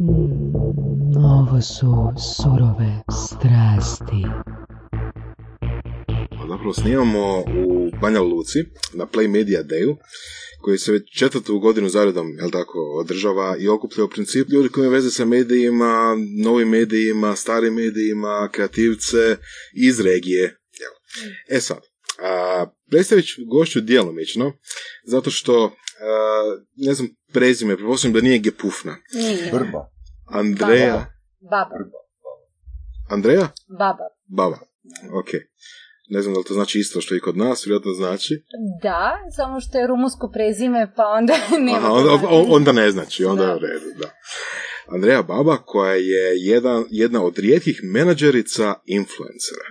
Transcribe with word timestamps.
Mm, 0.00 1.16
ovo 1.16 1.60
su 1.60 1.92
surove 2.36 3.02
strasti. 3.26 4.22
Pa 6.30 6.46
zapravo 6.48 6.72
snimamo 6.72 7.38
u 7.38 7.90
Banja 8.00 8.20
Luci 8.20 8.58
na 8.94 9.06
Play 9.06 9.28
Media 9.28 9.62
Dayu 9.62 9.96
koji 10.60 10.78
se 10.78 10.92
već 10.92 11.18
četvrtu 11.18 11.58
godinu 11.58 11.88
zaredom 11.88 12.26
jel 12.38 12.50
tako, 12.50 12.78
održava 12.78 13.56
i 13.58 13.68
okuplja 13.68 14.04
u 14.04 14.08
principu 14.08 14.52
ljudi 14.52 14.68
koji 14.68 14.82
imaju 14.82 14.94
veze 14.94 15.10
sa 15.10 15.24
medijima, 15.24 16.16
novim 16.44 16.68
medijima, 16.68 17.36
starim 17.36 17.74
medijima, 17.74 18.48
kreativce 18.52 19.36
iz 19.76 20.00
regije. 20.00 20.42
Jel. 20.80 20.92
E 21.48 21.60
sad, 21.60 21.80
a, 22.18 22.66
predstavit 22.90 23.26
ću 23.26 23.42
gošću 23.50 23.80
djelomično, 23.80 24.52
zato 25.06 25.30
što 25.30 25.64
a, 25.64 25.70
ne 26.76 26.94
znam 26.94 27.17
prezime, 27.32 27.76
pretpostavljam 27.76 28.14
da 28.14 28.20
nije 28.20 28.38
Gepufna. 28.38 28.96
Nije. 29.14 29.50
Brba. 29.52 29.90
Andreja. 30.26 31.06
Baba. 31.40 31.76
Andreja? 33.10 33.48
Baba. 33.78 34.06
Baba. 34.26 34.58
Ok. 35.20 35.30
Ne 36.10 36.22
znam 36.22 36.34
da 36.34 36.38
li 36.38 36.44
to 36.44 36.54
znači 36.54 36.78
isto 36.78 37.00
što 37.00 37.14
i 37.14 37.20
kod 37.20 37.36
nas, 37.36 37.66
vjerojatno 37.66 37.92
znači. 37.92 38.44
Da, 38.82 39.12
samo 39.36 39.60
što 39.60 39.78
je 39.78 39.86
rumunsko 39.86 40.30
prezime, 40.34 40.92
pa 40.96 41.02
onda 41.06 41.34
nema. 41.66 41.78
Aha, 41.78 41.92
onda, 41.92 42.28
onda 42.50 42.72
ne 42.72 42.90
znači, 42.90 43.24
onda 43.24 43.42
Da. 43.42 43.50
je 43.50 43.56
u 43.56 43.58
redu, 43.58 43.86
da. 43.98 44.10
Andreja 44.94 45.22
Baba, 45.22 45.56
koja 45.56 45.94
je 45.94 46.24
jedan, 46.36 46.84
jedna 46.90 47.24
od 47.24 47.38
rijetkih 47.38 47.80
menadžerica 47.94 48.74
influencera 48.84 49.66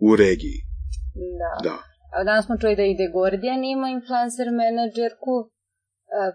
u 0.00 0.16
regiji. 0.16 0.58
Da. 1.40 1.70
Da. 1.70 1.76
A 2.16 2.24
danas 2.24 2.46
smo 2.46 2.56
čuli 2.60 2.76
da 2.76 2.82
i 2.82 2.96
The 3.00 3.08
Guardian 3.14 3.64
ima 3.64 3.88
influencer 3.88 4.46
menadžerku, 4.60 5.34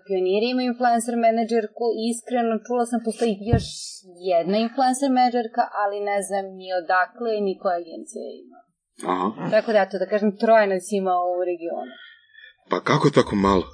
Pioniri 0.05 0.47
ima 0.52 0.63
influencer 0.71 1.15
menadžerku 1.25 1.85
i 1.99 2.03
iskreno 2.13 2.55
čula 2.66 2.83
sam 2.91 2.99
postoji 3.07 3.33
još 3.53 3.66
jedna 4.33 4.57
influencer 4.66 5.09
menadžerka, 5.17 5.63
ali 5.81 5.97
ne 6.09 6.17
znam 6.27 6.45
ni 6.59 6.67
odakle 6.81 7.31
ni 7.45 7.53
koja 7.61 7.75
agencija 7.83 8.25
ima. 8.44 8.59
Aha. 9.11 9.27
Tako 9.53 9.69
da, 9.73 9.80
eto, 9.85 9.95
da 10.02 10.05
kažem, 10.13 10.38
troje 10.41 10.66
nas 10.73 10.85
ima 11.02 11.16
u 11.31 11.33
regionu. 11.50 11.94
Pa 12.69 12.77
kako 12.89 13.08
tako 13.17 13.35
malo? 13.47 13.66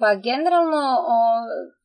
Pa 0.00 0.08
generalno 0.28 0.82
o, 1.16 1.18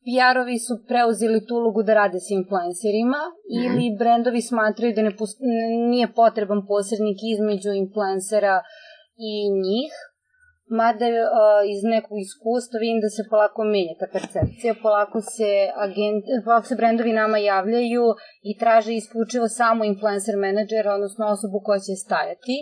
PR-ovi 0.04 0.58
su 0.66 0.74
preuzeli 0.90 1.46
tu 1.46 1.54
ulogu 1.60 1.82
da 1.82 1.94
rade 1.94 2.18
s 2.26 2.28
influencerima 2.40 3.20
ili 3.62 3.96
brendovi 4.00 4.42
smatraju 4.50 4.92
da 4.96 5.02
ne 5.02 5.12
pos- 5.20 5.40
n- 5.56 5.90
nije 5.92 6.06
potreban 6.20 6.60
posrednik 6.70 7.18
između 7.34 7.70
influencera 7.84 8.54
i 9.30 9.32
njih. 9.66 9.92
Mada 10.80 11.06
iz 11.74 11.80
nekog 11.94 12.16
iskustva 12.26 12.76
vidim 12.84 13.00
da 13.04 13.08
se 13.16 13.22
polako 13.30 13.60
menja 13.72 13.94
ta 14.00 14.08
percepcija, 14.12 14.80
polako 14.82 15.18
se, 15.34 15.50
agent, 15.84 16.24
polako 16.44 16.66
se 16.66 16.78
brendovi 16.80 17.12
nama 17.12 17.38
javljaju 17.38 18.04
i 18.50 18.58
traže 18.62 18.92
isključivo 18.94 19.46
samo 19.48 19.84
influencer 19.84 20.34
menadžera, 20.44 20.94
odnosno 20.94 21.24
osobu 21.34 21.58
koja 21.66 21.78
će 21.86 21.94
stajati 22.04 22.56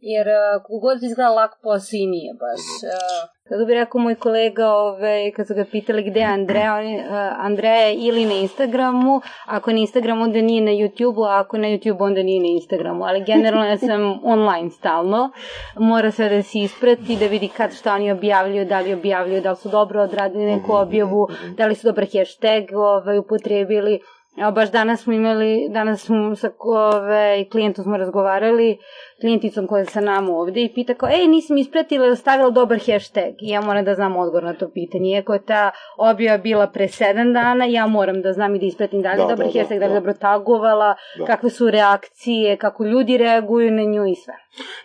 jer 0.00 0.26
uh, 0.28 0.62
kako 0.62 0.78
god 0.78 1.02
izgleda 1.02 1.30
lak 1.30 1.50
posao 1.62 1.96
i 1.98 2.06
nije 2.06 2.34
baš. 2.34 2.64
Uh, 2.82 3.36
kako 3.48 3.64
bi 3.64 3.74
rekao 3.74 4.00
moj 4.00 4.14
kolega, 4.14 4.68
ove, 4.68 5.32
kad 5.36 5.46
su 5.46 5.54
ga 5.54 5.64
pitali 5.64 6.10
gde 6.10 6.20
je 6.20 6.26
Andreja, 6.26 6.74
on 6.74 6.86
je, 6.86 6.98
uh, 6.98 7.14
Andreja 7.38 7.86
je 7.86 7.94
ili 7.94 8.24
na 8.24 8.34
Instagramu, 8.34 9.20
ako 9.46 9.72
na 9.72 9.78
Instagramu 9.78 10.22
onda 10.22 10.40
nije 10.40 10.60
na 10.60 10.70
YouTubeu, 10.70 11.28
a 11.28 11.40
ako 11.40 11.58
na 11.58 11.68
YouTubeu 11.68 12.04
onda 12.04 12.22
nije 12.22 12.40
na 12.40 12.48
Instagramu, 12.48 13.04
ali 13.04 13.24
generalno 13.24 13.66
ja 13.66 13.78
sam 13.78 14.20
online 14.34 14.70
stalno, 14.70 15.30
mora 15.76 16.10
sve 16.10 16.28
da 16.28 16.42
se 16.42 16.58
isprati, 16.58 17.16
da 17.16 17.26
vidi 17.26 17.48
kad 17.48 17.74
šta 17.74 17.94
oni 17.94 18.12
objavljuju, 18.12 18.64
da 18.64 18.80
li 18.80 18.94
objavljuju, 18.94 19.40
da 19.40 19.50
li 19.50 19.56
su 19.56 19.68
dobro 19.68 20.02
odradili 20.02 20.44
neku 20.44 20.72
objavu, 20.72 21.28
da 21.56 21.66
li 21.66 21.74
su 21.74 21.86
dobar 21.86 22.04
hashtag 22.04 22.76
ovaj, 22.76 23.18
upotrebili, 23.18 24.00
Evo, 24.38 24.52
baš 24.52 24.70
danas 24.70 25.02
smo 25.02 25.12
imali, 25.12 25.68
danas 25.70 26.00
smo 26.00 26.36
sa 26.36 26.50
ove, 26.60 27.44
klijentom 27.44 27.84
smo 27.84 27.96
razgovarali, 27.96 28.78
klijenticom 29.20 29.66
koja 29.66 29.80
je 29.80 29.86
sa 29.86 30.00
nama 30.00 30.30
ovde 30.30 30.62
i 30.62 30.72
pita 30.74 30.94
kao, 30.94 31.08
ej, 31.10 31.26
nisam 31.26 31.56
ispratila 31.58 32.16
stavila 32.16 32.50
dobar 32.50 32.78
hashtag. 32.80 33.32
I 33.40 33.48
ja 33.48 33.60
moram 33.60 33.84
da 33.84 33.94
znam 33.94 34.16
odgovor 34.16 34.44
na 34.44 34.54
to 34.54 34.70
pitanje. 34.70 35.10
Iako 35.10 35.32
je 35.32 35.44
ta 35.44 35.70
objava 35.98 36.38
bila 36.38 36.66
pre 36.66 36.88
sedam 36.88 37.32
dana, 37.32 37.64
ja 37.64 37.86
moram 37.86 38.22
da 38.22 38.32
znam 38.32 38.54
i 38.54 38.58
da 38.58 38.66
ispratim 38.66 39.02
da 39.02 39.08
li 39.08 39.14
je 39.14 39.18
Da, 39.18 39.22
dobar 39.24 39.36
da, 39.38 39.52
da, 39.52 39.58
hashtag, 39.58 39.78
da 39.78 39.86
li 39.86 39.90
je 39.90 39.94
da. 39.94 40.00
dobro 40.00 40.12
tagovala, 40.14 40.94
Da. 41.18 41.24
kakve 41.24 41.50
su 41.50 41.70
reakcije, 41.70 42.56
kako 42.56 42.84
ljudi 42.84 43.18
reaguju 43.18 43.70
na 43.70 43.82
nju 43.84 44.06
i 44.06 44.14
sve. 44.14 44.34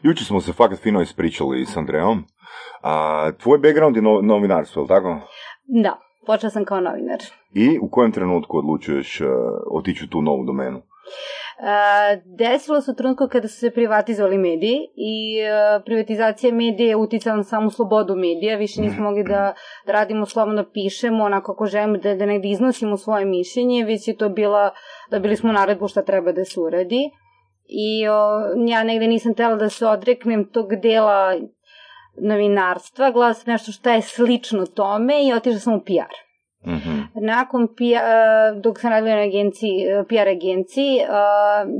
Juče 0.01 0.25
smo 0.25 0.41
se 0.41 0.53
fakat 0.53 0.79
fino 0.79 1.01
ispričali 1.01 1.65
s 1.65 1.77
Andreom. 1.77 2.23
A, 2.81 3.31
tvoj 3.33 3.57
background 3.57 3.95
je 3.95 4.01
no- 4.01 4.21
novinarstvo, 4.21 4.79
je 4.79 4.83
li 4.83 4.87
tako? 4.89 5.19
Da, 5.65 5.97
počela 6.25 6.49
sam 6.49 6.65
kao 6.65 6.81
novinar. 6.81 7.19
I 7.53 7.79
u 7.81 7.89
kojem 7.89 8.11
trenutku 8.11 8.57
odlučuješ 8.57 9.21
uh, 9.21 9.27
otići 9.71 10.05
u 10.05 10.07
tu 10.07 10.21
novu 10.21 10.45
domenu? 10.45 10.81
E, 11.61 12.21
desilo 12.25 12.81
se 12.81 12.91
u 12.91 12.95
trenutku 12.95 13.27
kada 13.31 13.47
su 13.47 13.57
se 13.59 13.71
privatizovali 13.71 14.37
mediji 14.37 14.79
i 14.95 15.39
e, 15.39 15.81
privatizacija 15.85 16.53
medija 16.53 16.89
je 16.89 16.95
uticala 16.95 17.35
na 17.35 17.43
samu 17.43 17.69
slobodu 17.69 18.15
medija, 18.15 18.57
više 18.57 18.81
nismo 18.81 19.03
mogli 19.03 19.23
da, 19.23 19.53
da 19.85 19.91
radimo 19.91 20.25
slobodno 20.25 20.65
pišemo, 20.73 21.23
onako 21.23 21.53
kako 21.53 21.65
želimo 21.65 21.97
da, 21.97 22.15
da 22.15 22.25
negde 22.25 22.47
iznosimo 22.47 22.97
svoje 22.97 23.25
mišljenje, 23.25 23.85
već 23.85 24.07
je 24.07 24.17
to 24.17 24.29
bila, 24.29 24.71
dobili 25.11 25.35
smo 25.35 25.51
naredbu 25.51 25.87
šta 25.87 26.01
treba 26.01 26.31
da 26.31 26.45
se 26.45 26.59
uradi 26.59 27.09
i 27.67 28.07
o, 28.07 28.41
ja 28.67 28.83
negde 28.83 29.07
nisam 29.07 29.33
tela 29.33 29.55
da 29.55 29.69
se 29.69 29.85
odreknem 29.85 30.45
tog 30.45 30.75
dela 30.75 31.35
novinarstva, 32.17 33.11
gledala 33.11 33.33
sam 33.33 33.53
nešto 33.53 33.71
šta 33.71 33.93
je 33.93 34.01
slično 34.01 34.65
tome 34.65 35.27
i 35.27 35.33
otišla 35.33 35.59
sam 35.59 35.73
u 35.73 35.79
PR. 35.79 36.13
Mhm. 36.67 36.99
Nakon 37.13 37.67
PR, 37.67 38.61
dok 38.61 38.79
sam 38.79 38.91
radila 38.91 39.15
na 39.15 39.21
agenciji, 39.21 39.85
eh, 39.85 40.03
PR 40.09 40.27
agenciji, 40.27 40.97
eh, 40.97 41.07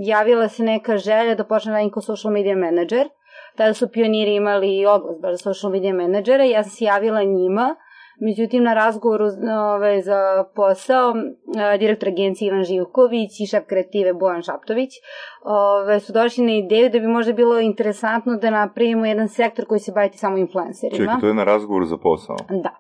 javila 0.03 0.47
se 0.47 0.63
neka 0.63 0.97
želja 0.97 1.35
da 1.35 1.43
počnem 1.43 1.75
radim 1.75 1.91
kao 1.91 2.01
social 2.01 2.33
media 2.33 2.55
manager. 2.55 3.09
Tada 3.55 3.73
su 3.73 3.91
pioniri 3.91 4.35
imali 4.35 4.85
oglas 4.85 5.19
baš 5.21 5.31
za 5.31 5.37
social 5.37 5.71
media 5.71 5.93
menadžera 5.93 6.45
i 6.45 6.49
ja 6.49 6.63
sam 6.63 6.71
se 6.71 6.85
javila 6.85 7.23
njima. 7.23 7.75
Međutim, 8.21 8.63
na 8.63 8.73
razgovoru 8.73 9.25
ove, 9.75 10.01
za 10.01 10.19
posao, 10.55 11.13
eh, 11.73 11.77
direktor 11.77 12.09
agencije 12.09 12.47
Ivan 12.47 12.63
Živković 12.63 13.39
i 13.39 13.47
šef 13.47 13.63
kreative 13.65 14.13
Bojan 14.13 14.41
Šaptović 14.41 14.89
ove, 15.43 15.99
su 15.99 16.13
došli 16.13 16.45
na 16.45 16.53
ideju 16.53 16.89
da 16.89 16.99
bi 16.99 17.07
možda 17.07 17.33
bilo 17.33 17.59
interesantno 17.59 18.37
da 18.37 18.49
napravimo 18.49 19.05
jedan 19.05 19.29
sektor 19.29 19.65
koji 19.65 19.79
se 19.79 19.91
baviti 19.91 20.17
samo 20.17 20.37
influencerima. 20.37 20.97
Čekaj, 20.97 21.19
to 21.21 21.27
je 21.27 21.33
na 21.33 21.43
razgovoru 21.43 21.85
za 21.85 21.97
posao. 21.97 22.35
Da. 22.49 22.75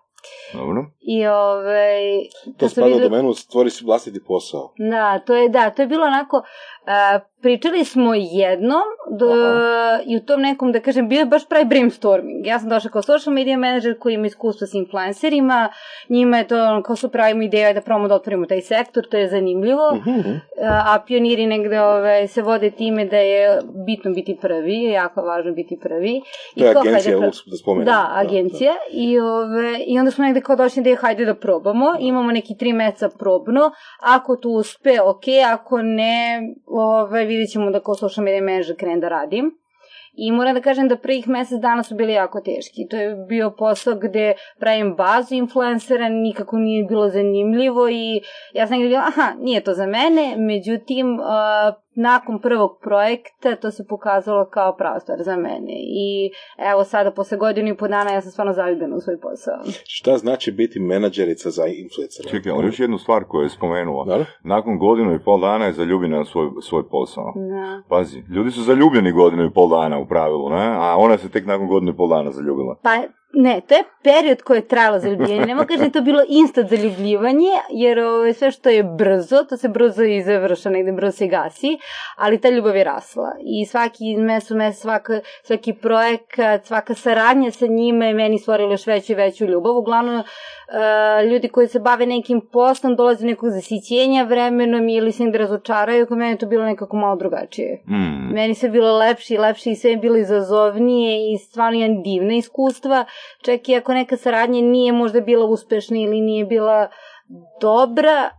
Dobro. 0.53 0.85
I 1.01 1.27
ove, 1.27 1.97
To 2.45 2.51
kad 2.59 2.69
su 2.69 2.75
spada 2.75 2.87
u 2.87 2.89
videli- 2.89 3.09
domenu 3.09 3.33
stvori 3.33 3.69
si 3.69 3.85
vlastiti 3.85 4.23
posao. 4.23 4.73
Da, 4.91 5.19
to 5.19 5.35
je, 5.35 5.49
da, 5.49 5.69
to 5.69 5.81
je 5.81 5.87
bilo 5.87 6.05
onako, 6.05 6.43
a, 6.85 7.19
pričali 7.41 7.85
smo 7.85 8.13
jednom 8.15 8.81
do, 9.19 9.31
i 10.05 10.17
u 10.17 10.19
tom 10.25 10.41
nekom, 10.41 10.71
da 10.71 10.79
kažem, 10.79 11.09
bio 11.09 11.19
je 11.19 11.25
baš 11.25 11.47
pravi 11.49 11.65
brainstorming. 11.65 12.47
Ja 12.47 12.59
sam 12.59 12.69
došla 12.69 12.89
kao 12.91 13.01
social 13.01 13.33
media 13.33 13.57
manager 13.57 13.99
koji 13.99 14.13
ima 14.13 14.27
iskustvo 14.27 14.67
s 14.67 14.73
influencerima, 14.73 15.69
njima 16.09 16.37
je 16.37 16.47
to, 16.47 16.81
kao 16.85 16.95
su 16.95 17.09
pravimo 17.09 17.41
ideja 17.43 17.73
da 17.73 17.81
probamo 17.81 18.07
da 18.07 18.15
otvorimo 18.15 18.45
taj 18.45 18.61
sektor, 18.61 19.07
to 19.11 19.17
je 19.17 19.27
zanimljivo, 19.27 19.95
Mhm. 19.95 20.31
a, 20.63 20.83
a 20.95 20.99
pioniri 21.07 21.45
negde 21.45 21.81
ove, 21.81 22.27
se 22.27 22.41
vode 22.41 22.71
time 22.71 23.05
da 23.05 23.17
je 23.17 23.59
bitno 23.85 24.11
biti 24.11 24.37
prvi, 24.41 24.83
jako 24.83 25.21
važno 25.21 25.51
biti 25.53 25.79
prvi. 25.81 26.21
To 26.57 26.65
je 26.65 26.73
kao, 26.73 26.81
agencija, 26.81 27.19
hajde, 27.19 27.31
da 27.45 27.57
spomenem. 27.57 27.85
Da, 27.85 28.07
agencija. 28.13 28.73
I, 28.91 29.19
ove, 29.19 29.79
I 29.87 29.99
onda 29.99 30.11
smo 30.11 30.23
negde 30.25 30.41
kao 30.41 30.55
došli 30.55 30.83
da 30.83 30.89
je 30.89 30.95
hajde 30.95 31.25
da 31.25 31.35
probamo. 31.35 31.85
Imamo 31.99 32.31
neki 32.31 32.57
tri 32.57 32.73
meseca 32.73 33.09
probno. 33.19 33.71
Ako 34.01 34.35
to 34.35 34.49
uspe, 34.49 35.01
ok. 35.01 35.23
Ako 35.53 35.81
ne, 35.81 36.41
ove, 36.71 37.25
vidjet 37.25 37.51
ćemo 37.51 37.71
da 37.71 37.79
kao 37.79 37.95
social 37.95 38.25
media 38.25 38.41
manager 38.41 38.75
krenem 38.77 38.99
da 38.99 39.09
radim. 39.09 39.61
I 40.13 40.31
moram 40.31 40.53
da 40.53 40.61
kažem 40.61 40.87
da 40.87 40.95
prvih 40.97 41.27
mesec 41.27 41.59
dana 41.61 41.83
su 41.83 41.95
bili 41.95 42.13
jako 42.13 42.41
teški. 42.41 42.87
To 42.89 42.97
je 42.97 43.15
bio 43.15 43.51
posao 43.57 43.95
gde 43.95 44.33
pravim 44.59 44.95
bazu 44.95 45.35
influencera, 45.35 46.09
nikako 46.09 46.57
nije 46.57 46.83
bilo 46.83 47.09
zanimljivo 47.09 47.89
i 47.89 48.21
ja 48.53 48.67
sam 48.67 48.79
bila, 48.79 48.99
aha, 48.99 49.33
nije 49.39 49.61
to 49.63 49.73
za 49.73 49.85
mene, 49.85 50.35
međutim, 50.37 51.19
uh, 51.19 51.25
nakon 51.95 52.39
prvog 52.39 52.79
projekta 52.81 53.55
to 53.55 53.71
se 53.71 53.87
pokazalo 53.87 54.49
kao 54.49 54.75
prava 54.75 54.99
stvar 54.99 55.17
za 55.23 55.35
mene. 55.35 55.73
I 55.77 56.31
evo 56.71 56.83
sada, 56.83 57.11
posle 57.11 57.37
godinu 57.37 57.69
i 57.69 57.77
po 57.77 57.87
dana, 57.87 58.11
ja 58.11 58.21
sam 58.21 58.31
stvarno 58.31 58.53
zaljubljena 58.53 58.95
u 58.95 58.99
svoj 58.99 59.19
posao. 59.19 59.59
Šta 59.87 60.17
znači 60.17 60.51
biti 60.51 60.79
menadžerica 60.79 61.49
za 61.49 61.65
influencera? 61.65 62.29
Čekaj, 62.29 62.51
ali 62.51 62.65
još 62.65 62.79
jednu 62.79 62.97
stvar 62.97 63.23
koju 63.23 63.43
je 63.43 63.49
spomenuo. 63.49 64.05
Da? 64.05 64.25
Nakon 64.43 64.77
godinu 64.77 65.15
i 65.15 65.19
pol 65.19 65.39
dana 65.39 65.65
je 65.65 65.73
zaljubljena 65.73 66.21
u 66.21 66.25
svoj, 66.25 66.49
svoj 66.61 66.89
posao. 66.89 67.33
Da. 67.35 67.81
Pazi, 67.89 68.23
ljudi 68.29 68.51
su 68.51 68.61
zaljubljeni 68.61 69.11
godinu 69.11 69.45
i 69.45 69.53
pol 69.53 69.69
dana 69.69 69.99
u 69.99 70.07
pravilu, 70.07 70.49
ne? 70.49 70.75
A 70.77 70.95
ona 70.97 71.17
se 71.17 71.29
tek 71.29 71.45
nakon 71.45 71.67
godinu 71.67 71.91
i 71.91 71.97
pol 71.97 72.09
dana 72.09 72.31
zaljubila. 72.31 72.75
Pa, 72.83 72.89
ne, 73.33 73.61
to 73.67 73.75
je 73.75 73.83
period 74.03 74.41
koji 74.41 74.57
je 74.57 74.67
trajalo 74.67 74.99
zaljubljivanje. 74.99 75.45
Nemo 75.45 75.65
kaže 75.67 75.77
da 75.77 75.85
je 75.85 75.91
to 75.91 76.01
bilo 76.01 76.23
instant 76.29 76.69
zaljubljivanje, 76.69 77.51
jer 77.69 77.99
ove, 77.99 78.33
sve 78.33 78.51
što 78.51 78.69
je 78.69 78.83
brzo, 78.83 79.43
to 79.49 79.57
se 79.57 79.69
brzo 79.69 80.03
i 80.03 80.23
završa, 80.23 80.69
negde 80.69 80.91
brzo 80.91 81.11
se 81.11 81.27
gasi, 81.27 81.77
ali 82.15 82.41
ta 82.41 82.49
ljubav 82.49 82.75
je 82.75 82.83
rasla. 82.83 83.31
I 83.43 83.65
svaki 83.65 84.17
mes 84.17 84.51
u 84.51 84.55
mes, 84.55 84.79
svaka, 84.79 85.19
svaki 85.43 85.73
projekat, 85.73 86.65
svaka 86.65 86.93
saradnja 86.93 87.51
sa 87.51 87.67
njima 87.67 88.05
je 88.05 88.13
meni 88.13 88.39
stvorila 88.39 88.71
još 88.71 88.87
veću 88.87 89.11
i 89.11 89.15
veću 89.15 89.45
ljubav. 89.45 89.77
Uglavnom, 89.77 90.15
uh, 90.19 91.29
ljudi 91.31 91.47
koji 91.47 91.67
se 91.67 91.79
bave 91.79 92.05
nekim 92.05 92.41
poslom 92.41 92.95
dolaze 92.95 93.21
do 93.21 93.27
nekog 93.27 93.49
zasićenja 93.49 94.23
vremenom 94.23 94.89
ili 94.89 95.11
se 95.11 95.25
da 95.25 95.37
razočaraju, 95.37 96.07
kod 96.07 96.17
mene 96.17 96.31
je 96.31 96.37
to 96.37 96.45
bilo 96.45 96.65
nekako 96.65 96.97
malo 96.97 97.15
drugačije. 97.15 97.83
Mm. 97.87 98.33
Meni 98.33 98.55
sve 98.55 98.69
bilo 98.69 98.97
lepše 98.97 99.33
i 99.33 99.37
lepše 99.37 99.71
i 99.71 99.75
sve 99.75 99.91
je 99.91 99.97
bilo 99.97 100.17
izazovnije 100.17 101.33
i 101.33 101.37
stvarno 101.37 101.79
jedan 101.79 102.03
divna 102.03 102.33
iskustva, 102.33 103.05
čak 103.41 103.69
i 103.69 103.75
ako 103.75 103.93
neka 103.93 104.17
saradnja 104.17 104.61
nije 104.61 104.93
možda 104.93 105.21
bila 105.21 105.45
uspešna 105.45 105.97
ili 105.97 106.21
nije 106.21 106.45
bila 106.45 106.87
dobra, 107.61 108.29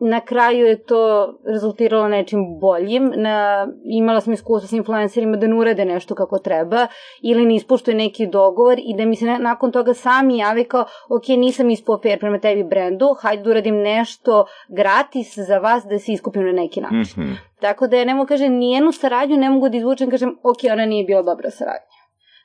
na 0.00 0.20
kraju 0.20 0.66
je 0.66 0.82
to 0.82 1.34
rezultiralo 1.46 2.08
nečim 2.08 2.58
boljim. 2.60 3.12
Na, 3.16 3.68
imala 3.84 4.20
sam 4.20 4.32
iskustva 4.32 4.68
s 4.68 4.72
influencerima 4.72 5.36
da 5.36 5.46
ne 5.46 5.54
urade 5.54 5.84
nešto 5.84 6.14
kako 6.14 6.38
treba 6.38 6.86
ili 7.22 7.46
ne 7.46 7.54
ispuštuje 7.54 7.94
neki 7.94 8.26
dogovor 8.26 8.78
i 8.78 8.96
da 8.96 9.04
mi 9.04 9.16
se 9.16 9.24
nakon 9.24 9.72
toga 9.72 9.94
sami 9.94 10.38
javi 10.38 10.64
kao 10.64 10.84
ok, 11.08 11.28
nisam 11.28 11.70
ispao 11.70 12.00
fair 12.02 12.18
prema 12.18 12.38
tebi 12.38 12.64
brendu, 12.64 13.14
hajde 13.20 13.42
da 13.42 13.50
uradim 13.50 13.76
nešto 13.76 14.44
gratis 14.68 15.38
za 15.38 15.58
vas 15.58 15.84
da 15.84 15.98
se 15.98 16.12
iskupim 16.12 16.46
na 16.46 16.52
neki 16.52 16.80
način. 16.80 17.22
Mm 17.22 17.26
-hmm. 17.26 17.36
Tako 17.60 17.86
da 17.86 17.96
ja 17.96 18.04
ne 18.04 18.14
mogu 18.14 18.28
kažem, 18.28 18.52
nijednu 18.52 18.92
saradnju 18.92 19.36
ne 19.36 19.50
mogu 19.50 19.68
da 19.68 19.76
izvučem, 19.76 20.10
kažem 20.10 20.38
ok, 20.42 20.58
ona 20.72 20.86
nije 20.86 21.04
bila 21.04 21.22
dobra 21.22 21.50
saradnja. 21.50 21.99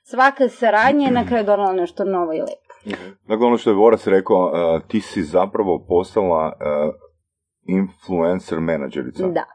Svaka 0.07 0.49
saradnja 0.49 1.05
je 1.05 1.11
na 1.11 1.25
kraju 1.25 1.45
donala 1.45 1.73
nešto 1.73 2.03
novo 2.03 2.33
i 2.33 2.39
lepo. 2.39 2.65
Dakle, 3.27 3.45
ono 3.47 3.57
što 3.57 3.69
je 3.69 3.75
Vorac 3.75 4.07
rekao, 4.07 4.45
uh, 4.45 4.81
ti 4.87 5.01
si 5.01 5.23
zapravo 5.23 5.85
postala 5.87 6.45
uh, 6.45 6.93
influencer 7.67 8.59
menadžerica. 8.59 9.27
Da. 9.27 9.45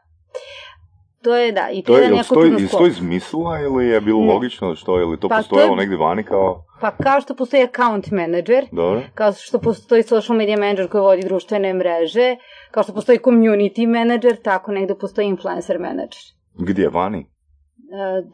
To 1.23 1.35
je, 1.35 1.51
da, 1.51 1.69
i 1.71 1.83
to 1.83 1.97
je, 1.97 2.01
jedan 2.01 2.17
jako 2.17 2.35
čudno 2.35 2.67
skop. 2.67 2.79
to 2.79 2.87
izmislila 2.87 3.59
ili 3.59 3.87
je 3.87 4.01
bilo 4.01 4.21
ne. 4.21 4.33
logično 4.33 4.75
što 4.75 4.97
je, 4.97 5.01
ili 5.01 5.19
to 5.19 5.29
pa 5.29 5.35
postojalo 5.35 5.67
to 5.67 5.73
je, 5.73 5.77
negdje 5.77 5.97
vani 5.97 6.23
kao... 6.23 6.65
Pa 6.81 6.91
kao 6.91 7.21
što 7.21 7.35
postoji 7.35 7.63
account 7.63 8.11
manager, 8.11 8.65
Dobro. 8.71 9.01
kao 9.13 9.33
što 9.33 9.59
postoji 9.59 10.03
social 10.03 10.37
media 10.37 10.57
manager 10.57 10.89
koji 10.89 11.01
vodi 11.01 11.21
društvene 11.25 11.73
mreže, 11.73 12.35
kao 12.71 12.83
što 12.83 12.93
postoji 12.93 13.19
community 13.19 13.87
manager, 13.99 14.41
tako 14.43 14.71
negde 14.71 14.95
postoji 14.95 15.27
influencer 15.27 15.79
manager. 15.79 16.21
Gdje, 16.59 16.89
vani? 16.89 17.19
E, 17.19 17.25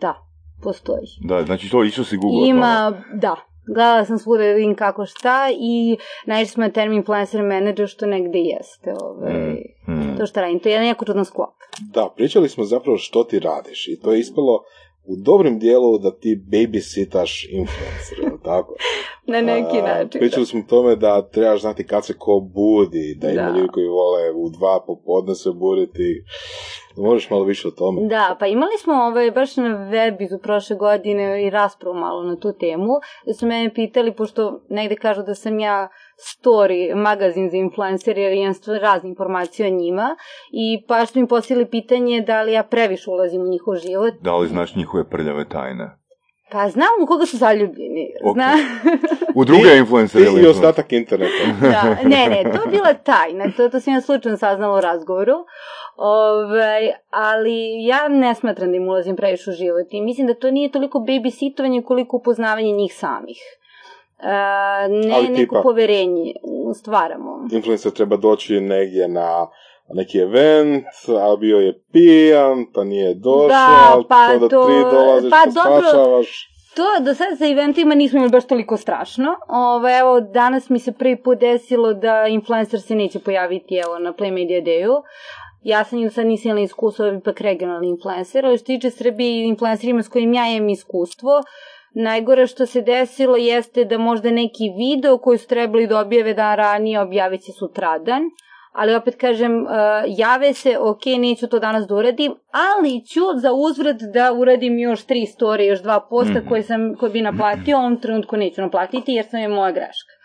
da, 0.01 0.26
postoji. 0.63 1.07
Da, 1.21 1.43
znači 1.43 1.69
to 1.69 1.83
išao 1.83 2.05
si 2.05 2.17
Google. 2.17 2.49
Ima, 2.49 3.03
da, 3.13 3.35
gledala 3.67 4.05
sam 4.05 4.17
svuda 4.17 4.43
da 4.43 4.51
vidim 4.51 4.75
kako 4.75 5.05
šta 5.05 5.49
i 5.59 5.97
najviše 6.25 6.51
smo 6.51 6.63
na 6.63 6.69
termin 6.69 6.97
influencer 6.97 7.43
manager 7.43 7.87
što 7.87 8.05
negde 8.05 8.39
jeste. 8.39 8.93
Ovaj, 9.01 9.33
mm, 9.33 9.93
mm. 9.93 10.17
To 10.17 10.25
što 10.25 10.41
radim, 10.41 10.59
to 10.59 10.69
je 10.69 10.73
jedan 10.73 10.87
jako 10.87 11.05
čudan 11.05 11.25
sklop. 11.25 11.53
Da, 11.93 12.13
pričali 12.15 12.49
smo 12.49 12.63
zapravo 12.63 12.97
što 12.97 13.23
ti 13.23 13.39
radiš 13.39 13.87
i 13.87 13.99
to 13.99 14.13
je 14.13 14.19
ispalo 14.19 14.63
u 15.07 15.15
dobrim 15.15 15.59
dijelu 15.59 15.97
da 15.97 16.11
ti 16.11 16.41
babysitaš 16.51 17.47
influencer, 17.51 18.43
tako? 18.43 18.75
Na 19.33 19.41
neki 19.41 19.77
način. 19.81 20.19
Pričali 20.19 20.41
da. 20.41 20.45
smo 20.45 20.59
o 20.59 20.69
tome 20.69 20.95
da 20.95 21.29
trebaš 21.29 21.61
znati 21.61 21.83
kad 21.83 22.05
se 22.05 22.13
ko 22.13 22.39
budi, 22.53 23.17
da 23.21 23.29
ima 23.29 23.51
da. 23.51 23.57
ljudi 23.57 23.67
koji 23.73 23.87
vole 23.87 24.31
u 24.31 24.49
dva 24.49 24.83
popodne 24.87 25.35
se 25.35 25.49
buditi. 25.51 26.23
Možeš 26.97 27.29
malo 27.29 27.43
više 27.43 27.67
o 27.67 27.71
tome? 27.71 28.07
Da, 28.07 28.35
pa 28.39 28.47
imali 28.47 28.77
smo 28.83 28.93
ovaj, 28.93 29.31
baš 29.31 29.57
na 29.57 29.63
webizu 29.63 30.41
prošle 30.43 30.75
godine 30.75 31.45
i 31.45 31.49
raspravu 31.49 31.95
malo 31.95 32.23
na 32.23 32.35
tu 32.35 32.53
temu, 32.59 32.93
da 33.25 33.33
su 33.33 33.47
mene 33.47 33.73
pitali, 33.73 34.15
pošto 34.15 34.61
negde 34.69 34.95
kažu 34.95 35.21
da 35.23 35.35
sam 35.35 35.59
ja 35.59 35.87
story 36.17 36.95
magazin 36.95 37.49
za 37.49 37.57
influencer, 37.57 38.17
jer 38.17 38.33
imam 38.33 38.53
razne 38.81 39.09
informacije 39.09 39.67
o 39.67 39.77
njima 39.79 40.15
i 40.51 40.85
pa 40.87 41.05
što 41.05 41.19
mi 41.19 41.27
postavili 41.27 41.69
pitanje 41.69 42.21
da 42.21 42.41
li 42.41 42.51
ja 42.51 42.63
previše 42.63 43.09
ulazim 43.09 43.41
u 43.41 43.49
njihov 43.49 43.75
život. 43.75 44.13
Da 44.21 44.37
li 44.37 44.47
znaš 44.47 44.75
njihove 44.75 45.09
prljave 45.09 45.49
tajne? 45.49 46.06
Pa 46.51 46.69
znam 46.69 46.87
u 47.03 47.07
koga 47.07 47.25
su 47.25 47.37
zaljubljeni. 47.37 48.09
Okay. 48.23 48.33
Zna... 48.33 48.53
u 49.35 49.45
druge 49.45 49.77
influencere. 49.77 50.25
I, 50.25 50.43
i 50.43 50.47
ostatak 50.47 50.91
interneta. 50.93 51.43
da, 51.61 51.95
ne, 52.03 52.27
ne, 52.27 52.43
to 52.43 52.61
je 52.61 52.67
bila 52.71 52.93
tajna. 52.93 53.51
To, 53.57 53.69
to 53.69 53.79
sam 53.79 53.93
ja 53.93 54.01
slučajno 54.01 54.37
saznala 54.37 54.77
u 54.77 54.81
razgovoru. 54.81 55.33
Ove, 55.97 56.45
ovaj, 56.45 56.91
ali 57.09 57.85
ja 57.85 58.07
ne 58.07 58.35
smatram 58.35 58.69
da 58.69 58.77
im 58.77 58.87
ulazim 58.87 59.15
previše 59.15 59.49
u 59.49 59.53
život 59.53 59.87
i 59.91 60.01
mislim 60.01 60.27
da 60.27 60.33
to 60.33 60.51
nije 60.51 60.71
toliko 60.71 60.99
babysitovanje 60.99 61.83
koliko 61.83 62.17
upoznavanje 62.17 62.71
njih 62.71 62.93
samih. 62.93 63.37
E, 64.19 64.27
ne 64.89 65.13
ali 65.15 65.27
neko 65.27 65.35
tipa, 65.35 65.61
poverenje 65.61 66.33
stvaramo. 66.75 67.47
Influencer 67.51 67.91
treba 67.91 68.17
doći 68.17 68.59
negdje 68.59 69.07
na 69.07 69.47
neki 69.93 70.19
event, 70.19 70.85
a 71.21 71.35
bio 71.35 71.57
je 71.57 71.81
pijan, 71.91 72.65
pa 72.73 72.83
nije 72.83 73.13
došao, 73.13 73.47
da, 73.47 74.03
pa 74.09 74.29
onda 74.33 74.49
to, 74.49 74.65
ti 74.67 74.95
dolaziš 74.95 75.29
pa, 75.29 75.43
pa 75.45 75.51
dobro, 75.51 76.23
To 76.75 77.03
do 77.03 77.13
sad 77.15 77.37
sa 77.37 77.47
eventima 77.47 77.95
nismo 77.95 78.17
imali 78.17 78.31
baš 78.31 78.47
toliko 78.47 78.77
strašno. 78.77 79.35
Ovo, 79.47 79.99
evo, 79.99 80.21
danas 80.21 80.69
mi 80.69 80.79
se 80.79 80.91
prvi 80.91 81.23
put 81.23 81.39
desilo 81.39 81.93
da 81.93 82.27
influencer 82.27 82.81
se 82.81 82.95
neće 82.95 83.19
pojaviti 83.19 83.75
evo, 83.85 83.99
na 83.99 84.13
Play 84.13 84.31
Media 84.31 84.61
Day-u. 84.61 85.03
Ja 85.63 85.83
sam 85.83 85.99
im 85.99 86.09
sad 86.09 86.25
nisam 86.25 86.49
imala 86.49 86.63
iskustvo, 86.63 87.07
ipak 87.07 87.41
regionalni 87.41 87.89
influencer, 87.89 88.45
ali 88.45 88.57
što 88.57 88.65
tiče 88.65 88.89
Srbije 88.89 89.29
i 89.29 89.47
influencerima 89.47 90.03
s 90.03 90.09
kojim 90.09 90.33
ja 90.33 90.47
imam 90.47 90.69
iskustvo, 90.69 91.41
Najgore 91.99 92.47
što 92.47 92.65
se 92.65 92.81
desilo 92.81 93.37
jeste 93.37 93.85
da 93.85 93.97
možda 93.97 94.31
neki 94.31 94.69
video 94.77 95.17
koji 95.17 95.37
su 95.37 95.47
trebali 95.47 95.87
da 95.87 95.99
objave 95.99 96.33
dan 96.33 96.57
ranije 96.57 96.99
objavit 97.01 97.41
će 97.41 97.51
sutradan, 97.51 98.23
ali 98.77 98.95
opet 98.95 99.15
kažem, 99.15 99.63
uh, 99.63 99.69
jave 100.07 100.53
se, 100.53 100.77
ok, 100.79 101.05
neću 101.05 101.47
to 101.47 101.59
danas 101.59 101.87
da 101.87 101.95
uradim, 101.95 102.35
ali 102.51 103.05
ću 103.05 103.21
za 103.35 103.53
uzvrat 103.53 103.97
da 104.13 104.33
uradim 104.33 104.79
još 104.79 105.05
tri 105.05 105.25
story, 105.37 105.61
još 105.61 105.81
dva 105.81 105.99
posta 106.09 106.33
mm 106.33 106.35
-hmm. 106.35 106.49
koje, 106.49 106.63
sam, 106.63 106.95
koje 106.99 107.09
bi 107.09 107.21
naplatio, 107.21 107.77
u 107.77 107.79
ovom 107.79 108.01
trenutku 108.01 108.37
neću 108.37 108.61
naplatiti 108.61 109.13
jer 109.13 109.25
sam 109.25 109.39
je 109.39 109.47
moja 109.47 109.71
greška 109.71 110.16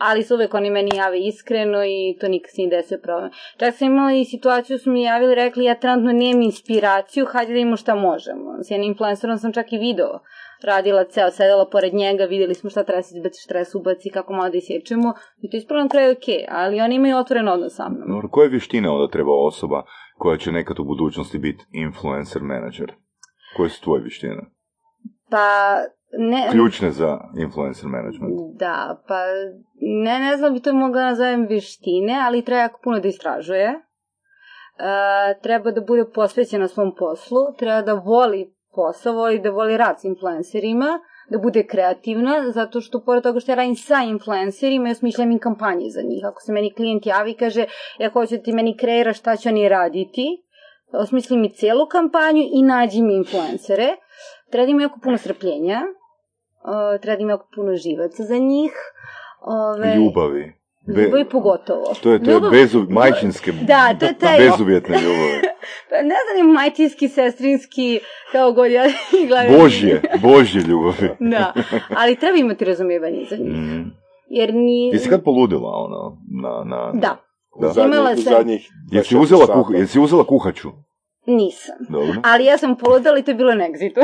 ali 0.00 0.22
se 0.22 0.34
uvek 0.34 0.54
oni 0.54 0.70
meni 0.70 0.90
jave 0.96 1.18
iskreno 1.18 1.84
i 1.84 2.16
to 2.20 2.28
nikad 2.28 2.50
se 2.50 2.62
ne 2.62 2.68
desio 2.68 2.98
problem. 3.02 3.30
Čak 3.56 3.74
sam 3.74 3.88
imala 3.88 4.12
i 4.12 4.24
situaciju, 4.24 4.78
su 4.78 4.90
mi 4.90 5.02
javili, 5.02 5.34
rekli, 5.34 5.64
ja 5.64 5.74
trenutno 5.74 6.12
nemam 6.12 6.42
inspiraciju, 6.42 7.26
hajde 7.32 7.52
da 7.52 7.58
imamo 7.58 7.76
šta 7.76 7.94
možemo. 7.94 8.58
S 8.62 8.70
jednim 8.70 8.90
influencerom 8.90 9.38
sam 9.38 9.52
čak 9.52 9.72
i 9.72 9.78
video 9.78 10.20
radila 10.64 11.04
ceo, 11.04 11.30
sedela 11.30 11.68
pored 11.72 11.94
njega, 11.94 12.24
videli 12.24 12.54
smo 12.54 12.70
šta 12.70 12.84
treba 12.84 13.02
se 13.02 13.16
izbaci, 13.16 13.40
šta 13.40 13.48
treba 13.48 13.64
se 13.64 13.78
ubaci, 13.78 14.10
kako 14.10 14.32
malo 14.32 14.50
da 14.50 14.58
isječemo 14.58 15.12
i 15.42 15.50
to 15.50 15.56
je 15.56 15.58
ispravno 15.58 15.88
kraju 15.88 16.12
ok, 16.12 16.26
ali 16.48 16.80
oni 16.80 16.94
imaju 16.94 17.16
otvoren 17.16 17.48
odnos 17.48 17.74
sa 17.74 17.88
mnom. 17.88 18.08
Dobro, 18.08 18.28
koje 18.28 18.48
vještine 18.48 18.88
onda 18.88 19.10
treba 19.10 19.46
osoba 19.46 19.82
koja 20.18 20.36
će 20.38 20.52
nekad 20.52 20.78
u 20.78 20.84
budućnosti 20.84 21.38
biti 21.38 21.64
influencer 21.72 22.42
manager? 22.42 22.92
Koje 23.56 23.70
su 23.70 23.82
tvoje 23.82 24.02
vještine? 24.02 24.42
Pa, 25.30 25.76
ne... 26.18 26.48
Ključne 26.50 26.90
za 26.90 27.18
influencer 27.38 27.88
management. 27.88 28.58
Da, 28.58 29.02
pa 29.08 29.18
ne, 30.04 30.18
ne 30.18 30.36
znam 30.36 30.54
bi 30.54 30.60
to 30.60 30.74
mogla 30.74 31.02
nazovem 31.02 31.46
vještine, 31.46 32.20
ali 32.26 32.44
treba 32.44 32.60
jako 32.60 32.80
puno 32.84 33.00
da 33.00 33.08
istražuje. 33.08 33.68
Uh, 33.68 35.42
treba 35.42 35.70
da 35.70 35.80
bude 35.80 36.04
posvećena 36.14 36.68
svom 36.68 36.94
poslu, 36.98 37.38
treba 37.58 37.82
da 37.82 37.92
voli 37.92 38.54
posao, 38.74 39.12
voli 39.12 39.38
da 39.38 39.50
voli 39.50 39.76
rad 39.76 40.00
s 40.00 40.04
influencerima, 40.04 41.00
da 41.30 41.38
bude 41.38 41.66
kreativna, 41.66 42.50
zato 42.50 42.80
što 42.80 43.04
pored 43.04 43.22
toga 43.22 43.40
što 43.40 43.52
ja 43.52 43.56
radim 43.56 43.76
sa 43.76 44.02
influencerima, 44.02 44.88
ja 44.88 44.94
smišljam 44.94 45.32
i 45.32 45.38
kampanje 45.38 45.90
za 45.90 46.02
njih. 46.02 46.24
Ako 46.24 46.40
se 46.40 46.52
meni 46.52 46.74
klijent 46.74 47.06
javi 47.06 47.30
i 47.30 47.34
kaže, 47.34 47.64
ja 47.98 48.10
hoću 48.10 48.36
da 48.36 48.42
ti 48.42 48.52
meni 48.52 48.76
kreira 48.76 49.12
šta 49.12 49.36
će 49.36 49.48
oni 49.48 49.68
raditi, 49.68 50.26
osmislim 50.92 51.40
mi 51.40 51.50
celu 51.50 51.86
kampanju 51.86 52.42
i 52.52 52.62
nađi 52.62 53.02
mi 53.02 53.14
influencere. 53.14 53.88
Treba 54.50 54.66
da 54.66 54.70
ima 54.70 54.82
jako 54.82 54.98
puno 55.02 55.16
strpljenja, 55.16 55.80
treba 57.02 57.16
da 57.16 57.22
ima 57.22 57.38
puno 57.54 57.76
živaca 57.76 58.22
za 58.24 58.38
njih. 58.38 58.72
Ove, 59.40 59.94
ljubavi. 59.94 60.60
Be, 60.86 61.02
ljubavi 61.02 61.24
pogotovo. 61.24 61.94
To 62.02 62.12
je, 62.12 62.22
to 62.22 62.30
je 62.30 62.34
Ljubav... 62.34 62.50
bezu, 62.50 62.86
majčinske, 62.88 63.52
da, 63.52 63.94
to 64.00 64.06
je 64.06 64.14
taj... 64.18 64.38
bezuvjetne 64.38 64.96
ljubavi. 65.02 65.40
pa 65.90 65.96
ne 66.02 66.14
znam, 66.34 66.52
majčinski, 66.52 67.08
sestrinski, 67.08 68.00
kao 68.32 68.52
god 68.52 68.70
ja 68.70 68.84
gledam. 69.28 69.60
Božje, 69.60 70.02
božje 70.22 70.62
ljubavi. 70.62 71.08
da, 71.32 71.52
ali 71.96 72.16
treba 72.16 72.38
imati 72.38 72.64
razumijevanje 72.64 73.26
za 73.30 73.36
njih. 73.36 73.52
Mm. 73.52 73.92
Jer 74.28 74.54
ni... 74.54 74.88
Jesi 74.88 75.08
kad 75.08 75.24
poludila, 75.24 75.70
ono, 75.74 76.18
na... 76.42 76.64
na... 76.64 76.92
Da. 76.92 77.16
da. 77.60 77.68
U 77.68 77.72
zadnjih, 77.72 78.00
u 78.18 78.20
zadnjih 78.20 78.70
jesi 78.92 79.16
uzela, 79.16 79.46
kuha, 79.46 79.76
jesi 79.76 80.00
uzela 80.00 80.24
kuhaču? 80.24 80.70
Nisam. 81.26 81.74
Dobro. 81.88 82.20
Ali 82.24 82.44
ja 82.44 82.58
sam 82.58 82.76
poludala 82.76 83.18
i 83.18 83.22
to 83.22 83.30
je 83.30 83.34
bilo 83.34 83.54
na 83.54 83.66
egzitu. 83.66 84.00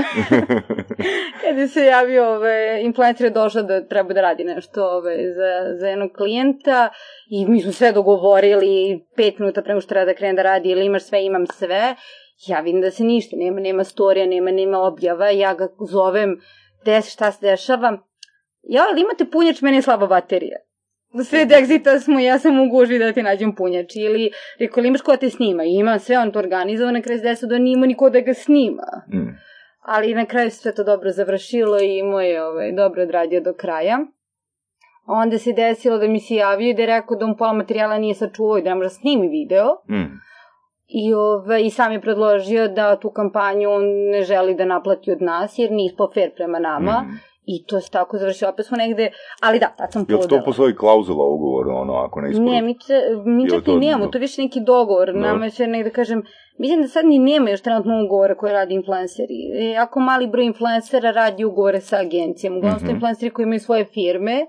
Kada 1.42 1.68
se 1.68 1.84
javio 1.84 2.24
ove, 2.34 2.80
influencer 2.82 3.24
je 3.26 3.30
došla 3.30 3.62
da 3.62 3.80
treba 3.88 4.14
da 4.14 4.20
radi 4.20 4.44
nešto 4.44 4.84
ove, 4.84 5.32
za, 5.32 5.78
za 5.78 5.88
jednog 5.88 6.12
klijenta 6.12 6.88
i 7.30 7.46
mi 7.46 7.60
smo 7.60 7.72
sve 7.72 7.92
dogovorili 7.92 9.04
pet 9.16 9.38
minuta 9.38 9.62
prema 9.62 9.80
što 9.80 9.88
treba 9.88 10.04
da 10.04 10.14
krene 10.14 10.34
da 10.34 10.42
radi 10.42 10.68
ili 10.68 10.86
imaš 10.86 11.02
sve, 11.02 11.24
imam 11.24 11.46
sve. 11.46 11.94
Ja 12.46 12.60
vidim 12.60 12.80
da 12.80 12.90
se 12.90 13.04
ništa, 13.04 13.36
nema, 13.36 13.60
nema 13.60 13.84
storija, 13.84 14.26
nema, 14.26 14.50
nema 14.50 14.78
objava, 14.78 15.30
ja 15.30 15.54
ga 15.54 15.68
zovem, 15.90 16.40
des, 16.84 17.12
šta 17.12 17.32
se 17.32 17.46
dešava, 17.46 17.98
ja, 18.62 18.86
ali 18.90 19.00
imate 19.00 19.24
punjač, 19.24 19.62
meni 19.62 19.76
je 19.76 19.82
slaba 19.82 20.06
baterija. 20.06 20.58
Sred 21.24 21.52
egzita 21.52 22.00
smo, 22.00 22.20
ja 22.20 22.38
sam 22.38 22.60
u 22.60 22.68
gužvi 22.68 22.98
da 22.98 23.12
ti 23.12 23.22
nađem 23.22 23.54
punjač. 23.54 23.96
Ili, 23.96 24.30
rekao, 24.58 24.84
imaš 24.84 25.00
ko 25.00 25.16
te 25.16 25.30
snima? 25.30 25.64
I 25.64 25.74
ima 25.74 25.98
sve 25.98 26.18
on 26.18 26.32
to 26.32 26.38
organizovao, 26.38 26.92
na 26.92 27.02
kraju 27.02 27.18
se 27.18 27.24
desilo 27.24 27.48
da 27.48 27.58
nima 27.58 27.86
niko 27.86 28.10
da 28.10 28.20
ga 28.20 28.34
snima. 28.34 28.86
Mm. 29.12 29.28
Ali 29.86 30.14
na 30.14 30.24
kraju 30.24 30.50
sve 30.50 30.74
to 30.74 30.84
dobro 30.84 31.10
završilo 31.10 31.80
i 31.80 31.98
imao 31.98 32.20
je 32.20 32.44
ovaj, 32.44 32.72
dobro 32.72 33.02
odradio 33.02 33.40
do 33.40 33.52
kraja. 33.52 33.98
Onda 35.06 35.38
se 35.38 35.52
desilo 35.52 35.98
da 35.98 36.08
mi 36.08 36.20
se 36.20 36.34
javio 36.34 36.70
i 36.70 36.74
da 36.74 36.82
je 36.82 36.86
rekao 36.86 37.16
da 37.16 37.24
on 37.24 37.36
pola 37.36 37.52
materijala 37.52 37.98
nije 37.98 38.14
sačuvao 38.14 38.58
i 38.58 38.62
da 38.62 38.68
ne 38.68 38.74
može 38.74 38.86
da 38.86 38.94
snimi 38.94 39.28
video. 39.28 39.66
Mm. 39.90 40.18
I, 40.86 41.14
ove, 41.14 41.62
I 41.62 41.70
sam 41.70 41.92
je 41.92 42.00
predložio 42.00 42.68
da 42.68 42.96
tu 42.96 43.10
kampanju 43.10 43.70
on 43.70 43.84
ne 44.10 44.22
želi 44.22 44.54
da 44.54 44.64
naplati 44.64 45.12
od 45.12 45.22
nas, 45.22 45.58
jer 45.58 45.70
nije 45.72 45.86
ispao 45.86 46.10
fair 46.14 46.34
prema 46.34 46.58
nama. 46.58 46.92
Mm. 46.92 47.20
I 47.46 47.64
to 47.64 47.80
se 47.80 47.90
tako 47.90 48.18
završilo. 48.18 48.50
Opet 48.50 48.66
smo 48.66 48.76
negde, 48.76 49.10
ali 49.40 49.58
da, 49.58 49.66
tad 49.68 49.92
sam 49.92 50.06
Jel 50.08 50.18
podala. 50.18 50.40
to 50.40 50.44
postoji 50.44 50.74
klauzula 50.74 51.24
u 51.24 51.34
ugovoru, 51.34 51.70
ono, 51.72 51.92
ako 51.94 52.20
ne 52.20 52.30
isporuči? 52.30 52.52
Ne, 52.52 52.62
mi, 52.62 52.74
če, 52.76 52.94
mi 53.26 53.42
Jel 53.42 53.50
čak 53.50 53.64
to- 53.64 53.72
i 53.72 53.78
nemamo, 53.78 54.06
to 54.06 54.18
je 54.18 54.20
više 54.20 54.42
neki 54.42 54.60
dogovor. 54.62 55.12
Da. 55.12 55.18
Nama 55.18 55.44
je 55.44 55.50
sve 55.50 55.66
negde 55.66 55.90
kažem, 55.90 56.22
mislim 56.58 56.82
da 56.82 56.88
sad 56.88 57.04
ni 57.04 57.18
nema 57.20 57.50
još 57.50 57.60
trenutno 57.60 58.04
ugovora 58.04 58.34
koje 58.34 58.52
radi 58.52 58.74
influenceri. 58.74 59.34
E, 59.54 59.64
Jako 59.64 60.00
mali 60.00 60.26
broj 60.26 60.44
influencera 60.44 61.10
radi 61.12 61.44
ugovore 61.44 61.80
sa 61.80 61.96
agencijama. 61.96 62.56
Uglavnom 62.56 62.76
Mhm. 62.78 62.86
to 62.86 62.92
influenceri 62.92 63.30
koji 63.30 63.44
imaju 63.44 63.60
svoje 63.60 63.84
firme 63.86 64.46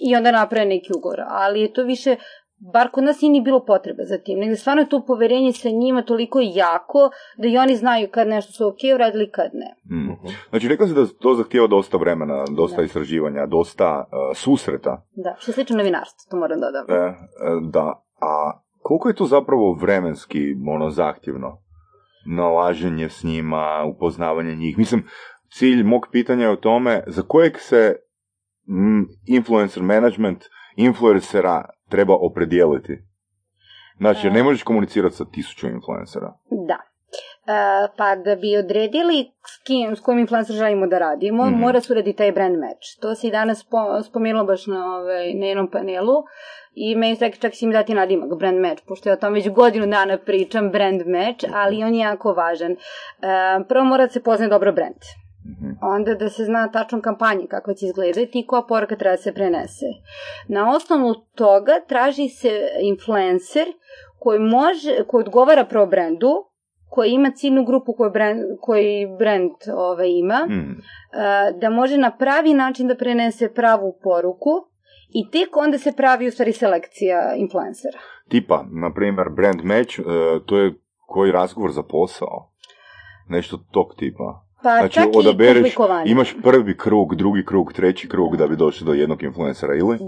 i 0.00 0.16
onda 0.16 0.30
naprave 0.32 0.66
neki 0.66 0.90
ugovor. 0.96 1.20
Ali 1.28 1.60
je 1.60 1.72
to 1.72 1.82
više, 1.84 2.16
bar 2.60 2.90
kod 2.90 3.04
nas 3.04 3.20
nije 3.20 3.32
ni 3.32 3.40
bilo 3.40 3.64
potrebe 3.64 4.02
za 4.04 4.18
tim. 4.18 4.38
Negde 4.38 4.56
stvarno 4.56 4.82
je 4.82 4.88
to 4.88 5.04
poverenje 5.06 5.52
sa 5.52 5.68
njima 5.68 6.02
toliko 6.02 6.40
jako 6.42 7.10
da 7.38 7.48
i 7.48 7.58
oni 7.58 7.76
znaju 7.76 8.08
kad 8.12 8.28
nešto 8.28 8.52
su 8.52 8.66
ok 8.66 8.78
uradili, 8.94 9.30
kad 9.30 9.50
ne. 9.54 9.96
Mm. 9.96 10.28
Znači, 10.50 10.68
rekla 10.68 10.86
si 10.86 10.94
da 10.94 11.06
to 11.06 11.34
zahtijeva 11.34 11.66
dosta 11.66 11.96
vremena, 11.96 12.44
dosta 12.56 12.76
Da. 12.76 12.82
istraživanja, 12.82 13.46
dosta 13.46 13.98
uh, 13.98 14.36
susreta. 14.36 15.02
Da, 15.12 15.36
što 15.38 15.52
se 15.52 15.60
tiče 15.60 15.74
novinarstva, 15.74 16.30
to 16.30 16.36
moram 16.36 16.60
da 16.60 16.66
dodam. 16.66 16.96
E, 16.96 17.08
e, 17.08 17.14
da, 17.70 18.02
a 18.20 18.60
koliko 18.82 19.08
je 19.08 19.14
to 19.14 19.24
zapravo 19.24 19.72
vremenski 19.80 20.54
ono, 20.74 20.90
zahtjevno? 20.90 21.62
Nalaženje 22.26 23.08
s 23.08 23.24
njima, 23.24 23.84
upoznavanje 23.96 24.56
njih. 24.56 24.78
Mislim, 24.78 25.04
cilj 25.50 25.82
mog 25.82 26.06
pitanja 26.12 26.44
je 26.44 26.50
o 26.50 26.56
tome 26.56 27.04
za 27.06 27.22
kojeg 27.22 27.58
se 27.58 27.96
mm, 28.68 29.02
influencer 29.26 29.82
management 29.82 30.44
influencera 30.76 31.64
treba 31.90 32.14
opredijeliti. 32.14 32.98
Znači, 33.98 34.26
jer 34.26 34.32
ne 34.32 34.42
možeš 34.42 34.62
komunicirati 34.62 35.14
sa 35.16 35.24
tisuću 35.24 35.66
influencera. 35.66 36.32
Da. 36.50 36.78
E, 37.46 37.52
pa 37.96 38.16
da 38.16 38.36
bi 38.36 38.56
odredili 38.56 39.30
s, 39.46 39.64
kim, 39.66 39.96
s 39.96 40.00
kojim 40.00 40.18
influencer 40.20 40.56
želimo 40.56 40.86
da 40.86 40.98
radimo, 40.98 41.44
Mhm. 41.46 41.54
mora 41.60 41.80
se 41.80 41.92
uraditi 41.92 42.16
taj 42.18 42.32
brand 42.32 42.56
match. 42.58 43.00
To 43.00 43.14
se 43.14 43.28
i 43.28 43.30
danas 43.30 43.60
spo, 43.60 44.02
spomenulo 44.02 44.44
baš 44.44 44.66
na, 44.66 44.96
ovaj, 44.96 45.34
na 45.34 45.46
jednom 45.46 45.70
panelu 45.70 46.14
i 46.74 46.94
meni 46.96 47.16
rekli 47.20 47.40
čak 47.40 47.54
si 47.54 47.66
mi 47.66 47.72
dati 47.72 47.94
nadimak 47.94 48.38
brand 48.38 48.58
match, 48.60 48.82
pošto 48.88 49.08
ja 49.08 49.12
o 49.12 49.16
tom 49.16 49.32
već 49.32 49.48
godinu 49.50 49.86
dana 49.86 50.18
pričam 50.18 50.70
brand 50.70 51.02
match, 51.06 51.44
ali 51.54 51.84
on 51.84 51.94
je 51.94 52.00
jako 52.00 52.32
važan. 52.32 52.72
E, 52.72 52.76
prvo 53.68 53.84
mora 53.84 54.06
da 54.06 54.12
se 54.12 54.22
pozna 54.22 54.48
dobro 54.48 54.72
brand. 54.72 55.00
Mhm. 55.50 55.70
Onda 55.82 56.14
da 56.14 56.28
se 56.28 56.44
zna 56.44 56.68
tačno 56.70 57.00
kampanje 57.00 57.46
kako 57.50 57.74
će 57.74 57.86
izgledati 57.86 58.30
i 58.40 58.46
koja 58.46 58.62
poruka 58.62 58.96
treba 58.96 59.16
da 59.16 59.22
se 59.22 59.34
prenese. 59.34 59.86
Na 60.48 60.70
osnovu 60.76 61.14
toga 61.34 61.72
traži 61.88 62.28
se 62.28 62.60
influencer 62.82 63.66
koji, 64.18 64.38
može, 64.40 65.04
koji 65.08 65.24
odgovara 65.24 65.64
pro 65.64 65.86
brendu, 65.86 66.30
koji 66.88 67.10
ima 67.10 67.30
ciljnu 67.30 67.64
grupu 67.64 67.92
koju 67.92 68.10
brand, 68.10 68.40
koji 68.60 69.06
brand 69.18 69.50
ovaj, 69.76 70.08
ima, 70.08 70.46
Mm. 70.48 70.82
da 71.60 71.70
može 71.70 71.98
na 71.98 72.10
pravi 72.16 72.54
način 72.54 72.88
da 72.88 72.94
prenese 72.94 73.54
pravu 73.54 73.98
poruku 74.02 74.50
i 75.14 75.30
tek 75.30 75.56
onda 75.56 75.78
se 75.78 75.92
pravi 75.96 76.28
u 76.28 76.30
stvari 76.30 76.52
selekcija 76.52 77.34
influencera. 77.36 77.98
Tipa, 78.28 78.64
na 78.82 78.92
primjer, 78.94 79.26
brand 79.36 79.60
match, 79.64 79.98
e, 79.98 80.02
to 80.46 80.58
je 80.58 80.74
koji 81.06 81.32
razgovor 81.32 81.70
za 81.72 81.82
posao. 81.82 82.50
Nešto 83.28 83.56
tog 83.70 83.94
tipa. 83.98 84.46
Pa 84.62 84.76
Znači, 84.78 84.94
čak 84.94 85.04
i 85.04 85.18
odabereš, 85.18 85.56
publikovanje. 85.62 86.10
imaš 86.10 86.36
prvi 86.42 86.76
krug, 86.76 87.14
drugi 87.14 87.44
krug, 87.44 87.72
treći 87.72 88.08
krug 88.08 88.36
da 88.36 88.46
bi 88.46 88.56
došli 88.56 88.86
do 88.86 88.92
jednog 88.92 89.22
influencera, 89.22 89.74
ili? 89.74 89.98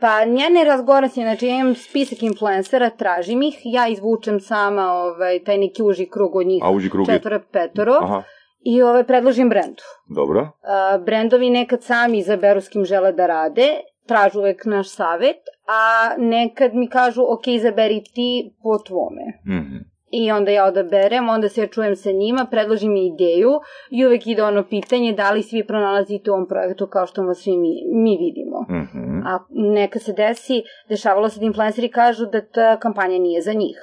Pa 0.00 0.20
ja 0.20 0.48
ne 0.50 0.64
razgovaram 0.64 1.10
s 1.10 1.16
njim, 1.16 1.24
znači 1.26 1.46
ja 1.46 1.60
imam 1.60 1.74
spisak 1.74 2.22
influencera, 2.22 2.90
tražim 2.90 3.42
ih, 3.42 3.54
ja 3.64 3.88
izvučem 3.88 4.40
sama 4.40 4.92
ovaj, 4.92 5.44
taj 5.44 5.58
neki 5.58 5.82
uži 5.82 6.06
krug 6.06 6.36
od 6.36 6.46
njih, 6.46 6.62
A 6.64 6.70
uži 6.70 6.90
krug 6.90 7.08
je... 7.08 7.14
četvora, 7.14 7.40
petoro, 7.52 7.92
Aha, 8.02 8.22
i 8.64 8.82
ovaj, 8.82 9.04
predložim 9.04 9.48
brendu. 9.48 9.82
dobro. 10.16 10.48
A, 10.62 10.98
brendovi 11.06 11.50
nekad 11.50 11.82
sami 11.82 12.18
izaberu 12.18 12.60
s 12.60 12.68
kim 12.68 12.84
žele 12.84 13.12
da 13.12 13.26
rade, 13.26 13.68
tražu 14.06 14.38
uvek 14.38 14.64
naš 14.64 14.88
savet, 14.88 15.36
a 15.68 16.10
nekad 16.18 16.74
mi 16.74 16.88
kažu, 16.88 17.22
ok, 17.22 17.46
izaberi 17.46 18.02
ti 18.14 18.54
po 18.62 18.78
tvome. 18.78 19.56
Mhm. 19.58 19.76
I 20.12 20.32
onda 20.32 20.50
ja 20.50 20.64
odaberem, 20.64 21.28
onda 21.28 21.48
se 21.48 21.60
ja 21.60 21.66
čujem 21.66 21.96
sa 21.96 22.10
njima, 22.10 22.46
predložim 22.50 22.92
mi 22.92 23.06
ideju 23.06 23.50
i 23.90 24.06
uvek 24.06 24.26
ide 24.26 24.42
ono 24.42 24.64
pitanje 24.68 25.12
da 25.12 25.30
li 25.30 25.42
svi 25.42 25.66
pronalazite 25.66 26.30
u 26.30 26.34
ovom 26.34 26.48
projektu 26.48 26.86
kao 26.86 27.06
što 27.06 27.22
vas 27.22 27.38
svi 27.38 27.56
mi, 27.56 27.68
mi 27.94 28.16
vidimo. 28.16 28.80
Mhm. 28.82 29.26
A 29.26 29.38
neka 29.50 29.98
se 29.98 30.12
desi, 30.12 30.62
dešavalo 30.88 31.28
se 31.28 31.40
da 31.40 31.46
influenceri 31.46 31.88
kažu 31.88 32.26
da 32.26 32.40
ta 32.40 32.76
kampanja 32.80 33.18
nije 33.18 33.42
za 33.42 33.52
njih. 33.52 33.78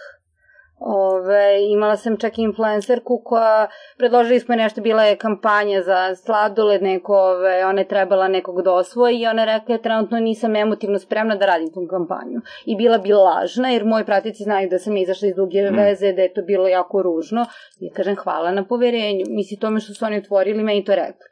Ove, 0.79 1.71
imala 1.71 1.95
sam 1.97 2.17
čak 2.17 2.37
i 2.37 2.41
influencerku 2.41 3.21
koja, 3.25 3.67
predložili 3.97 4.39
smo 4.39 4.55
nešto, 4.55 4.81
bila 4.81 5.03
je 5.03 5.15
kampanja 5.15 5.81
za 5.81 6.15
sladoled, 6.15 6.81
neko, 6.83 7.13
ove, 7.13 7.65
ona 7.65 7.81
je 7.81 7.87
trebala 7.87 8.27
nekog 8.27 8.61
da 8.61 8.73
osvoji 8.73 9.19
i 9.19 9.27
ona 9.27 9.41
je 9.41 9.45
rekla, 9.45 9.75
ja 9.75 9.81
trenutno 9.81 10.19
nisam 10.19 10.55
emotivno 10.55 10.99
spremna 10.99 11.35
da 11.35 11.45
radim 11.45 11.73
tu 11.73 11.87
kampanju. 11.89 12.41
I 12.65 12.75
bila 12.75 12.97
bi 12.97 13.13
lažna, 13.13 13.69
jer 13.69 13.85
moji 13.85 14.05
pratici 14.05 14.43
znaju 14.43 14.69
da 14.69 14.79
sam 14.79 14.97
izašla 14.97 15.27
iz 15.27 15.35
duge 15.35 15.71
Mm. 15.71 15.75
veze, 15.75 16.13
da 16.13 16.21
je 16.21 16.33
to 16.33 16.41
bilo 16.41 16.67
jako 16.67 17.01
ružno. 17.01 17.45
I 17.79 17.93
kažem, 17.93 18.15
hvala 18.15 18.51
na 18.51 18.65
poverenju. 18.65 19.25
Misli, 19.29 19.57
tome 19.59 19.79
što 19.79 19.93
su 19.93 20.05
oni 20.05 20.17
otvorili, 20.17 20.63
meni 20.63 20.85
to 20.85 20.95
rekli. 20.95 21.27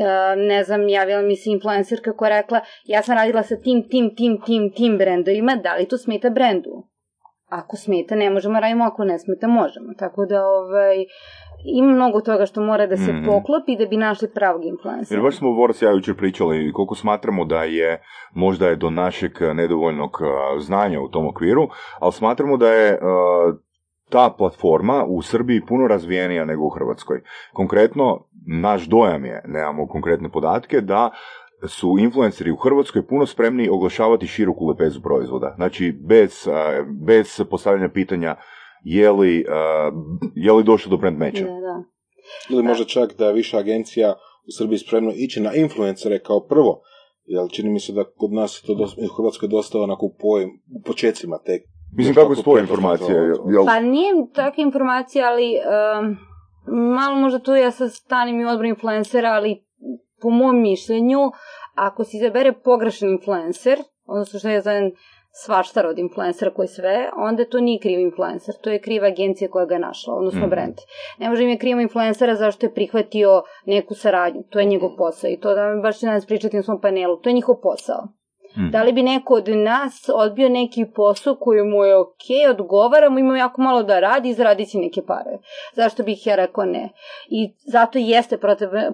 E, 0.00 0.36
ne 0.36 0.64
znam, 0.64 0.88
javila 0.88 1.22
mi 1.22 1.36
se 1.36 1.50
influencerka 1.50 2.16
koja 2.16 2.40
rekla, 2.40 2.60
ja 2.84 3.02
sam 3.02 3.16
radila 3.16 3.42
sa 3.42 3.56
tim, 3.56 3.88
tim, 3.88 4.14
tim, 4.16 4.40
tim, 4.46 4.72
tim 4.76 4.98
brendovima, 4.98 5.56
da 5.56 5.74
li 5.74 5.88
to 5.88 5.98
smeta 5.98 6.30
brendu? 6.30 6.91
Ako 7.52 7.76
smeta, 7.76 8.14
ne 8.14 8.30
možemo 8.30 8.60
radimo, 8.60 8.84
ako 8.84 9.04
ne 9.04 9.18
smeta, 9.18 9.46
možemo. 9.48 9.94
Tako 9.98 10.26
da, 10.26 10.46
ovaj, 10.46 10.96
ima 11.64 11.92
mnogo 11.92 12.20
toga 12.20 12.46
što 12.46 12.60
mora 12.60 12.86
da 12.86 12.96
se 12.96 13.12
Mhm. 13.12 13.26
poklopi 13.26 13.76
da 13.76 13.86
bi 13.86 13.96
našli 13.96 14.28
pravog 14.34 14.64
influencera. 14.64 15.18
Jer 15.18 15.22
baš 15.22 15.36
smo 15.36 15.48
i 15.82 15.84
ja 15.84 15.90
jučer 15.90 16.16
pričali 16.16 16.72
koliko 16.72 16.94
smatramo 16.94 17.44
da 17.44 17.62
je, 17.62 18.02
možda 18.34 18.68
je 18.68 18.76
do 18.76 18.90
našeg 18.90 19.32
nedovoljnog 19.54 20.18
znanja 20.58 21.00
u 21.00 21.08
tom 21.08 21.28
okviru, 21.28 21.68
ali 21.98 22.12
smatramo 22.12 22.56
da 22.56 22.68
je 22.68 22.98
a, 23.02 23.52
ta 24.10 24.34
platforma 24.38 25.04
u 25.08 25.22
Srbiji 25.22 25.66
puno 25.68 25.86
razvijenija 25.86 26.44
nego 26.44 26.66
u 26.66 26.70
Hrvatskoj. 26.70 27.20
Konkretno, 27.52 28.24
naš 28.46 28.82
dojam 28.82 29.24
je, 29.24 29.42
nemamo 29.46 29.88
konkretne 29.88 30.28
podatke, 30.28 30.80
da 30.80 31.10
su 31.68 31.96
influenceri 31.98 32.50
u 32.50 32.56
Hrvatskoj 32.56 33.06
puno 33.06 33.26
spremni 33.26 33.68
oglašavati 33.68 34.26
široku 34.26 34.68
lepezu 34.68 35.02
proizvoda. 35.02 35.52
Znači, 35.56 35.92
bez, 36.08 36.48
bez 37.06 37.42
postavljanja 37.50 37.88
pitanja 37.88 38.36
je 38.84 39.10
li, 39.10 39.46
je 40.34 40.52
li 40.52 40.64
došlo 40.64 40.90
do 40.90 40.96
brand 40.96 41.18
matcha. 41.18 41.44
Da, 41.44 41.60
da. 41.60 41.84
Ili 42.50 42.62
možda 42.62 42.84
čak 42.84 43.18
da 43.18 43.26
je 43.26 43.32
više 43.32 43.56
agencija 43.56 44.14
u 44.48 44.52
Srbiji 44.58 44.78
spremno 44.78 45.12
ići 45.14 45.40
na 45.40 45.54
influencere 45.54 46.18
kao 46.18 46.40
prvo, 46.40 46.80
jer 47.24 47.50
čini 47.50 47.70
mi 47.70 47.80
se 47.80 47.92
da 47.92 48.04
kod 48.04 48.32
nas 48.32 48.62
je 48.62 48.66
to 48.66 48.74
dosta, 48.74 49.00
u 49.00 49.16
Hrvatskoj 49.16 49.48
dosta 49.48 49.80
onako 49.80 50.06
u, 50.06 50.14
pojem, 50.20 50.50
u 50.50 50.82
počecima 50.82 51.38
tek. 51.46 51.62
Mislim, 51.96 52.14
kako 52.14 52.58
informacije? 52.60 53.32
ovo. 53.40 53.50
Jel, 53.50 53.64
Pa 53.66 53.80
nije 53.80 54.12
takva 54.34 54.62
informacija, 54.62 55.28
ali 55.28 55.54
um, 55.54 56.16
malo 56.94 57.16
možda 57.16 57.38
tu 57.38 57.54
ja 57.54 57.70
sad 57.70 57.92
stanim 57.92 58.40
i 58.40 58.44
odbor 58.44 58.66
influencera, 58.66 59.28
ali 59.28 59.64
po 60.22 60.30
mom 60.30 60.62
mišljenju, 60.62 61.30
ako 61.74 62.04
se 62.04 62.16
izabere 62.16 62.52
pogrešan 62.52 63.08
influencer, 63.08 63.78
odnosno 64.06 64.38
što 64.38 64.48
je 64.48 64.60
zovem 64.60 64.92
svaštar 65.44 65.86
od 65.86 65.98
influencera 65.98 66.54
koji 66.54 66.68
sve, 66.68 67.10
onda 67.16 67.44
to 67.44 67.60
nije 67.60 67.80
kriv 67.80 68.00
influencer, 68.00 68.54
to 68.62 68.70
je 68.70 68.80
kriva 68.80 69.06
agencija 69.06 69.50
koja 69.50 69.66
ga 69.66 69.74
je 69.74 69.80
našla, 69.80 70.14
odnosno 70.14 70.40
Mhm. 70.40 70.50
brand. 70.50 70.74
Ne 71.18 71.28
može 71.28 71.42
im 71.42 71.48
je 71.48 71.58
krivo 71.58 71.80
influencera 71.80 72.34
zašto 72.34 72.66
je 72.66 72.74
prihvatio 72.74 73.42
neku 73.66 73.94
saradnju, 73.94 74.42
to 74.50 74.58
je 74.58 74.64
njegov 74.64 74.90
posao 74.96 75.30
i 75.30 75.40
to 75.40 75.54
da 75.54 75.66
vam 75.66 75.82
baš 75.82 75.98
ću 75.98 76.06
danas 76.06 76.26
pričati 76.26 76.56
na 76.56 76.62
svom 76.62 76.80
panelu, 76.80 77.16
to 77.16 77.28
je 77.28 77.32
njihov 77.32 77.56
posao. 77.62 78.21
Mhm. 78.56 78.70
Da 78.70 78.82
li 78.82 78.92
bi 78.92 79.02
neko 79.02 79.34
od 79.34 79.48
nas 79.48 80.08
odbio 80.14 80.48
neki 80.48 80.86
posao 80.94 81.34
koji 81.34 81.62
mu 81.62 81.84
je 81.84 81.96
ok, 81.96 82.26
odgovara 82.50 83.10
mu, 83.10 83.18
ima 83.18 83.38
jako 83.38 83.62
malo 83.62 83.82
da 83.82 84.00
radi 84.00 84.28
i 84.28 84.34
zaradi 84.34 84.66
si 84.66 84.78
neke 84.78 85.02
pare. 85.06 85.38
Zašto 85.72 86.02
bih 86.02 86.26
ja 86.26 86.36
rekao 86.36 86.64
ne? 86.64 86.88
I 87.28 87.52
zato 87.56 87.98
jeste 87.98 88.38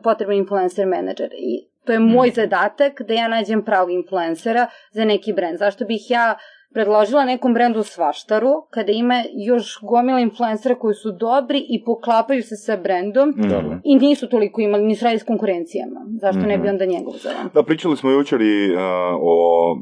potreban, 0.02 0.36
influencer 0.36 0.86
menadžer. 0.86 1.30
I 1.32 1.68
to 1.84 1.92
je 1.92 1.98
moj 1.98 2.30
zadatak 2.30 3.02
da 3.02 3.14
ja 3.14 3.28
nađem 3.28 3.64
pravog 3.64 3.90
influencera 3.90 4.66
za 4.90 5.04
neki 5.04 5.32
brand. 5.32 5.58
Zašto 5.58 5.84
bih 5.84 6.10
ja 6.10 6.34
predložila 6.72 7.24
nekom 7.24 7.54
brendu 7.54 7.82
svaštaru, 7.82 8.48
kada 8.70 8.92
ima 8.92 9.14
još 9.46 9.78
gomila 9.82 10.20
influencera 10.20 10.74
koji 10.74 10.94
su 10.94 11.12
dobri 11.12 11.58
i 11.60 11.84
poklapaju 11.84 12.42
se 12.42 12.56
sa 12.56 12.76
brendom 12.76 13.28
Mhm. 13.28 13.72
i 13.84 13.96
nisu 13.96 14.28
toliko 14.28 14.60
imali, 14.60 14.84
nisu 14.84 15.04
radili 15.04 15.20
s 15.20 15.24
konkurencijama. 15.24 16.00
Zašto 16.20 16.40
ne 16.40 16.58
bi 16.58 16.62
Mhm. 16.62 16.68
onda 16.68 16.84
njega 16.84 17.08
uzela? 17.08 17.44
Da, 17.54 17.62
pričali 17.62 17.96
smo 17.96 18.10
jučer 18.10 18.40
i 18.40 18.72
uh, 18.72 18.80
o 19.22 19.72
uh, 19.72 19.78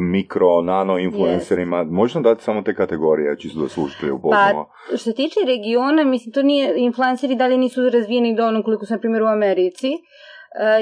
mikro, 0.00 0.62
nano 0.62 0.98
influencerima. 0.98 1.84
Možeš 1.84 2.14
nam 2.14 2.22
dati 2.22 2.42
samo 2.42 2.62
te 2.62 2.74
kategorije, 2.74 3.38
čisto 3.38 3.60
da 3.60 3.68
slušatelji 3.68 4.12
upoznamo? 4.12 4.68
Što 4.86 4.96
se 4.98 5.14
tiče 5.14 5.40
regiona, 5.46 6.04
mislim, 6.04 6.32
to 6.32 6.42
nije, 6.42 6.74
influenceri 6.76 7.34
dalje 7.34 7.58
nisu 7.58 7.90
razvijeni 7.90 8.36
dovoljno 8.36 8.62
koliko 8.62 8.86
su, 8.86 8.94
na 8.94 9.00
primjer, 9.00 9.22
u 9.22 9.26
Americi. 9.26 9.88
E, 9.88 9.96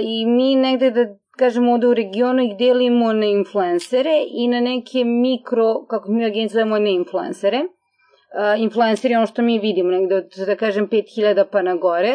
I 0.02 0.26
mi 0.26 0.54
negde, 0.56 0.90
da 0.90 1.00
kažemo, 1.42 1.72
ovde 1.72 1.86
u 1.86 1.94
regionu 1.94 2.42
ih 2.42 2.56
delimo 2.58 3.12
na 3.12 3.26
influencere 3.26 4.16
i 4.42 4.48
na 4.48 4.60
neke 4.60 5.04
mikro, 5.04 5.86
kako 5.90 6.12
mi 6.12 6.24
u 6.24 6.26
agenciji 6.26 6.54
zovemo, 6.54 6.78
ne 6.78 6.92
influencere. 6.94 7.58
E, 7.58 8.58
influenceri 8.58 9.14
ono 9.14 9.26
što 9.26 9.42
mi 9.42 9.58
vidimo, 9.58 9.90
negde 9.90 10.14
od, 10.14 10.36
da 10.46 10.56
kažem, 10.56 10.88
5000 10.88 11.44
pa 11.52 11.62
na 11.62 11.74
gore. 11.74 12.14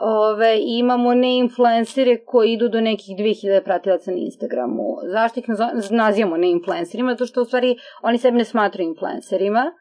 Ove, 0.00 0.56
imamo 0.60 1.14
ne 1.14 1.36
influencere 1.38 2.16
koji 2.24 2.52
idu 2.52 2.68
do 2.68 2.80
nekih 2.80 3.16
2000 3.16 3.60
pratilaca 3.64 4.10
na 4.10 4.16
Instagramu. 4.16 4.96
Zašto 5.12 5.40
ih 5.40 5.46
nazivamo 5.90 6.36
ne 6.36 6.50
influencerima? 6.50 7.12
Zato 7.12 7.26
što 7.26 7.42
u 7.42 7.44
stvari 7.44 7.76
oni 8.02 8.18
sebe 8.18 8.36
ne 8.36 8.44
smatraju 8.44 8.88
influencerima, 8.88 9.72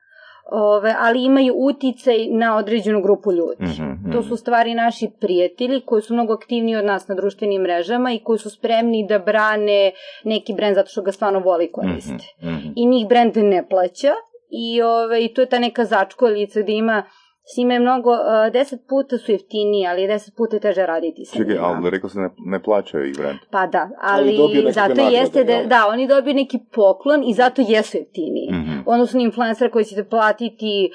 ove, 0.51 0.95
ali 0.99 1.23
imaju 1.23 1.53
uticaj 1.57 2.27
na 2.27 2.57
određenu 2.57 3.01
grupu 3.01 3.31
ljudi. 3.31 3.63
Mhm, 3.63 3.83
mhm. 3.83 4.11
To 4.11 4.23
su 4.23 4.37
stvari 4.37 4.73
naši 4.73 5.09
prijatelji 5.19 5.81
koji 5.81 6.01
su 6.01 6.13
mnogo 6.13 6.33
aktivniji 6.33 6.75
od 6.75 6.85
nas 6.85 7.07
na 7.07 7.15
društvenim 7.15 7.61
mrežama 7.61 8.11
i 8.11 8.19
koji 8.19 8.39
su 8.39 8.49
spremni 8.49 9.07
da 9.07 9.19
brane 9.19 9.91
neki 10.23 10.53
brend 10.53 10.75
zato 10.75 10.89
što 10.89 11.01
ga 11.01 11.11
stvarno 11.11 11.39
voli 11.39 11.65
i 11.65 11.71
koriste. 11.71 12.35
Mhm, 12.41 12.49
mhm. 12.49 12.67
I 12.75 12.85
njih 12.85 13.07
brend 13.07 13.37
ne 13.37 13.67
plaća 13.69 14.13
i, 14.49 14.81
ove, 14.81 15.25
i 15.25 15.33
to 15.33 15.41
je 15.41 15.49
ta 15.49 15.59
neka 15.59 15.85
začkoljica 15.85 16.61
gde 16.61 16.71
ima 16.71 17.03
s 17.45 17.57
njima 17.57 17.73
je 17.73 17.79
mnogo, 17.79 18.11
uh, 18.11 18.53
deset 18.53 18.79
puta 18.89 19.17
su 19.17 19.31
jeftiniji, 19.31 19.87
ali 19.87 20.07
deset 20.07 20.35
puta 20.35 20.55
je 20.55 20.59
teže 20.59 20.85
raditi 20.85 21.25
sa 21.25 21.37
Čekaj, 21.37 21.55
njima. 21.55 21.67
ali 21.67 21.89
rekao 21.89 22.09
se 22.09 22.19
ne, 22.19 22.29
ne 22.45 22.63
plaćaju 22.63 23.09
ih 23.09 23.17
brand. 23.17 23.39
Pa 23.51 23.67
da, 23.67 23.89
Ali 24.01 24.37
zato 24.71 24.89
nagrade, 24.89 25.15
jeste 25.15 25.43
da, 25.43 25.63
da, 25.65 25.87
oni 25.87 26.07
dobiju 26.07 26.33
neki 26.33 26.59
poklon 26.75 27.23
i 27.23 27.33
zato 27.33 27.61
jesu 27.67 27.97
jeftiniji. 27.97 28.49
Mhm. 28.51 28.79
Odnosno 28.85 29.19
influencer 29.19 29.71
koji 29.71 29.85
ćete 29.85 30.03
platiti 30.03 30.91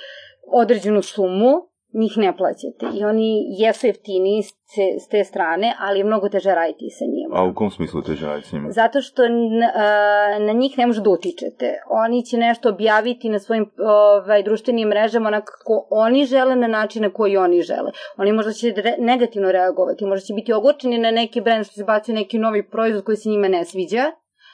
određenu 0.52 1.02
sumu, 1.02 1.67
njih 1.92 2.12
ne 2.16 2.36
plaćate. 2.36 2.98
I 2.98 3.04
oni 3.04 3.44
jesu 3.58 3.86
jeftiniji 3.86 4.42
s 4.98 5.08
te, 5.08 5.24
strane, 5.24 5.74
ali 5.78 5.98
je 5.98 6.04
mnogo 6.04 6.28
teže 6.28 6.54
raditi 6.54 6.90
sa 6.90 7.04
njima. 7.04 7.36
A 7.36 7.44
u 7.44 7.54
kom 7.54 7.70
smislu 7.70 8.02
teže 8.02 8.26
raditi 8.26 8.48
s 8.48 8.52
njima? 8.52 8.70
Zato 8.70 9.00
što 9.00 9.24
n- 9.24 9.62
a, 9.74 10.38
na 10.38 10.52
njih 10.52 10.78
ne 10.78 10.86
možete 10.86 11.04
da 11.04 11.10
utičete. 11.10 11.72
Oni 11.90 12.24
će 12.24 12.36
nešto 12.36 12.68
objaviti 12.68 13.28
na 13.28 13.38
svojim 13.38 13.70
ovaj, 13.78 14.42
društvenim 14.42 14.88
mrežama 14.88 15.28
onako 15.28 15.52
kako 15.58 15.86
oni 15.90 16.24
žele, 16.24 16.56
na 16.56 16.66
način 16.66 17.02
na 17.02 17.10
koji 17.10 17.36
oni 17.36 17.62
žele. 17.62 17.90
Oni 18.16 18.32
možda 18.32 18.52
će 18.52 18.72
re, 18.76 18.94
negativno 18.98 19.52
reagovati, 19.52 20.04
možda 20.06 20.24
će 20.26 20.34
biti 20.34 20.52
ogorčeni 20.52 20.98
na 20.98 21.10
neki 21.10 21.40
brand 21.40 21.64
što 21.64 21.74
se 21.74 21.84
bacio 21.84 22.14
neki 22.14 22.38
novi 22.38 22.68
proizvod 22.70 23.04
koji 23.04 23.16
se 23.16 23.28
njima 23.28 23.48
ne 23.48 23.64
sviđa. 23.64 24.04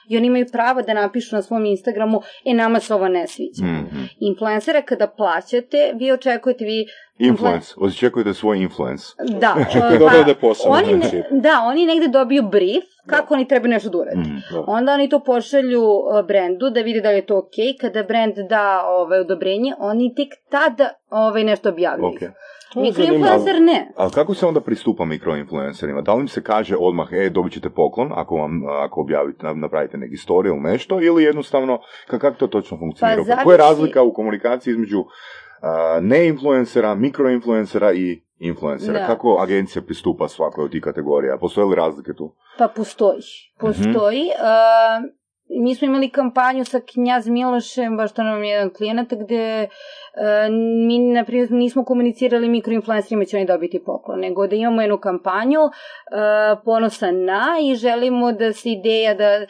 I 0.09 0.17
oni 0.17 0.27
imaju 0.27 0.47
pravo 0.53 0.83
da 0.83 0.95
napišu 0.95 1.37
na 1.37 1.43
svom 1.43 1.65
Instagramu, 1.65 2.21
e, 2.45 2.55
nama 2.55 2.81
se 2.81 2.95
ovo 2.95 3.09
ne 3.09 3.27
sviđa. 3.27 3.65
Mhm. 3.65 4.05
Influencera 4.21 4.83
kada 4.83 5.07
plaćate, 5.07 5.93
vi 5.95 6.13
očekujete, 6.13 6.65
vi... 6.65 6.87
Influence. 7.19 7.75
Očekujete 7.77 8.35
svoj 8.35 8.59
influence. 8.59 9.05
Da, 9.41 9.55
To 9.73 9.79
pa, 9.81 9.97
dovede 9.97 10.35
posebno 10.35 10.77
oni, 10.77 10.93
ne, 10.93 11.01
princip. 11.01 11.25
da, 11.31 11.61
oni 11.65 11.87
negde 11.87 12.09
dobiju 12.09 12.43
brief 12.43 12.85
kako 13.07 13.35
oni 13.35 13.49
treba 13.49 13.69
nešto 13.69 13.89
da 13.89 13.99
urade. 13.99 14.21
Mhm. 14.21 14.37
Da. 14.53 14.65
Onda 14.67 14.93
oni 14.93 15.09
to 15.09 15.21
pošalju 15.21 15.83
uh, 15.83 16.27
brendu 16.27 16.71
da 16.71 16.81
vidi 16.81 17.01
da 17.01 17.11
li 17.11 17.17
je 17.17 17.27
to 17.27 17.39
okej. 17.39 17.77
Kada 17.81 18.03
brend 18.03 18.35
da 18.49 18.85
ovaj, 18.87 19.19
odobrenje, 19.19 19.75
oni 19.79 20.15
tek 20.15 20.29
tada 20.51 20.91
ovaj, 21.11 21.45
nešto 21.45 21.69
objavljaju. 21.69 22.09
Ok. 22.15 22.21
To 22.75 22.81
Mikroinfluencer 22.81 23.61
ne. 23.61 23.93
Ali 23.97 24.11
kako 24.13 24.35
se 24.35 24.47
onda 24.47 24.61
pristupa 24.61 25.05
mikroinfluencerima? 25.05 26.01
Da 26.01 26.15
li 26.15 26.21
im 26.21 26.29
se 26.29 26.43
kaže 26.43 26.77
odmah, 26.79 27.09
e, 27.13 27.31
dobit 27.31 27.53
ćete 27.53 27.71
poklon 27.71 28.13
ako 28.15 28.37
vam, 28.37 28.63
ako 28.85 29.01
objavite, 29.01 29.55
napravite 29.55 29.97
neki 29.97 30.17
story 30.17 30.47
ili 30.47 30.61
nešto, 30.61 31.01
ili 31.01 31.25
jednostavno, 31.25 31.79
ka- 32.09 32.19
kako 32.19 32.37
to 32.37 32.47
točno 32.47 32.79
funkcionira? 32.79 33.37
Pa 33.37 33.43
Koja 33.43 33.55
je 33.55 33.59
razlika 33.59 34.03
u 34.03 34.13
komunikaciji 34.13 34.73
između 34.73 35.05
a, 35.63 35.99
ne-influencera, 36.03 36.95
mikroinfluencera 36.95 37.93
i 37.93 38.23
influencera? 38.39 38.99
Da. 38.99 39.07
Kako 39.07 39.39
agencija 39.41 39.83
pristupa 39.83 40.29
svakoj 40.29 40.65
od 40.65 40.71
tih 40.71 40.83
kategorija? 40.83 41.37
Postoje 41.39 41.65
li 41.65 41.75
razlike 41.77 42.13
tu? 42.13 42.35
Pa 42.59 42.69
postoji. 42.69 43.21
Postoji. 43.61 44.23
Uh, 44.23 45.24
mi 45.49 45.75
smo 45.75 45.87
imali 45.87 46.09
kampanju 46.09 46.65
sa 46.65 46.81
Knjaz 46.81 47.29
Milošem, 47.29 47.97
baš 47.97 48.13
to 48.13 48.23
nam 48.23 48.45
je 48.45 48.51
jedan 48.51 48.71
klijenat, 48.71 49.09
gde 49.11 49.69
uh, 49.69 50.55
mi, 50.87 50.99
na 50.99 51.25
primjer, 51.25 51.51
nismo 51.51 51.85
komunicirali 51.85 52.49
mikroinfluencerima 52.49 53.25
će 53.25 53.37
oni 53.37 53.47
dobiti 53.47 53.83
poklon, 53.87 54.21
nego 54.21 54.47
da 54.47 54.57
imamo 54.57 54.83
jednu 54.83 54.99
kampanju 54.99 55.61
uh, 55.61 55.71
ponosa 56.65 57.11
na 57.11 57.45
i 57.63 57.75
želimo 57.75 58.33
da 58.33 58.53
se 58.53 58.71
ideja 58.71 59.15
da 59.15 59.47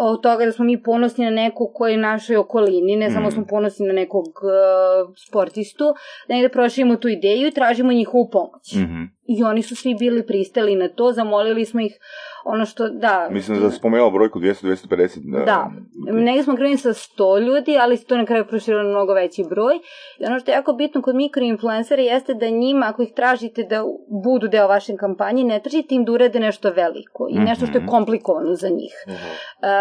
od 0.00 0.22
toga 0.22 0.44
da 0.44 0.52
smo 0.52 0.64
mi 0.64 0.82
ponosni 0.82 1.24
na 1.24 1.30
nekog 1.30 1.70
koji 1.74 1.92
je 1.92 1.98
našoj 1.98 2.36
okolini, 2.36 2.96
ne 2.96 3.10
samo 3.10 3.28
Mm. 3.28 3.30
smo 3.30 3.44
ponosni 3.46 3.86
na 3.86 3.92
nekog 3.92 4.26
uh, 4.26 5.14
sportistu, 5.26 5.84
da 6.28 6.34
negde 6.34 6.48
proširimo 6.48 6.96
tu 6.96 7.08
ideju 7.08 7.48
i 7.48 7.50
tražimo 7.50 7.92
njihovu 7.92 8.28
pomoć. 8.32 8.74
Mhm. 8.74 9.02
I 9.38 9.44
oni 9.44 9.62
su 9.62 9.76
svi 9.76 9.94
bili 9.94 10.26
pristali 10.26 10.76
na 10.76 10.88
to, 10.88 11.12
zamolili 11.12 11.64
smo 11.64 11.80
ih 11.80 11.98
ono 12.44 12.66
što, 12.66 12.88
da... 12.88 13.28
Mislim 13.30 13.60
da 13.60 13.70
si 13.70 13.76
spomenula 13.76 14.10
brojku 14.10 14.38
200-250. 14.40 15.44
Da, 15.44 15.70
negdje 16.12 16.42
smo 16.42 16.56
krenuli 16.56 16.76
sa 16.78 16.88
100 16.88 17.40
ljudi, 17.46 17.76
ali 17.80 17.96
se 17.96 18.04
to 18.06 18.16
na 18.16 18.24
kraju 18.26 18.44
proširilo 18.46 18.82
na 18.82 18.88
mnogo 18.88 19.14
veći 19.14 19.44
broj. 19.50 19.74
I 20.18 20.26
ono 20.26 20.38
što 20.38 20.50
je 20.50 20.54
jako 20.54 20.72
bitno 20.72 21.02
kod 21.02 21.14
mikroinfluencera 21.16 22.02
jeste 22.02 22.34
da 22.34 22.48
njima, 22.48 22.86
ako 22.86 23.02
ih 23.02 23.12
tražite 23.16 23.62
da 23.62 23.84
budu 24.24 24.48
deo 24.48 24.68
vaše 24.68 24.96
kampanje, 24.96 25.44
ne 25.44 25.60
tražite 25.60 25.94
im 25.94 26.04
da 26.04 26.12
urade 26.12 26.40
nešto 26.40 26.70
veliko 26.70 27.26
i 27.30 27.38
nešto 27.38 27.66
što 27.66 27.78
je 27.78 27.82
Mhm. 27.82 27.90
komplikovano 27.90 28.54
za 28.54 28.68
njih. 28.68 28.94
Mhm. 29.08 29.14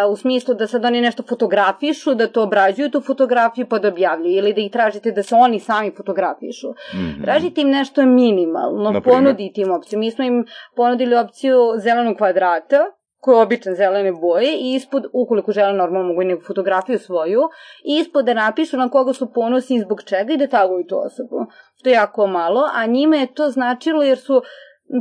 Uh, 0.06 0.14
u 0.14 0.16
smislu 0.16 0.54
da 0.56 0.68
sad 0.68 0.86
oni 0.86 1.02
nešto 1.02 1.24
fotografišu, 1.30 2.14
da 2.14 2.28
to 2.28 2.44
obrađuju 2.44 2.90
tu 2.92 3.02
fotografiju 3.02 3.66
pa 3.70 3.80
da 3.80 3.88
objavljuju, 3.88 4.38
ili 4.38 4.54
da 4.54 4.62
ih 4.62 4.72
tražite 4.72 5.12
da 5.12 5.24
se 5.24 5.36
oni 5.36 5.60
sami 5.60 5.92
fotografišu. 5.98 6.68
Mhm. 6.96 7.24
Tražite 7.24 7.62
im 7.62 7.70
nešto 7.70 8.06
minimalno, 8.06 8.92
Na 8.92 9.02
primjer? 9.40 9.50
ponudite 9.50 9.62
im 9.62 9.72
opciju. 9.72 10.00
Mi 10.00 10.12
smo 10.12 10.24
im 10.24 10.46
ponudili 10.76 11.16
opciju 11.16 11.58
zelenog 11.78 12.18
kvadrata, 12.18 12.92
koja 13.22 13.38
je 13.38 13.44
običan 13.44 13.76
zelene 13.76 14.12
boje 14.12 14.58
i 14.58 14.76
ispod, 14.76 15.06
ukoliko 15.14 15.52
žele 15.52 15.74
normalno 15.74 16.08
mogu 16.08 16.22
i 16.22 16.26
neku 16.26 16.44
fotografiju 16.44 17.00
svoju, 17.00 17.42
i 17.84 18.00
ispod 18.00 18.26
da 18.26 18.34
napišu 18.34 18.78
na 18.78 18.90
koga 18.90 19.14
su 19.14 19.34
ponosni 19.34 19.76
i 19.76 19.80
zbog 19.80 20.04
čega 20.04 20.34
i 20.34 20.38
da 20.38 20.48
taguju 20.48 20.86
tu 20.88 20.96
osobu. 20.98 21.46
To 21.84 21.90
je 21.90 21.94
jako 21.94 22.28
malo, 22.28 22.70
a 22.74 22.86
njima 22.86 23.16
je 23.16 23.34
to 23.34 23.50
značilo 23.50 24.04
jer 24.04 24.18
su 24.18 24.42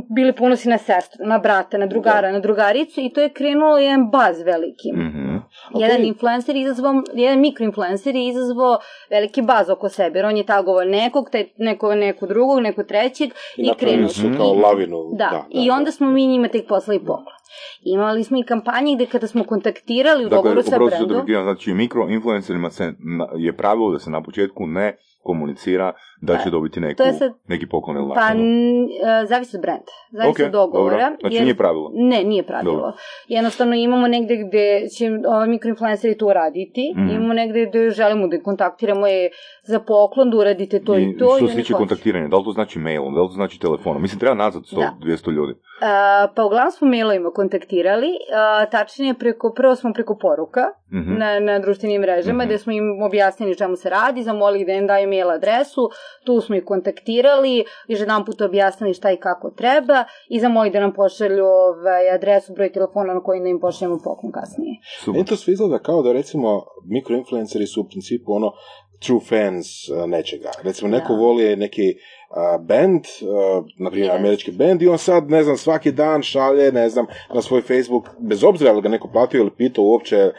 bili 0.09 0.33
ponosni 0.33 0.69
na 0.69 0.77
sestru, 0.77 1.25
na 1.25 1.37
brata, 1.39 1.77
na 1.77 1.85
drugara, 1.85 2.31
na 2.31 2.39
drugaricu 2.39 3.01
i 3.01 3.09
to 3.09 3.21
je 3.21 3.29
krenulo 3.29 3.77
jedan 3.77 4.09
baz 4.09 4.41
veliki. 4.41 4.91
Mhm. 4.93 5.37
Jedan 5.75 5.97
Ok. 5.97 6.07
influencer 6.07 6.55
je 6.55 6.61
izazvao, 6.61 6.93
jedan 7.13 7.39
mikroinfluencer 7.39 8.15
je 8.15 8.27
izazvao 8.27 8.79
veliki 9.09 9.41
baz 9.41 9.69
oko 9.69 9.89
sebe, 9.89 10.19
jer 10.19 10.25
on 10.25 10.37
je 10.37 10.45
tagovao 10.45 10.83
nekog, 10.83 11.29
taj, 11.31 11.45
neko, 11.57 11.95
neko 11.95 12.27
drugog, 12.27 12.59
neko 12.59 12.83
trećeg 12.83 13.29
I 13.57 13.61
i, 13.61 13.67
napravili 13.67 13.97
krenuo. 13.97 14.09
su 14.09 14.37
kao 14.37 14.53
lavinu. 14.53 14.97
Da, 15.13 15.45
i 15.49 15.71
onda 15.71 15.91
smo 15.91 16.07
mi 16.07 16.27
njima 16.27 16.47
tek 16.47 16.67
poslali 16.67 16.99
poklon. 16.99 17.38
Imali 17.83 18.23
smo 18.23 18.37
i 18.37 18.43
kampanje 18.43 18.95
gde 18.95 19.05
kada 19.05 19.27
smo 19.27 19.43
kontaktirali 19.43 20.19
u 20.19 20.29
Dakle, 20.29 20.37
dogovoru 20.37 20.61
sa 20.63 20.77
brendom, 20.77 21.07
prekidam, 21.09 21.43
znači 21.43 21.73
mikroinfluencerima 21.73 22.69
se 22.69 22.93
je 23.37 23.53
pravilo 23.53 23.91
da 23.91 23.99
se 23.99 24.09
na 24.09 24.23
početku 24.23 24.67
ne 24.67 24.97
komunicira 25.23 25.91
da 26.21 26.33
će 26.35 26.43
Pa, 26.43 26.49
dobiti 26.49 26.79
neku, 26.79 26.97
to 26.97 27.03
je 27.03 27.13
sad- 27.13 27.33
neki 27.47 27.67
poklon 27.67 27.97
ili 27.97 28.11
pa 28.15 28.27
n- 28.31 28.83
e, 28.83 29.25
zavisi 29.25 29.57
od 29.57 29.61
brenda, 29.61 29.91
zavisi 30.11 30.41
Ok, 30.41 30.45
od 30.45 30.51
dogovora. 30.51 30.95
dobro. 30.97 31.17
Znači 31.21 31.41
nije 31.41 31.55
pravilo. 31.55 31.91
Ne, 31.93 32.23
nije 32.23 32.43
pravilo. 32.43 32.73
Dobro. 32.73 32.91
Jednostavno 33.27 33.75
imamo 33.75 34.07
negde 34.07 34.35
gde 34.37 34.65
će 34.89 35.05
ovi 35.29 35.49
mikroinfluenceri 35.49 36.17
to 36.17 36.27
uraditi, 36.27 36.93
Mhm. 36.95 37.09
imamo 37.09 37.33
negde 37.33 37.65
gde 37.65 37.89
želimo 37.91 38.27
da 38.27 38.41
kontaktiramo 38.41 39.07
je 39.07 39.29
za 39.63 39.79
poklon, 39.81 40.29
da 40.29 40.37
uradite 40.37 40.79
to 40.79 40.97
i, 40.97 41.03
I 41.03 41.17
to. 41.17 41.35
što 41.37 41.47
se 41.47 41.55
tiče 41.55 41.73
kontaktiranja, 41.73 42.27
da 42.27 42.37
li 42.37 42.43
to 42.43 42.51
znači 42.51 42.79
mailom, 42.79 43.13
da 43.15 43.21
li 43.21 43.27
to 43.27 43.33
znači 43.33 43.59
telefonom? 43.59 44.01
Mislim, 44.01 44.19
treba 44.19 44.35
nazad 44.35 44.63
100, 44.63 44.75
Da. 44.75 44.93
200 45.01 45.31
ljudi. 45.31 45.53
A, 45.81 46.27
pa 46.35 46.45
uglavnom 46.45 46.71
smo 46.71 46.87
mailovima 46.87 47.31
kontaktirali, 47.39 48.11
a, 48.33 48.65
tačnije 48.67 49.13
preko, 49.15 49.53
prvo 49.53 49.75
smo 49.75 49.93
preko 49.93 50.17
poruka 50.17 50.63
Mhm. 50.91 51.13
na, 51.13 51.29
na 51.41 51.59
društvenim 51.59 52.01
mrežama, 52.01 52.37
Mhm. 52.37 52.47
gde 52.47 52.57
smo 52.57 52.71
im 52.73 53.03
objasnili 53.03 53.57
čemu 53.57 53.75
se 53.75 53.89
radi, 53.91 54.23
zamolili 54.23 54.65
da 54.65 54.73
im 54.73 54.87
daju 54.87 55.09
mail 55.09 55.29
adresu, 55.31 55.83
tu 56.25 56.41
smo 56.41 56.55
ih 56.55 56.63
kontaktirali, 56.65 57.53
još 57.87 57.99
jedan 57.99 58.25
put 58.25 58.41
objasnili 58.41 58.93
šta 58.93 59.11
i 59.11 59.17
kako 59.17 59.51
treba 59.51 59.99
i 60.29 60.39
zamolili 60.39 60.73
da 60.73 60.79
nam 60.79 60.93
pošalju 60.93 61.45
ovaj, 61.45 62.09
adresu, 62.11 62.53
broj 62.53 62.71
telefona 62.71 63.13
na 63.13 63.23
koji 63.23 63.41
da 63.41 63.49
im 63.49 63.59
pošaljemo 63.59 63.97
poklon 64.03 64.31
kasnije. 64.31 64.73
Super. 64.99 65.13
Meni 65.13 65.25
to 65.25 65.35
sve 65.35 65.53
izgleda 65.53 65.79
kao 65.79 66.01
da 66.01 66.11
recimo 66.13 66.49
mikroinfluenceri 66.87 67.67
su 67.67 67.81
u 67.81 67.85
principu 67.85 68.33
ono 68.33 68.51
true 68.99 69.19
fans 69.29 69.89
uh, 69.89 70.09
nečega. 70.09 70.51
Recimo, 70.63 70.91
neko 70.91 71.13
Da. 71.13 71.19
voli 71.19 71.55
neki 71.55 71.95
uh, 72.29 72.65
band, 72.65 73.03
uh, 73.21 73.65
na 73.77 73.89
primjer 73.89 74.11
Yes. 74.11 74.15
američki 74.15 74.51
band, 74.51 74.81
i 74.81 74.87
on 74.87 74.97
sad, 74.97 75.29
ne 75.29 75.43
znam, 75.43 75.57
svaki 75.57 75.91
dan 75.91 76.21
šalje, 76.23 76.71
ne 76.71 76.89
znam, 76.89 77.05
na 77.33 77.41
svoj 77.41 77.61
Facebook, 77.61 78.09
bez 78.19 78.43
obzira 78.43 78.71
li 78.71 78.81
ga 78.81 78.89
neko 78.89 79.07
platio 79.07 79.39
ili 79.39 79.51
pitao 79.57 79.83
uopće 79.85 80.15
e, 80.15 80.31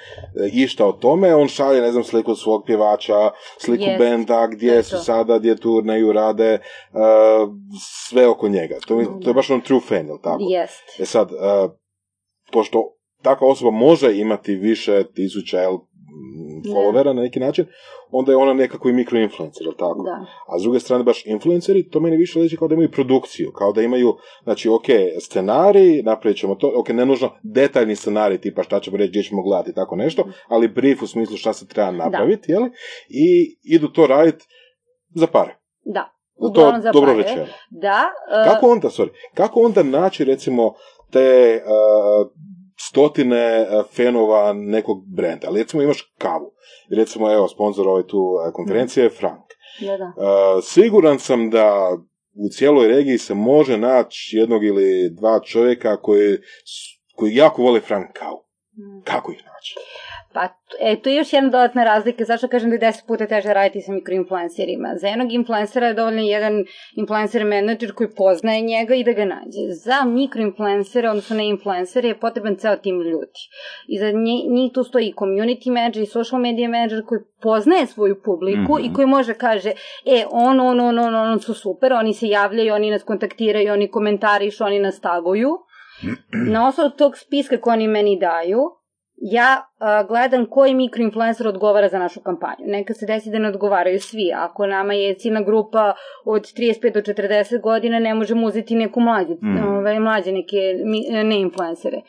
išta 0.52 0.86
o 0.86 0.92
tome, 0.92 1.34
on 1.34 1.48
šalje, 1.48 1.80
ne 1.80 1.92
znam, 1.92 2.04
sliku 2.04 2.34
svog 2.34 2.62
pjevača, 2.66 3.30
sliku 3.58 3.84
Jest. 3.84 3.98
benda, 3.98 4.46
gdje 4.46 4.72
je 4.72 4.82
su 4.82 4.98
sada, 4.98 5.38
gdje 5.38 5.56
turneju, 5.56 6.12
rade, 6.12 6.58
uh, 6.92 7.00
sve 8.08 8.28
oko 8.28 8.48
njega. 8.48 8.74
To, 8.86 8.96
mi, 8.96 9.06
to 9.22 9.30
je 9.30 9.34
baš 9.34 9.50
on 9.50 9.60
true 9.60 9.80
fan, 9.80 10.06
jel 10.06 10.18
tako? 10.22 10.42
Jest. 10.48 11.00
E 11.00 11.04
sad, 11.04 11.32
uh, 11.32 11.70
pošto 12.52 12.96
takva 13.22 13.48
osoba 13.48 13.70
može 13.70 14.16
imati 14.16 14.54
više 14.54 15.04
tisuća 15.14 15.60
jel, 15.60 15.72
m, 15.72 16.72
followera 16.72 17.12
na 17.12 17.22
neki 17.22 17.40
način, 17.40 17.66
onda 18.12 18.32
je 18.32 18.36
ona 18.36 18.52
nekako 18.54 18.88
i 18.88 18.92
mikroinfluencer, 18.92 19.66
jel 19.66 19.74
tako? 19.78 20.02
Da. 20.02 20.26
A 20.48 20.58
s 20.58 20.62
druge 20.62 20.80
strane, 20.80 21.04
baš 21.04 21.26
influenceri, 21.26 21.88
to 21.90 22.00
meni 22.00 22.16
više 22.16 22.38
liči 22.38 22.56
kao 22.56 22.68
da 22.68 22.74
imaju 22.74 22.90
produkciju, 22.90 23.52
kao 23.52 23.72
da 23.72 23.82
imaju, 23.82 24.16
znači, 24.42 24.68
ok, 24.68 24.84
scenarij, 25.20 26.02
napravit 26.02 26.38
ćemo 26.38 26.54
to, 26.54 26.72
ok, 26.76 26.88
ne 26.88 27.06
nužno 27.06 27.30
detaljni 27.42 27.96
scenarij, 27.96 28.38
tipa 28.40 28.62
šta 28.62 28.80
ćemo 28.80 28.96
reći, 28.96 29.10
gdje 29.10 29.22
ćemo 29.22 29.42
gledati, 29.42 29.74
tako 29.74 29.96
nešto, 29.96 30.24
ali 30.48 30.68
brief 30.68 31.02
u 31.02 31.06
smislu 31.06 31.36
šta 31.36 31.52
se 31.52 31.68
treba 31.68 31.90
napraviti, 31.90 32.52
jel? 32.52 32.62
I 33.08 33.56
idu 33.62 33.88
to 33.88 34.06
raditi 34.06 34.44
za 35.14 35.26
pare. 35.26 35.56
Da. 35.84 36.16
To 36.40 36.46
Uglavnom 36.46 36.82
za 36.82 36.92
dobro 36.92 37.12
pare. 37.12 37.22
rečeno. 37.22 37.46
Da. 37.70 38.02
uh, 38.46 38.52
Kako 38.52 38.66
onda, 38.70 38.88
sorry, 38.88 39.08
kako 39.34 39.60
onda 39.60 39.82
naći 39.82 40.24
recimo 40.24 40.74
te 41.10 41.60
uh, 41.64 42.30
stotine 42.88 43.60
uh, 43.60 43.86
fanova 43.96 44.52
nekog 44.52 44.98
brenda? 45.16 45.48
Ali 45.48 45.60
recimo 45.60 45.82
imaš 45.82 46.14
kavu. 46.18 46.52
I 46.90 46.94
recimo, 46.94 47.32
evo, 47.32 47.48
sponsor 47.48 47.88
ove 47.88 48.06
tu 48.06 48.18
uh, 48.18 48.52
konferencije 48.52 49.04
je 49.04 49.10
Frank. 49.10 49.44
Da, 49.80 49.96
da. 49.96 50.04
Uh, 50.04 50.64
siguran 50.64 51.18
sam 51.18 51.50
da 51.50 51.96
u 52.34 52.48
cijeloj 52.48 52.88
regiji 52.88 53.18
se 53.18 53.34
može 53.34 53.78
naći 53.78 54.36
jednog 54.36 54.64
ili 54.64 55.10
dva 55.20 55.40
čovjeka 55.40 55.96
koji, 55.96 56.38
koji 57.16 57.34
jako 57.34 57.62
vole 57.62 57.80
Frank 57.80 58.06
kavu. 58.12 58.38
Mm. 58.72 59.02
Kako 59.04 59.32
ih 59.32 59.38
naći? 59.38 59.74
Pa, 60.32 60.48
e, 60.80 60.96
to 60.96 61.10
je 61.10 61.16
još 61.16 61.32
jedna 61.32 61.50
dodatna 61.50 61.84
razlika, 61.84 62.24
zašto 62.24 62.48
kažem 62.48 62.70
da 62.70 62.74
je 62.74 62.80
deset 62.80 63.06
puta 63.06 63.26
teže 63.26 63.52
raditi 63.52 63.80
sa 63.80 63.92
mikroinfluencerima. 63.92 64.88
Za 64.96 65.06
jednog 65.06 65.32
influencera 65.32 65.86
je 65.86 65.94
dovoljno 65.94 66.20
jedan 66.20 66.64
influencer 66.96 67.44
menadžer 67.44 67.92
koji 67.92 68.10
poznaje 68.10 68.60
njega 68.60 68.94
i 68.94 69.04
da 69.04 69.12
ga 69.12 69.24
nađe. 69.24 69.62
Za 69.74 70.04
mikroinfluencere, 70.04 71.08
odnosno 71.10 71.36
ne 71.36 71.48
influencere, 71.48 72.08
je 72.08 72.20
potreban 72.20 72.56
ceo 72.56 72.76
tim 72.76 73.02
ljudi. 73.02 73.40
I 73.88 73.98
za 73.98 74.06
nje- 74.06 74.44
njih 74.48 74.72
tu 74.74 74.84
stoji 74.84 75.06
i 75.06 75.14
community 75.14 75.70
manager 75.70 76.02
i 76.02 76.06
social 76.06 76.40
media 76.40 76.68
manager 76.68 77.02
koji 77.06 77.20
poznaje 77.42 77.86
svoju 77.86 78.22
publiku 78.24 78.74
Mhm. 78.74 78.84
i 78.84 78.94
koji 78.94 79.06
može 79.06 79.34
kaže, 79.34 79.70
e, 80.06 80.24
on, 80.30 80.60
on, 80.60 80.80
on, 80.80 80.98
on, 80.98 81.14
on 81.14 81.40
su 81.40 81.54
super, 81.54 81.92
oni 81.92 82.14
se 82.14 82.28
javljaju, 82.28 82.74
oni 82.74 82.90
nas 82.90 83.02
kontaktiraju, 83.02 83.72
oni 83.72 83.88
komentarišu, 83.88 84.64
oni 84.64 84.78
nas 84.78 85.00
taguju. 85.00 85.50
Na 86.46 86.68
osnovu 86.68 86.90
tog 86.90 87.16
spiska 87.16 87.56
koji 87.56 87.72
oni 87.72 87.88
meni 87.88 88.18
daju, 88.20 88.60
ja 89.22 89.62
a, 89.78 90.02
gledam 90.02 90.46
koji 90.46 90.74
mikroinfluencer 90.74 91.48
odgovara 91.48 91.88
za 91.88 91.98
našu 91.98 92.20
kampanju. 92.20 92.64
Neka 92.66 92.94
se 92.94 93.06
desi 93.06 93.30
da 93.30 93.38
ne 93.38 93.48
odgovaraju 93.48 94.00
svi. 94.00 94.32
Ako 94.36 94.66
nama 94.66 94.92
je 94.94 95.14
ciljna 95.14 95.42
grupa 95.42 95.94
od 96.24 96.42
35 96.42 96.92
do 96.92 97.00
40 97.02 97.60
godina, 97.60 97.98
ne 97.98 98.14
možemo 98.14 98.46
uzeti 98.46 98.74
neku 98.74 99.00
mlađu, 99.00 99.32
Mm. 99.42 99.76
ove, 99.76 100.00
mlađe 100.00 100.32
neke 100.32 100.56
mi- 100.84 101.24
ne 101.24 101.40
influencere. 101.40 102.00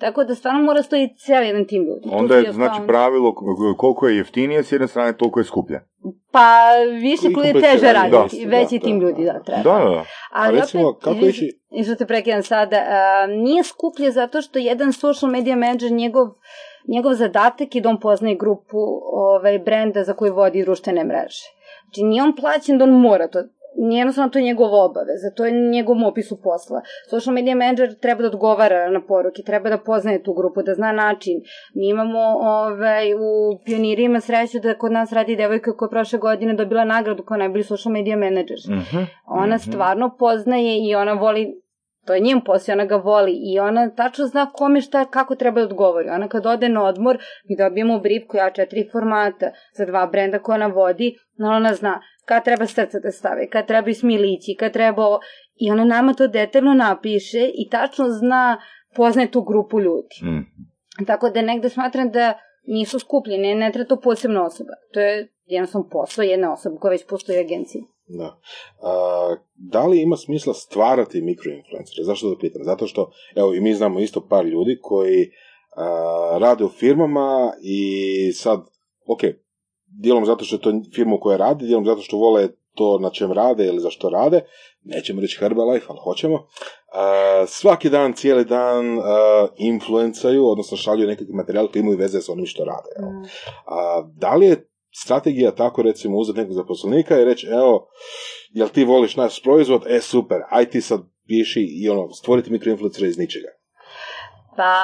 Tako 0.00 0.24
da 0.24 0.34
stvarno 0.34 0.62
mora 0.62 0.82
stoji 0.82 1.08
ceo 1.16 1.40
jedan 1.40 1.64
tim 1.64 1.82
ljudi. 1.82 2.08
Onda 2.12 2.36
je 2.36 2.52
znači 2.52 2.80
pravilo 2.86 3.34
koliko 3.76 4.08
je 4.08 4.16
jeftinije 4.16 4.62
s 4.62 4.72
jedne 4.72 4.88
strane, 4.88 5.16
toliko 5.16 5.40
je 5.40 5.44
skuplje. 5.44 5.80
Pa 6.32 6.46
više 6.92 7.22
Koliko 7.22 7.40
koji 7.40 7.48
je 7.48 7.72
teže 7.72 7.92
radi, 7.92 8.10
raditi. 8.10 8.46
da, 8.46 8.50
Veći 8.50 8.78
da, 8.78 8.84
tim 8.84 9.00
da, 9.00 9.06
ljudi 9.06 9.24
da. 9.24 9.32
da 9.32 9.42
treba. 9.42 9.62
Da, 9.62 9.84
da, 9.84 9.90
da. 9.90 10.04
Ali 10.32 10.58
A 10.58 10.60
recimo, 10.60 10.88
opet, 10.88 11.04
kako 11.04 11.16
ići- 11.18 11.60
I 11.70 11.84
što 11.84 11.94
te 11.94 12.06
prekidam 12.06 12.42
sada, 12.42 12.76
a, 12.78 13.26
nije 13.26 13.64
skuplje 13.64 14.10
zato 14.10 14.42
što 14.42 14.58
jedan 14.58 14.92
social 14.92 15.32
media 15.32 15.56
manager, 15.56 15.92
njegov, 15.92 16.26
njegov 16.88 17.14
zadatak 17.14 17.74
je 17.74 17.80
da 17.80 17.88
on 17.88 18.00
poznaje 18.00 18.34
grupu 18.36 18.78
ovaj, 19.12 19.58
brenda 19.58 20.04
za 20.04 20.14
koji 20.14 20.30
vodi 20.30 20.62
društvene 20.62 21.04
mreže. 21.04 21.44
Znači 21.84 22.02
nije 22.02 22.22
on 22.22 22.36
plaćen 22.36 22.78
da 22.78 22.84
on 22.84 22.90
mora 22.92 23.28
to, 23.28 23.38
jednostavno 23.76 24.30
to 24.30 24.38
je 24.38 24.44
njegov 24.44 24.74
obaveza, 24.74 25.30
to 25.36 25.44
je 25.44 25.52
njegov 25.52 25.96
opis 26.06 26.32
u 26.32 26.42
posla. 26.42 26.80
Social 27.10 27.34
media 27.34 27.54
manager 27.54 27.94
treba 27.94 28.22
da 28.22 28.28
odgovara 28.28 28.90
na 28.90 29.00
poruke, 29.06 29.42
treba 29.46 29.70
da 29.70 29.78
poznaje 29.78 30.22
tu 30.22 30.34
grupu, 30.34 30.62
da 30.62 30.74
zna 30.74 30.92
način. 30.92 31.34
Mi 31.74 31.88
imamo 31.88 32.18
ovaj, 32.40 33.14
u 33.14 33.58
pionirima 33.64 34.20
sreću 34.20 34.58
da 34.62 34.78
kod 34.78 34.92
nas 34.92 35.12
radi 35.12 35.36
devojka 35.36 35.76
koja 35.76 35.86
je 35.86 35.90
prošle 35.90 36.18
godine 36.18 36.54
dobila 36.54 36.84
nagradu 36.84 37.22
kao 37.22 37.36
najbolji 37.36 37.64
social 37.64 37.92
media 37.92 38.16
manager. 38.16 38.58
Mhm. 38.68 39.02
Ona 39.26 39.56
Mhm. 39.56 39.70
stvarno 39.70 40.16
poznaje 40.18 40.88
i 40.88 40.94
ona 40.94 41.12
voli 41.12 41.62
to 42.06 42.14
je 42.14 42.20
njen 42.20 42.40
posao, 42.40 42.72
ona 42.72 42.84
ga 42.84 42.96
voli 42.96 43.32
i 43.32 43.58
ona 43.58 43.90
tačno 43.90 44.26
zna 44.26 44.50
kome 44.52 44.80
šta, 44.80 45.04
kako 45.04 45.34
treba 45.34 45.60
da 45.60 45.66
odgovori. 45.66 46.08
Ona 46.08 46.28
kad 46.28 46.46
ode 46.46 46.68
na 46.68 46.84
odmor, 46.84 47.18
mi 47.48 47.56
dobijemo 47.56 47.98
brief 47.98 48.22
koja 48.28 48.50
četiri 48.50 48.88
formata 48.92 49.50
za 49.74 49.86
dva 49.86 50.06
brenda 50.06 50.38
koja 50.38 50.54
ona 50.54 50.66
vodi, 50.66 51.16
no 51.36 51.48
ona 51.48 51.74
zna 51.74 52.00
kad 52.30 52.44
treba 52.44 52.66
srce 52.66 53.00
da 53.00 53.10
stave, 53.10 53.48
kad 53.48 53.66
treba 53.66 53.94
smilići, 53.94 54.56
kad 54.58 54.72
treba... 54.72 55.06
ovo. 55.06 55.20
I 55.56 55.70
ona 55.70 55.84
nama 55.84 56.14
to 56.14 56.28
detaljno 56.28 56.74
napiše 56.74 57.50
i 57.54 57.68
tačno 57.70 58.08
zna, 58.08 58.60
poznaje 58.96 59.30
tu 59.30 59.42
grupu 59.42 59.80
ljudi. 59.80 60.16
Mm. 60.22 61.06
Tako 61.06 61.30
da 61.30 61.42
negde 61.42 61.68
smatram 61.68 62.10
da 62.10 62.38
nisu 62.66 62.98
skuplji, 62.98 63.38
ne, 63.38 63.54
ne 63.54 63.72
treba 63.72 63.88
to 63.88 64.00
posebna 64.00 64.44
osoba. 64.44 64.70
To 64.92 65.00
je 65.00 65.28
jednostavno 65.46 65.88
posao 65.88 66.22
jedne 66.22 66.48
osobe 66.48 66.76
koja 66.80 66.90
već 66.90 67.06
postoji 67.06 67.38
u 67.38 67.40
agenciji. 67.40 67.82
Da. 68.12 68.40
A, 68.82 69.36
da 69.54 69.86
li 69.86 70.02
ima 70.02 70.16
smisla 70.16 70.54
stvarati 70.54 71.22
mikroinfluencere? 71.22 72.04
Zašto 72.04 72.30
da 72.30 72.38
pitam? 72.38 72.64
Zato 72.64 72.86
što, 72.86 73.10
evo, 73.34 73.54
i 73.54 73.60
mi 73.60 73.74
znamo 73.74 74.00
isto 74.00 74.26
par 74.28 74.46
ljudi 74.46 74.78
koji 74.82 75.30
a, 75.76 76.36
rade 76.40 76.64
u 76.64 76.68
firmama 76.68 77.52
i 77.62 78.32
sad, 78.32 78.60
ok, 79.06 79.20
dijelom 79.86 80.26
zato 80.26 80.44
što 80.44 80.56
je 80.56 80.60
to 80.60 80.72
firma 80.94 81.14
u 81.14 81.20
kojoj 81.20 81.38
radi, 81.38 81.66
dijelom 81.66 81.84
zato 81.84 82.02
što 82.02 82.16
vole 82.16 82.48
to 82.74 82.98
na 82.98 83.10
čem 83.10 83.32
rade 83.32 83.66
ili 83.66 83.80
za 83.80 83.90
što 83.90 84.10
rade, 84.10 84.40
nećemo 84.84 85.20
reći 85.20 85.38
Herbalife, 85.40 85.86
ali 85.88 85.98
hoćemo, 86.04 86.46
a, 86.92 87.44
svaki 87.46 87.90
dan, 87.90 88.12
cijeli 88.12 88.44
dan 88.44 88.98
a, 88.98 89.46
influencaju, 89.56 90.46
odnosno 90.46 90.76
šalju 90.76 91.06
nekakvi 91.06 91.34
materijal 91.34 91.68
koji 91.72 91.80
imaju 91.80 91.98
veze 91.98 92.20
sa 92.20 92.32
onim 92.32 92.46
što 92.46 92.64
rade. 92.64 92.88
jel? 92.96 93.08
A, 93.66 94.02
da 94.16 94.34
li 94.34 94.46
je 94.46 94.69
strategija 94.92 95.50
tako 95.52 95.82
recimo 95.82 96.18
uzeti 96.18 96.38
nekog 96.38 96.54
zaposlenika 96.54 97.20
i 97.20 97.24
reći 97.24 97.46
evo, 97.46 97.88
jel 98.50 98.68
ti 98.68 98.84
voliš 98.84 99.16
naš 99.16 99.42
proizvod, 99.42 99.82
e 99.86 100.00
super, 100.00 100.38
aj 100.50 100.64
ti 100.66 100.80
sad 100.80 101.00
piši 101.26 101.60
i 101.72 101.88
ono, 101.88 102.08
stvoriti 102.10 102.52
mikroinfluencera 102.52 103.06
iz 103.06 103.18
ničega. 103.18 103.48
Pa, 104.56 104.74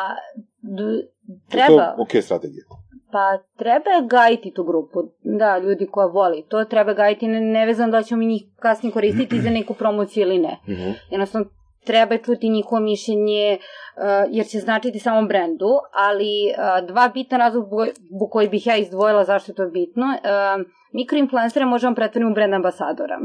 d- 0.63 1.17
Je 1.29 1.39
treba, 1.51 1.67
to 1.87 2.03
ok 2.03 2.23
strategija. 2.23 2.65
pa 3.13 3.25
treba 3.57 3.91
gajiti 4.09 4.53
tu 4.53 4.65
grupu. 4.65 4.99
Da, 5.39 5.59
ljudi 5.59 5.87
koja 5.87 6.07
voli. 6.07 6.45
To 6.49 6.65
treba 6.65 6.93
gajiti, 6.93 7.29
ne, 7.29 7.41
nevezano 7.41 7.93
da 7.93 8.03
ćemo 8.03 8.19
mi 8.19 8.27
njih 8.27 8.43
kasnije 8.57 8.93
koristiti 8.93 9.41
za 9.41 9.51
neku 9.51 9.75
promociju 9.75 10.23
ili 10.23 10.39
ne. 10.39 10.59
Mhm. 10.69 10.91
Jednostavno, 11.11 11.47
treba 11.87 12.19
čuti 12.19 12.49
njihovo 12.49 12.81
mišljenje, 12.81 13.59
uh, 13.59 14.03
jer 14.31 14.47
će 14.47 14.59
značiti 14.59 14.99
samom 14.99 15.29
brendu, 15.29 15.71
ali 15.93 16.33
uh, 16.51 16.89
dva 16.89 17.09
bitna 17.15 17.39
razloga 17.39 17.87
koji 18.31 18.49
bih 18.49 18.67
ja 18.67 18.77
izdvojila 18.77 19.25
zašto 19.25 19.53
je 19.53 19.57
to 19.57 19.71
bitno. 19.71 20.07
Uh, 20.07 20.67
mikroinfluencera 20.93 21.67
možemo 21.67 21.95
pretvoriti 21.95 22.31
u 22.31 22.35
brend 22.35 22.55
ambasadora. 22.55 23.19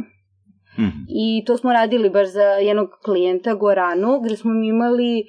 Mhm. 0.80 1.00
I 1.10 1.44
to 1.46 1.58
smo 1.58 1.74
radili 1.74 2.10
baš 2.10 2.28
za 2.28 2.44
jednog 2.44 2.90
klijenta, 3.06 3.54
Goranu, 3.54 4.22
gde 4.22 4.36
smo 4.36 4.52
imali 4.52 5.26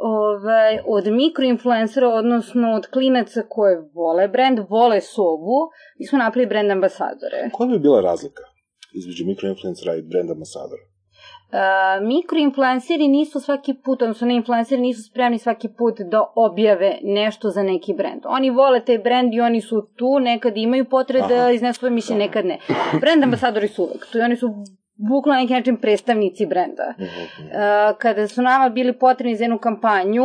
ovaj, 0.00 0.78
od 0.86 1.06
mikroinfluencera, 1.06 2.08
odnosno 2.08 2.72
od 2.72 2.86
klinaca 2.86 3.42
koje 3.48 3.90
vole 3.94 4.28
brand, 4.28 4.58
vole 4.68 5.00
sobu, 5.00 5.58
mi 5.98 6.06
smo 6.06 6.18
napravili 6.18 6.48
brand 6.48 6.70
ambasadore. 6.70 7.50
Koja 7.52 7.68
bi 7.68 7.78
bila 7.78 8.00
razlika 8.00 8.42
između 8.94 9.26
mikroinfluencera 9.26 9.96
i 9.96 10.02
brand 10.02 10.30
ambasadora? 10.30 10.89
Uh, 11.52 12.06
mikroinfluenceri 12.06 13.08
nisu 13.08 13.40
svaki 13.40 13.74
put, 13.84 14.02
odnosno 14.02 14.26
ne 14.26 14.34
influenceri 14.34 14.80
nisu 14.80 15.02
spremni 15.02 15.38
svaki 15.38 15.68
put 15.68 16.00
da 16.00 16.32
objave 16.36 16.98
nešto 17.02 17.50
za 17.50 17.62
neki 17.62 17.94
brand. 17.94 18.20
Oni 18.24 18.50
vole 18.50 18.84
taj 18.84 18.98
brand 18.98 19.34
i 19.34 19.40
oni 19.40 19.60
su 19.60 19.88
tu, 19.96 20.18
nekad 20.18 20.56
imaju 20.56 20.84
potrebe 20.84 21.28
da 21.28 21.50
iznesu 21.50 21.78
svoje 21.78 21.92
mišljenje, 21.92 22.26
nekad 22.26 22.46
ne. 22.46 22.58
Brand 23.00 23.24
ambasadori 23.24 23.68
su 23.68 23.82
uvek 23.82 24.06
tu 24.12 24.18
i 24.18 24.20
oni 24.20 24.36
su 24.36 24.48
bukvalno 25.08 25.36
na 25.36 25.40
neki 25.40 25.52
način 25.52 25.76
predstavnici 25.76 26.46
brenda. 26.46 26.94
Uh, 26.98 27.98
kada 27.98 28.28
su 28.28 28.42
nama 28.42 28.68
bili 28.68 28.98
potrebni 28.98 29.36
za 29.36 29.44
jednu 29.44 29.58
kampanju, 29.58 30.24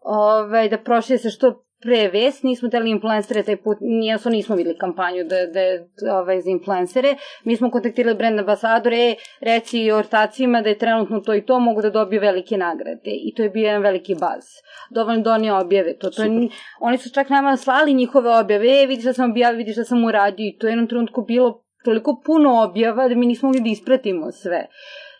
ovaj, 0.00 0.68
da 0.68 0.78
prošle 0.78 1.18
se 1.18 1.30
što 1.30 1.63
pre 1.84 2.08
vest, 2.08 2.44
nismo 2.44 2.68
teli 2.72 2.90
influencere 2.90 3.42
taj 3.44 3.56
put, 3.62 3.78
nijesu 3.80 4.30
nismo 4.30 4.56
videli 4.56 4.78
kampanju 4.78 5.24
da, 5.24 5.42
da, 5.46 6.14
ovaj, 6.18 6.40
za 6.40 6.50
influencere, 6.50 7.16
mi 7.44 7.56
smo 7.56 7.70
kontaktirali 7.70 8.16
brand 8.16 8.38
ambasadore, 8.40 8.96
e, 8.96 9.16
reci 9.40 9.90
ortacima 9.92 10.62
da 10.62 10.68
je 10.68 10.78
trenutno 10.78 11.20
to 11.20 11.34
i 11.34 11.42
to, 11.46 11.60
mogu 11.60 11.82
da 11.82 11.90
dobiju 11.90 12.20
velike 12.20 12.56
nagrade 12.56 13.10
i 13.10 13.34
to 13.34 13.42
je 13.42 13.50
bio 13.50 13.66
jedan 13.66 13.82
veliki 13.82 14.14
baz. 14.14 14.44
Dovoljno 14.90 15.22
da 15.22 15.32
oni 15.32 15.50
objave 15.50 15.98
to. 15.98 16.10
to 16.10 16.22
je, 16.22 16.48
oni 16.80 16.98
su 16.98 17.10
čak 17.12 17.30
nama 17.30 17.56
slali 17.56 17.94
njihove 17.94 18.38
objave, 18.38 18.82
e, 18.82 18.86
vidiš 18.86 19.04
da 19.04 19.12
sam 19.12 19.30
objavio, 19.30 19.58
vidiš 19.58 19.76
da 19.76 19.84
sam 19.84 20.04
uradio 20.04 20.48
i 20.48 20.58
to 20.58 20.66
je 20.66 20.70
jednom 20.70 20.88
trenutku 20.88 21.22
bilo 21.22 21.60
toliko 21.84 22.20
puno 22.26 22.62
objava 22.62 23.08
da 23.08 23.14
mi 23.14 23.26
nismo 23.26 23.48
mogli 23.48 23.60
da 23.60 23.68
ispratimo 23.68 24.32
sve. 24.32 24.66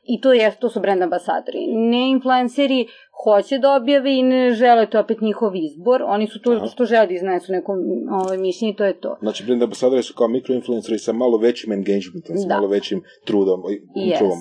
I 0.06 0.20
to 0.20 0.32
je, 0.32 0.56
to 0.60 0.68
su 0.68 0.80
brand 0.80 1.02
ambasadori. 1.02 1.66
Ne 1.66 2.10
influenceri 2.10 2.86
hoće 3.24 3.58
da 3.58 3.74
objave 3.74 4.18
i 4.18 4.22
ne 4.22 4.50
žele, 4.52 4.86
to 4.86 5.00
opet 5.00 5.20
njihov 5.20 5.56
izbor. 5.56 6.02
Oni 6.06 6.26
su 6.26 6.40
to 6.40 6.66
što 6.66 6.84
žele 6.84 7.06
da 7.06 7.14
iznesu 7.14 7.52
neko 7.52 7.76
ovaj, 8.10 8.38
mišljenje 8.38 8.72
i 8.72 8.76
to 8.76 8.84
je 8.84 9.00
to. 9.00 9.16
Znači, 9.20 9.44
brand 9.44 9.62
ambasadori 9.62 10.02
su 10.02 10.14
kao 10.14 10.28
mikroinfluenceri 10.28 10.98
sa 10.98 11.12
malo 11.12 11.38
većim 11.38 11.72
engagementom, 11.72 12.36
sa 12.36 12.48
Da. 12.48 12.54
malo 12.54 12.68
većim 12.68 13.02
trudom. 13.24 13.62
Yes. 13.96 14.18
trudom. 14.18 14.38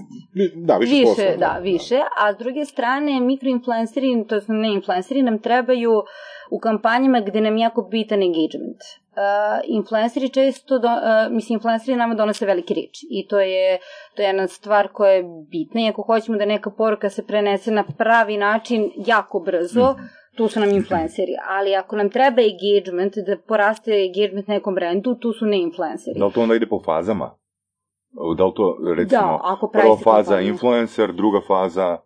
Da, 0.65 0.77
više, 0.77 0.93
više 0.93 1.05
posla. 1.05 1.35
da, 1.37 1.59
više. 1.61 1.95
A 1.95 2.33
s 2.33 2.37
druge 2.37 2.65
strane, 2.65 3.19
mikroinfluenceri, 3.19 4.25
to 4.29 4.41
su 4.41 4.53
ne 4.53 4.73
influenceri, 4.73 5.21
nam 5.21 5.39
trebaju 5.39 6.03
u 6.51 6.59
kampanjama 6.59 7.19
gde 7.21 7.41
nam 7.41 7.57
je 7.57 7.61
jako 7.61 7.81
bitan 7.81 8.21
engagement. 8.23 8.81
Uh, 9.13 9.61
influenceri 9.63 10.29
često, 10.29 10.79
do, 10.79 10.87
uh, 10.87 11.31
mislim, 11.31 11.55
influenceri 11.55 11.97
nama 11.97 12.15
donose 12.15 12.45
veliki 12.45 12.73
rič 12.73 13.03
i 13.09 13.27
to 13.27 13.39
je, 13.39 13.79
to 14.15 14.21
je 14.21 14.25
jedna 14.25 14.47
stvar 14.47 14.87
koja 14.87 15.11
je 15.11 15.23
bitna 15.51 15.81
i 15.81 15.89
ako 15.89 16.01
hoćemo 16.01 16.37
da 16.37 16.45
neka 16.45 16.69
poruka 16.69 17.09
se 17.09 17.25
prenese 17.27 17.71
na 17.71 17.83
pravi 17.97 18.37
način 18.37 18.91
jako 19.05 19.39
brzo, 19.39 19.95
tu 20.37 20.47
su 20.47 20.59
nam 20.59 20.69
influenceri, 20.69 21.33
ali 21.49 21.75
ako 21.75 21.95
nam 21.95 22.09
treba 22.09 22.41
engagement, 22.41 23.13
da 23.27 23.37
poraste 23.47 23.91
engagement 23.91 24.47
nekom 24.47 24.75
brendu, 24.75 25.15
tu 25.15 25.33
su 25.33 25.45
ne 25.45 25.61
influenceri. 25.61 26.19
Da 26.19 26.25
li 26.25 26.33
to 26.33 26.41
onda 26.41 26.55
ide 26.55 26.67
po 26.67 26.81
fazama? 26.85 27.35
Da 28.37 28.45
li 28.45 28.51
to, 28.55 28.77
recimo, 28.95 29.21
Da, 29.21 29.39
ako 29.43 29.67
prva 29.67 29.97
faza 30.03 30.39
influencer, 30.39 31.13
druga 31.13 31.41
faza 31.47 31.97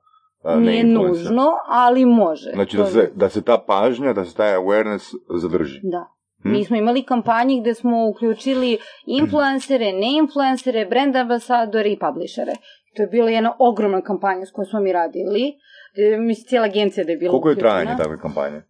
a, 0.43 0.55
Nije 0.55 0.83
nužno, 0.83 1.51
ali 1.67 2.05
može. 2.05 2.51
Znači 2.53 2.77
da 2.77 2.85
se, 2.85 3.11
da 3.15 3.29
se 3.29 3.41
ta 3.41 3.57
pažnja, 3.67 4.13
da 4.13 4.25
se 4.25 4.35
taj 4.35 4.55
awareness 4.55 5.15
zadrži. 5.29 5.79
Da. 5.83 6.16
Hm? 6.39 6.51
Mi 6.51 6.63
smo 6.63 6.77
imali 6.77 7.03
kampanje 7.03 7.61
gde 7.61 7.73
smo 7.73 8.07
uključili 8.07 8.77
influencere, 9.07 9.91
neinfluencere, 9.93 10.85
brand 10.85 11.15
ambasadore 11.15 11.89
i 11.89 11.99
publishere. 11.99 12.53
To 12.95 13.03
je 13.03 13.07
bila 13.07 13.29
jedna 13.29 13.55
ogromna 13.61 14.01
kampanja 14.01 14.45
s 14.45 14.51
kojom 14.51 14.65
smo 14.65 14.79
mi 14.79 14.93
radili. 14.93 15.53
E, 15.95 16.17
Mislim, 16.19 16.45
cijela 16.45 16.65
agencija 16.65 17.03
da 17.03 17.11
je 17.11 17.17
bila 17.17 17.31
Koliko 17.31 17.49
je 17.49 17.53
uključena. 17.53 17.71
trajanje 17.71 17.97
takve 17.97 18.19
kampanje? 18.19 18.61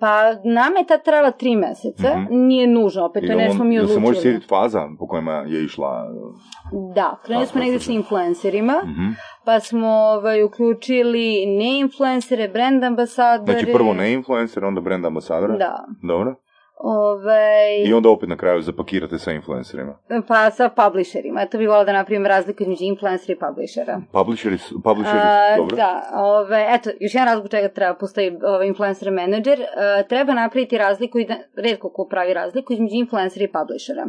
Pa 0.00 0.12
nama 0.34 0.78
je 0.78 0.86
ta 0.86 0.98
trajala 0.98 1.30
tri 1.32 1.56
meseca, 1.56 2.16
Mhm. 2.16 2.36
nije 2.38 2.66
nužno, 2.68 3.04
opet 3.04 3.22
to 3.22 3.32
je 3.32 3.36
nešto 3.38 3.64
mi 3.64 3.74
jel 3.74 3.80
se 3.80 3.84
odlučili. 3.86 4.08
može 4.08 4.20
sjetiti 4.20 4.46
faza 4.48 4.88
po 4.98 5.06
kojima 5.06 5.44
je 5.46 5.64
išla? 5.64 6.06
Da, 6.94 7.20
krenuli 7.24 7.46
smo 7.46 7.60
negde 7.60 7.78
sa 7.78 7.92
influencerima, 7.92 8.74
Mhm. 8.84 9.08
pa 9.44 9.60
smo 9.60 9.88
ovaj, 9.88 10.42
uključili 10.42 11.26
neinfluencere, 11.48 12.48
brand 12.48 12.84
ambasadore. 12.84 13.52
Znači 13.52 13.72
prvo 13.72 13.94
ne 13.94 14.12
influencer, 14.12 14.64
onda 14.64 14.80
brand 14.80 15.06
ambasadora? 15.06 15.56
Da. 15.56 15.84
Dobro. 16.02 16.34
Ovaj, 16.78 17.82
I 17.86 17.92
onda 17.92 18.08
opet 18.08 18.28
na 18.28 18.36
kraju 18.36 18.62
zapakirate 18.62 19.18
sa 19.18 19.32
influencerima. 19.32 19.98
Pa 20.28 20.50
sa 20.50 20.68
publisherima. 20.68 21.42
Eto 21.42 21.58
bi 21.58 21.66
volila 21.66 21.84
da 21.84 21.92
napravim 21.92 22.26
razliku 22.26 22.62
između 22.62 22.84
influencera 22.84 23.32
i 23.32 23.38
publishera. 23.38 24.00
Publisheri 24.12 24.58
su, 24.58 24.82
publisheri, 24.82 25.18
A, 25.18 25.56
dobro. 25.56 25.76
Da, 25.76 26.10
ove, 26.14 26.66
eto, 26.70 26.90
još 27.00 27.14
jedan 27.14 27.28
razlog 27.28 27.48
čega 27.48 27.68
treba 27.68 27.94
postoji 27.94 28.38
ovaj 28.42 28.66
influencer 28.66 29.12
manager. 29.12 29.60
E, 29.60 29.66
treba 30.08 30.34
napraviti 30.34 30.78
razliku, 30.78 31.18
i 31.18 31.26
da, 31.26 31.34
redko 31.56 31.90
ko 31.90 32.06
pravi 32.10 32.34
razliku, 32.34 32.72
između 32.72 32.94
influencera 32.94 33.44
i 33.44 33.52
publishera. 33.52 34.06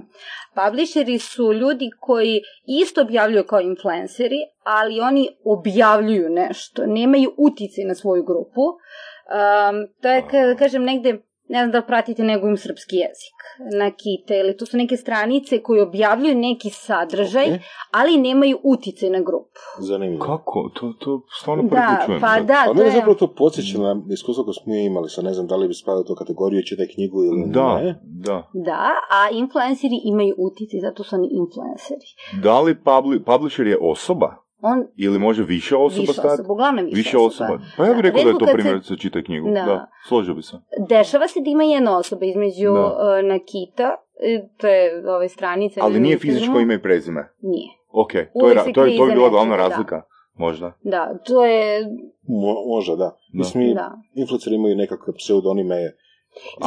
Publisheri 0.56 1.20
su 1.20 1.54
ljudi 1.54 1.90
koji 2.00 2.42
isto 2.82 3.02
objavljuju 3.02 3.44
kao 3.44 3.62
influenceri, 3.62 4.38
ali 4.64 5.00
oni 5.00 5.30
objavljuju 5.46 6.30
nešto, 6.30 6.86
nemaju 6.86 7.34
utice 7.38 7.82
na 7.84 7.96
svoju 7.96 8.24
grupu. 8.24 8.62
Um, 8.62 9.88
to 10.02 10.10
je, 10.10 10.56
kažem, 10.60 10.84
negde 10.84 11.27
ne 11.50 11.60
znam 11.60 11.72
da 11.72 11.82
pratite 11.82 12.24
nego 12.24 12.48
im 12.48 12.58
srpski 12.58 12.96
jezik 12.96 13.38
na 13.74 13.92
Kite 13.92 14.36
ili 14.36 14.58
to 14.58 14.66
su 14.66 14.78
neke 14.78 14.98
stranice 14.98 15.60
koje 15.60 15.84
objavljuju 15.84 16.36
neki 16.38 16.70
sadržaj, 16.72 17.46
Ok. 17.46 17.60
ali 17.92 18.18
nemaju 18.20 18.60
utice 18.66 19.10
na 19.10 19.20
grupu. 19.20 19.60
Zanimljivo. 19.80 20.26
Kako? 20.26 20.70
To, 20.72 20.94
to 20.96 21.22
stvarno 21.32 21.64
prvi 21.64 21.82
Da, 21.82 22.04
čujem. 22.06 22.22
pa 22.22 22.40
da, 22.42 22.54
A 22.54 22.66
to 22.66 22.74
mene 22.74 22.86
je... 22.86 22.92
zapravo 22.92 23.16
to 23.16 23.34
podsjeća 23.34 23.78
na 23.78 24.02
iskustvo 24.12 24.44
koje 24.44 24.54
smo 24.54 24.74
imali, 24.76 25.10
sa 25.10 25.22
ne 25.22 25.34
znam 25.34 25.48
da 25.48 25.56
li 25.56 25.68
bi 25.68 25.74
spadao 25.74 26.04
to 26.04 26.16
kategoriju, 26.16 26.62
čitaj 26.64 26.88
knjigu 26.88 27.24
ili 27.24 27.44
Da, 27.48 27.78
ne. 27.78 28.00
da. 28.04 28.50
Da, 28.56 28.82
a 29.12 29.30
influenceri 29.32 30.02
imaju 30.04 30.36
utice, 30.40 30.78
zato 30.82 31.04
su 31.04 31.16
oni 31.16 31.30
influenceri. 31.34 32.08
Da 32.44 32.62
li 32.62 32.76
publi, 32.76 33.20
publisher 33.22 33.68
je 33.68 33.78
osoba? 33.84 34.36
On 34.62 34.88
Ili 34.98 35.20
može 35.20 35.44
više 35.44 35.76
osoba 35.78 36.02
više 36.02 36.14
stati? 36.14 36.28
osoba, 36.28 36.54
uglavnom 36.54 36.86
više, 36.86 36.96
Više 36.96 37.18
osoba. 37.18 37.60
Pa 37.78 37.86
ja 37.86 37.94
bih 37.94 38.02
rekao 38.02 38.24
da 38.24 38.30
je 38.30 38.36
to 38.36 38.46
primjer 38.54 38.80
se- 38.80 38.88
se 38.88 38.98
čita 38.98 39.24
knjigu. 39.24 39.48
Da. 39.48 39.62
Da. 39.64 39.88
složio 40.08 40.34
bi 40.34 40.42
se. 40.42 40.58
Dešava 40.90 41.28
se 41.28 41.40
da 41.40 41.50
ima 41.50 41.64
jedna 41.64 41.98
osoba 41.98 42.26
između 42.26 42.74
Da. 42.74 42.86
uh, 42.86 43.26
Nakita, 43.26 43.96
e, 44.22 44.48
to 44.58 44.68
je 44.68 44.82
ove 45.10 45.30
stranice. 45.30 45.80
Ali 45.84 45.94
na 45.94 46.00
nije 46.00 46.18
fizičko 46.18 46.60
ime 46.60 46.74
i 46.74 46.82
prezime. 46.82 47.30
Nije. 47.42 47.70
Ok, 47.92 48.12
to 48.12 48.50
je, 48.50 48.56
to 48.74 48.86
je, 48.86 48.98
to 48.98 49.06
je 49.06 49.14
bila 49.14 49.30
glavna 49.30 49.58
da. 49.58 49.68
razlika. 49.68 50.02
Možda. 50.36 50.74
Da, 50.84 51.18
to 51.26 51.46
je... 51.46 51.86
Mo- 52.30 52.68
možda, 52.68 52.96
da. 52.96 53.18
Mislim, 53.34 53.64
mi, 53.64 53.74
Da. 53.74 53.92
influenceri 54.16 54.56
imaju 54.56 54.76
nekakve 54.76 55.14
pseudonime, 55.14 55.76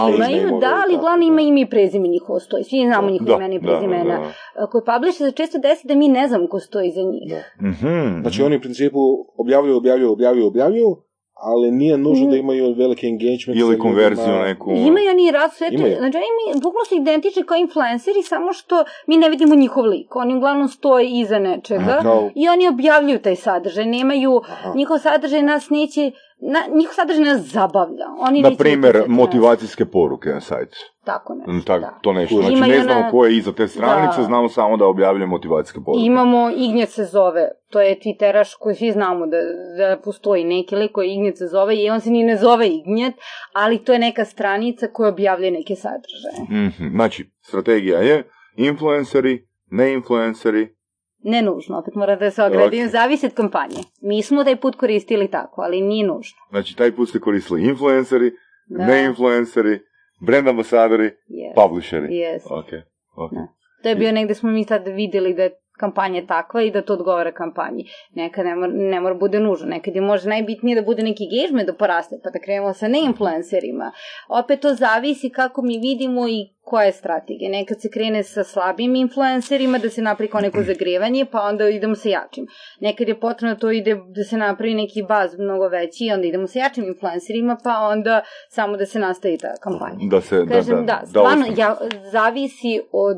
Imaju, 0.09 0.59
da, 0.61 0.67
i 0.67 0.73
ali 0.85 0.97
da. 0.97 1.25
ima 1.25 1.41
ime 1.41 1.61
i 1.61 1.71
prezime 1.71 2.09
njihovo 2.09 2.41
stoji. 2.41 2.65
Svi 2.65 2.87
znamo 2.87 3.11
njihove 3.11 3.33
imena 3.35 3.55
i 3.55 3.59
da, 3.59 3.67
prezimena. 3.69 4.19
da, 4.19 4.25
da. 4.61 4.67
Kod 4.67 4.83
publisher 4.85 5.27
se 5.27 5.33
često 5.33 5.59
desi 5.59 5.89
da 5.89 5.95
mi 5.95 6.09
ne 6.09 6.29
znamo 6.29 6.47
ko 6.49 6.61
stoji 6.61 6.89
iza 6.89 7.01
njih. 7.03 7.23
Da. 7.31 7.69
Mhm. 7.69 8.21
Znači 8.21 8.43
oni 8.43 8.57
u 8.57 8.61
principu 8.61 8.99
objavljuju, 9.37 9.77
objavljuju, 9.77 10.13
objavljuju, 10.13 10.47
objavljuju, 10.47 10.97
ali 11.43 11.71
nije 11.71 11.99
nužno 11.99 12.31
da 12.31 12.37
imaju 12.37 12.75
veliki 12.75 13.07
engagement. 13.07 13.45
sa 13.45 13.51
Ili 13.53 13.61
ljudima. 13.61 13.83
konverziju 13.83 14.35
neku. 14.35 14.71
Imaju 14.71 15.11
oni 15.11 15.31
rad 15.31 15.53
sve, 15.53 15.69
Imaju. 15.73 15.97
znači 15.99 16.17
oni 16.17 16.27
bukvalno 16.55 16.85
su 16.89 16.95
identični 16.95 17.43
kao 17.43 17.57
influenceri, 17.57 18.23
samo 18.23 18.53
što 18.53 18.77
mi 19.07 19.17
ne 19.17 19.29
vidimo 19.29 19.55
njihov 19.55 19.85
lik. 19.85 20.17
Oni 20.17 20.37
uglavnom 20.37 20.69
stoje 20.69 21.09
iza 21.11 21.39
nečega 21.39 21.99
Kao- 22.03 22.31
i 22.35 22.49
oni 22.49 22.69
objavljuju 22.69 23.19
taj 23.19 23.37
sadržaj. 23.37 23.85
Nemaju, 23.87 24.41
Aha. 24.45 24.73
njihov 24.77 24.99
sadržaj 24.99 25.43
nas 25.43 25.71
neće, 25.71 26.11
na, 26.43 26.59
njihov 26.75 26.95
sadržaj 26.95 27.25
nas 27.25 27.41
zabavlja. 27.43 28.07
Oni 28.21 28.43
Na 28.43 28.51
primjer, 28.59 29.05
motivacijske 29.09 29.85
poruke 29.85 30.29
na 30.29 30.41
sajtu. 30.41 30.77
Tako 31.05 31.35
nešto, 31.35 31.53
Mm, 31.53 31.63
Tak, 31.63 31.81
da. 31.81 31.99
To 32.03 32.13
nešto. 32.13 32.37
Znači 32.37 32.53
i 32.53 32.61
ne 32.61 32.67
ona- 32.67 32.83
znamo 32.83 33.11
ko 33.11 33.27
je 33.27 33.37
iza 33.37 33.53
te 33.53 33.69
stranice, 33.69 34.17
Da. 34.17 34.23
znamo 34.23 34.49
samo 34.49 34.77
da 34.77 34.87
objavljuje 34.87 35.27
motivacijske 35.27 35.81
poruke. 35.85 36.05
Imamo 36.05 36.51
Ignjet 36.51 36.91
se 36.91 37.05
zove, 37.05 37.49
to 37.69 37.81
je 37.81 37.99
Twitteraš 37.99 38.57
koji 38.61 38.75
svi 38.75 38.93
znamo 38.93 39.27
da, 39.27 39.37
da 39.79 40.01
postoji 40.01 40.45
neki 40.45 40.77
lik 40.77 40.93
koji 40.93 41.11
Ignjet 41.11 41.39
se 41.39 41.47
zove 41.47 41.77
i 41.77 41.91
on 41.91 42.01
se 42.01 42.11
ni 42.11 42.23
ne 42.25 42.37
zove 42.37 42.69
Ignjet, 42.69 43.15
ali 43.53 43.79
to 43.79 43.93
je 43.93 43.99
neka 43.99 44.25
stranica 44.25 44.87
koja 44.87 45.09
objavljuje 45.09 45.51
neke 45.51 45.75
sadržaje. 45.75 46.67
Mhm, 46.67 46.89
Znači, 46.91 47.31
strategija 47.41 47.99
je 47.99 48.31
influenceri, 48.57 49.47
ne-influenceri, 49.71 50.75
Ne 51.23 51.43
nužno, 51.43 51.79
opet 51.79 51.95
moram 51.95 52.19
da 52.19 52.31
se 52.31 52.43
ogradim, 52.43 52.85
Ok. 52.85 52.91
zavisi 52.91 53.27
od 53.27 53.35
kampanje. 53.35 53.81
Mi 54.03 54.23
smo 54.23 54.45
taj 54.45 54.57
put 54.57 54.77
koristili 54.77 55.29
tako, 55.29 55.63
ali 55.63 55.81
nije 55.81 56.07
nužno. 56.07 56.39
znači 56.51 56.77
taj 56.77 56.93
put 56.93 57.09
ste 57.09 57.21
koristili 57.21 57.63
influenceri, 57.65 58.31
Da. 58.69 58.87
ne-influenceri, 58.87 59.79
brand 60.21 60.49
ambasadori, 60.49 61.05
Yes. 61.05 61.55
publisheri. 61.57 62.07
Yes. 62.09 62.41
Ok, 62.51 62.69
ok. 63.17 63.33
Da. 63.33 63.47
To 63.83 63.89
je 63.89 63.95
bio 63.97 64.13
negde 64.13 64.35
smo 64.35 64.51
mi 64.51 64.65
sad 64.65 64.83
videli 64.87 65.35
da 65.35 65.43
je 65.43 65.51
kampanja 65.81 66.23
takva 66.27 66.63
i 66.63 66.71
da 66.71 66.83
to 66.83 66.93
odgovara 66.99 67.33
kampanji. 67.33 67.87
Nekad 68.15 68.47
ne 68.47 68.55
mora, 68.55 68.73
ne 68.75 69.01
mora 69.01 69.15
bude 69.15 69.41
nužno, 69.41 69.67
nekad 69.73 69.95
je 69.95 70.01
možda 70.01 70.29
najbitnije 70.37 70.81
da 70.81 70.87
bude 70.87 71.03
neki 71.03 71.29
engagement 71.29 71.67
da 71.67 71.75
poraste, 71.83 72.21
pa 72.25 72.31
da 72.31 72.39
krenemo 72.45 72.73
sa 72.75 72.89
neinfluencerima. 72.89 73.93
Opet 74.29 74.61
to 74.61 74.75
zavisi 74.75 75.31
kako 75.31 75.63
mi 75.63 75.79
vidimo 75.79 76.29
i 76.29 76.41
koja 76.71 76.85
je 76.85 76.93
strategija. 76.93 77.51
Nekad 77.51 77.81
se 77.81 77.91
krene 77.91 78.23
sa 78.23 78.45
slabim 78.45 78.95
influencerima 78.95 79.79
da 79.79 79.91
se 79.91 80.03
napravi 80.03 80.31
kao 80.31 80.41
neko 80.41 80.63
zagrevanje, 80.63 81.25
pa 81.33 81.41
onda 81.43 81.69
idemo 81.69 81.95
sa 81.95 82.09
jačim. 82.09 82.47
Nekad 82.81 83.09
je 83.09 83.21
potrebno 83.21 83.57
to 83.57 83.71
ide 83.71 83.97
da 84.17 84.25
se 84.25 84.37
napravi 84.37 84.75
neki 84.75 85.03
baz 85.09 85.39
mnogo 85.39 85.69
veći 85.69 86.05
i 86.05 86.13
onda 86.13 86.27
idemo 86.27 86.47
sa 86.47 86.59
jačim 86.59 86.85
influencerima, 86.85 87.57
pa 87.65 87.79
onda 87.93 88.23
samo 88.49 88.77
da 88.77 88.87
se 88.87 88.99
nastavi 88.99 89.39
ta 89.39 89.55
kampanja. 89.63 90.11
Da 90.11 90.21
se, 90.21 90.45
da, 90.45 90.55
Kažem, 90.55 90.87
da, 90.87 91.01
da, 91.01 91.07
stvarno, 91.07 91.31
osnovno. 91.31 91.63
ja, 91.63 91.77
zavisi 92.13 92.81
od 92.93 93.17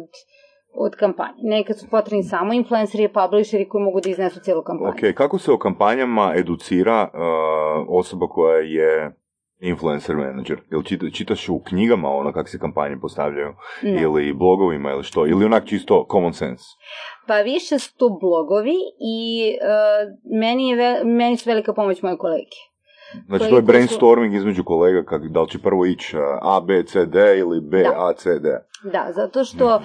od 0.74 0.94
kampanje. 0.96 1.34
Nekad 1.38 1.78
su 1.78 1.86
potrebni 1.90 2.22
samo 2.22 2.52
influenceri 2.52 3.04
i 3.04 3.08
publisheri 3.08 3.68
koji 3.68 3.84
mogu 3.84 4.00
da 4.00 4.10
iznesu 4.10 4.40
cijelu 4.40 4.62
kampanju. 4.62 4.90
Ok, 4.90 5.14
kako 5.14 5.38
se 5.38 5.52
o 5.52 5.58
kampanjama 5.58 6.32
educira 6.36 7.10
uh, 7.14 7.20
osoba 7.88 8.26
koja 8.28 8.58
je 8.58 9.12
influencer 9.60 10.16
manager? 10.16 10.58
Jel 10.70 10.82
čita, 10.82 11.06
čitaš 11.10 11.48
u 11.48 11.58
knjigama 11.58 12.08
ono 12.10 12.32
kako 12.32 12.48
se 12.48 12.58
kampanje 12.58 12.96
postavljaju? 13.00 13.54
Ne. 13.82 14.02
Ili 14.02 14.32
blogovima 14.32 14.90
ili 14.90 15.02
što? 15.02 15.26
Ili 15.26 15.44
onak 15.44 15.64
čisto 15.64 16.06
common 16.12 16.32
sense? 16.32 16.64
Pa 17.28 17.36
više 17.36 17.78
su 17.78 17.96
to 17.96 18.18
blogovi 18.20 18.76
i 19.00 19.18
uh, 19.54 20.12
meni, 20.40 20.68
je 20.68 20.76
ve- 20.76 21.04
meni 21.04 21.36
su 21.36 21.50
velika 21.50 21.72
pomoć 21.72 22.02
moje 22.02 22.16
kolege. 22.18 22.56
Znači 23.26 23.50
to 23.50 23.56
je 23.56 23.62
brainstorming 23.62 24.34
između 24.34 24.64
kolega, 24.64 25.04
kak, 25.04 25.28
da 25.28 25.42
li 25.42 25.48
će 25.48 25.58
prvo 25.58 25.86
ići 25.86 26.16
A, 26.42 26.60
B, 26.60 26.82
C, 26.84 27.06
D 27.06 27.38
ili 27.38 27.60
B, 27.60 27.82
Da. 27.82 28.08
A, 28.08 28.12
C, 28.12 28.38
D. 28.38 28.48
Da, 28.84 29.08
zato 29.14 29.44
što 29.44 29.76
uh, 29.76 29.82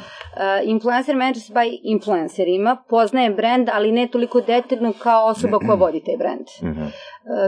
influencer 0.64 1.16
manager 1.16 1.42
se 1.42 1.54
bavi 1.54 1.80
influencerima, 1.84 2.78
poznaje 2.90 3.30
brand, 3.30 3.70
ali 3.74 3.92
ne 3.92 4.08
toliko 4.08 4.42
detaljno 4.42 4.94
kao 5.00 5.26
osoba 5.26 5.60
koja 5.60 5.76
vodi 5.76 6.04
taj 6.06 6.18
brand. 6.18 6.74
Mhm. 6.74 6.86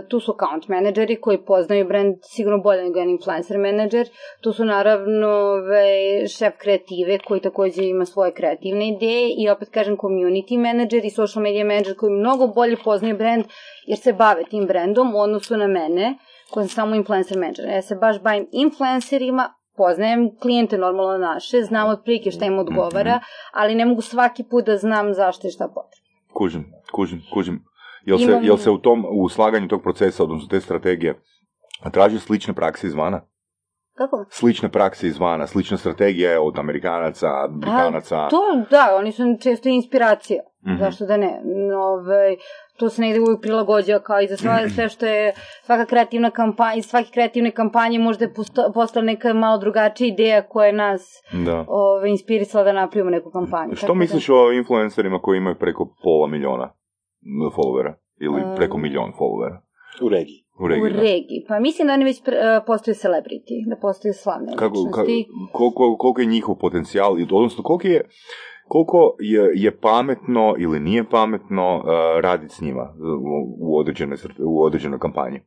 Tu 0.07 0.19
su 0.19 0.31
account 0.31 0.67
menadžeri 0.67 1.15
koji 1.21 1.45
poznaju 1.45 1.87
brand 1.87 2.15
sigurno 2.21 2.57
bolje 2.57 2.83
nego 2.83 2.99
jedan 2.99 3.09
influencer 3.09 3.57
menadžer. 3.57 4.09
Tu 4.41 4.53
su 4.53 4.65
naravno 4.65 5.27
ove, 5.27 6.27
šef 6.27 6.53
kreative 6.57 7.19
koji 7.19 7.41
takođe 7.41 7.83
ima 7.83 8.05
svoje 8.05 8.33
kreativne 8.33 8.87
ideje 8.87 9.29
i 9.37 9.49
opet 9.49 9.69
kažem 9.69 9.97
community 9.97 10.57
manager 10.57 11.05
i 11.05 11.09
social 11.09 11.43
media 11.43 11.65
manager 11.65 11.95
koji 11.95 12.13
mnogo 12.13 12.47
bolje 12.47 12.77
poznaju 12.83 13.17
brand 13.17 13.45
jer 13.87 13.97
se 13.97 14.13
bave 14.13 14.43
tim 14.43 14.65
brandom 14.67 15.15
u 15.15 15.19
odnosu 15.19 15.57
na 15.57 15.67
mene 15.67 16.17
koji 16.51 16.67
sam 16.67 16.75
samo 16.75 16.95
influencer 16.95 17.37
manager. 17.37 17.65
Ja 17.65 17.81
se 17.81 17.95
baš 17.95 18.21
bavim 18.21 18.47
influencerima, 18.51 19.53
poznajem 19.77 20.29
klijente 20.41 20.77
normalno 20.77 21.17
naše, 21.17 21.61
znam 21.61 21.89
otprilike 21.89 22.31
šta 22.31 22.45
im 22.45 22.59
odgovara, 22.59 23.19
ali 23.53 23.75
ne 23.75 23.85
mogu 23.85 24.01
svaki 24.01 24.43
put 24.43 24.65
da 24.65 24.77
znam 24.77 25.13
zašto 25.13 25.47
i 25.47 25.51
šta 25.51 25.67
potrebno. 25.67 26.09
Kužim, 26.33 26.65
kužim, 26.91 27.21
kužim. 27.33 27.69
Jel 28.05 28.17
se, 28.17 28.23
Imam- 28.25 28.43
jel 28.43 28.57
se 28.57 28.69
u 28.69 28.77
tom, 28.77 29.05
u 29.11 29.29
slaganju 29.29 29.67
tog 29.67 29.81
procesa, 29.81 30.23
odnosno 30.23 30.47
te 30.47 30.61
strategije, 30.61 31.19
traži 31.91 32.19
slične 32.19 32.53
prakse 32.53 32.87
izvana? 32.87 33.21
Kako? 33.97 34.25
Slične 34.29 34.69
prakse 34.69 35.07
izvana, 35.07 35.47
slična 35.47 35.77
strategija 35.77 36.41
od 36.41 36.59
Amerikanaca, 36.59 37.27
Britanaca. 37.49 38.17
A, 38.17 38.29
to, 38.29 38.41
da, 38.69 38.95
oni 38.95 39.11
su 39.11 39.23
često 39.41 39.69
inspiracija. 39.69 40.41
Mhm. 40.65 40.77
Zašto 40.77 41.05
da 41.05 41.17
ne? 41.17 41.41
Ove, 41.77 42.35
to 42.77 42.89
se 42.89 43.01
negde 43.01 43.19
uvijek 43.19 43.41
prilagođa 43.41 43.99
kao 43.99 44.21
i 44.21 44.27
za 44.27 44.37
sve, 44.37 44.69
sve 44.69 44.89
što 44.89 45.05
je 45.05 45.33
svaka 45.63 45.85
kreativna 45.85 46.31
kampanja, 46.31 46.75
iz 46.75 46.85
svake 46.85 47.09
kreativne 47.13 47.51
kampanje 47.51 47.99
možda 47.99 48.25
je 48.25 48.33
postala 48.73 49.05
neka 49.05 49.33
malo 49.33 49.57
drugačija 49.57 50.07
ideja 50.07 50.41
koja 50.43 50.67
je 50.67 50.73
nas 50.73 51.01
Da. 51.45 51.65
ove, 51.67 52.09
inspirisala 52.09 52.63
da 52.63 52.71
napravimo 52.73 53.09
neku 53.11 53.31
kampanju. 53.31 53.75
Što 53.75 53.81
Tako 53.81 53.93
da- 53.93 53.99
misliš 53.99 54.29
o 54.29 54.51
influencerima 54.51 55.19
koji 55.19 55.37
imaju 55.37 55.55
preko 55.55 55.95
pola 56.03 56.27
miliona 56.27 56.73
followera? 57.51 57.93
Ili 58.17 58.41
Um, 58.41 58.55
preko 58.55 58.77
milion 58.77 59.11
followera? 59.11 59.57
U 60.01 60.09
regiji. 60.09 60.45
U 60.59 60.67
regiji. 60.67 60.85
U 60.85 60.93
da. 60.93 61.01
regiji. 61.01 61.45
Pa 61.47 61.59
mislim 61.59 61.87
da 61.87 61.93
oni 61.93 62.05
već 62.05 62.23
pre, 62.23 62.35
e, 62.35 62.61
postaju 62.67 62.95
celebrity, 62.95 63.69
da 63.69 63.75
postaju 63.75 64.13
slavne 64.13 64.51
Kako, 64.53 64.73
ka, 64.73 64.79
ličnosti. 65.01 65.27
koliko, 65.51 65.95
koliko 65.97 66.21
je 66.21 66.27
njihov 66.27 66.55
potencijal, 66.57 67.19
i- 67.19 67.27
odnosno 67.31 67.63
koliko 67.63 67.87
je, 67.87 68.01
koliko 68.67 69.15
je, 69.19 69.51
je 69.55 69.77
pametno 69.77 70.55
ili 70.57 70.79
nije 70.79 71.09
pametno 71.09 71.77
uh, 71.77 71.83
raditi 72.21 72.55
s 72.55 72.61
njima 72.61 72.93
u, 73.59 73.69
u, 73.69 73.77
određenoj, 73.77 74.17
u 74.39 74.63
određenoj 74.63 74.99
kampanji? 74.99 75.39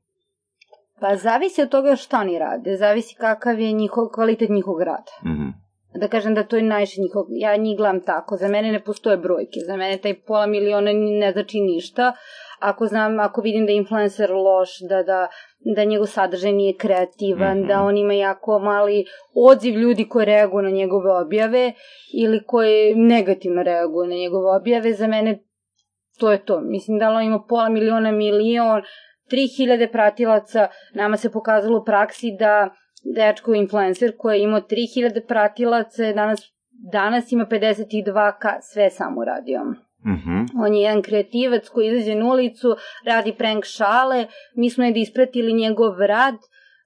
Pa 1.00 1.16
zavisi 1.16 1.62
od 1.62 1.68
toga 1.68 1.96
šta 1.96 2.20
oni 2.20 2.38
rade, 2.38 2.76
zavisi 2.76 3.16
kakav 3.16 3.60
je 3.60 3.72
njihov, 3.72 4.08
kvalitet 4.14 4.50
njihovog 4.50 4.82
rada. 4.82 5.12
Mhm. 5.24 5.48
Da 5.94 6.08
kažem 6.08 6.34
da 6.34 6.42
to 6.44 6.56
je 6.56 6.62
najviše 6.62 7.00
njihov, 7.00 7.24
ja 7.30 7.56
njih 7.56 7.76
gledam 7.76 8.00
tako, 8.00 8.36
za 8.36 8.48
mene 8.48 8.72
ne 8.72 8.80
postoje 8.84 9.16
brojke, 9.16 9.60
za 9.66 9.76
mene 9.76 9.96
taj 9.98 10.14
pola 10.20 10.46
miliona 10.46 10.90
ne 10.92 11.32
znači 11.32 11.60
ništa, 11.60 12.12
ako 12.60 12.86
znam, 12.86 13.20
ako 13.20 13.40
vidim 13.40 13.66
da 13.66 13.72
je 13.72 13.76
influencer 13.78 14.30
loš, 14.30 14.68
da, 14.88 15.02
da, 15.02 15.28
da 15.76 15.84
njegov 15.84 16.06
sadržaj 16.06 16.52
nije 16.52 16.76
kreativan, 16.76 17.58
Mhm. 17.58 17.66
da 17.68 17.82
on 17.82 17.96
ima 17.96 18.12
jako 18.14 18.58
mali 18.58 19.04
odziv 19.34 19.74
ljudi 19.74 20.08
koji 20.08 20.26
reaguju 20.26 20.62
na 20.62 20.70
njegove 20.70 21.10
objave 21.20 21.72
ili 22.14 22.44
koji 22.46 22.94
negativno 22.94 23.62
reaguju 23.62 24.08
na 24.08 24.14
njegove 24.14 24.56
objave, 24.60 24.92
za 24.92 25.06
mene 25.06 25.38
to 26.18 26.32
je 26.32 26.44
to. 26.44 26.60
Mislim 26.60 26.98
da 26.98 27.10
on 27.10 27.22
ima 27.22 27.44
pola 27.48 27.68
miliona, 27.68 28.10
milion, 28.12 28.82
3000 29.30 29.92
pratilaca, 29.92 30.68
nama 30.94 31.16
se 31.16 31.32
pokazalo 31.32 31.78
u 31.78 31.84
praksi 31.84 32.36
da 32.38 32.70
dečko 33.04 33.54
influencer 33.54 34.16
koji 34.18 34.38
je 34.38 34.42
imao 34.42 34.60
3000 34.60 35.26
pratilaca, 35.26 36.12
danas, 36.12 36.40
danas 36.92 37.32
ima 37.32 37.46
52k, 37.46 38.60
sve 38.60 38.90
sam 38.90 39.18
uradio. 39.18 39.64
Mhm. 40.06 40.62
On 40.64 40.74
je 40.74 40.82
jedan 40.82 41.02
kreativac 41.02 41.68
koji 41.68 41.86
izađe 41.86 42.14
na 42.14 42.26
ulicu, 42.26 42.76
radi 43.04 43.34
prank 43.38 43.64
šale, 43.64 44.26
mi 44.54 44.70
smo 44.70 44.84
negde 44.84 45.00
ispratili 45.00 45.52
njegov 45.52 46.00
rad, 46.00 46.34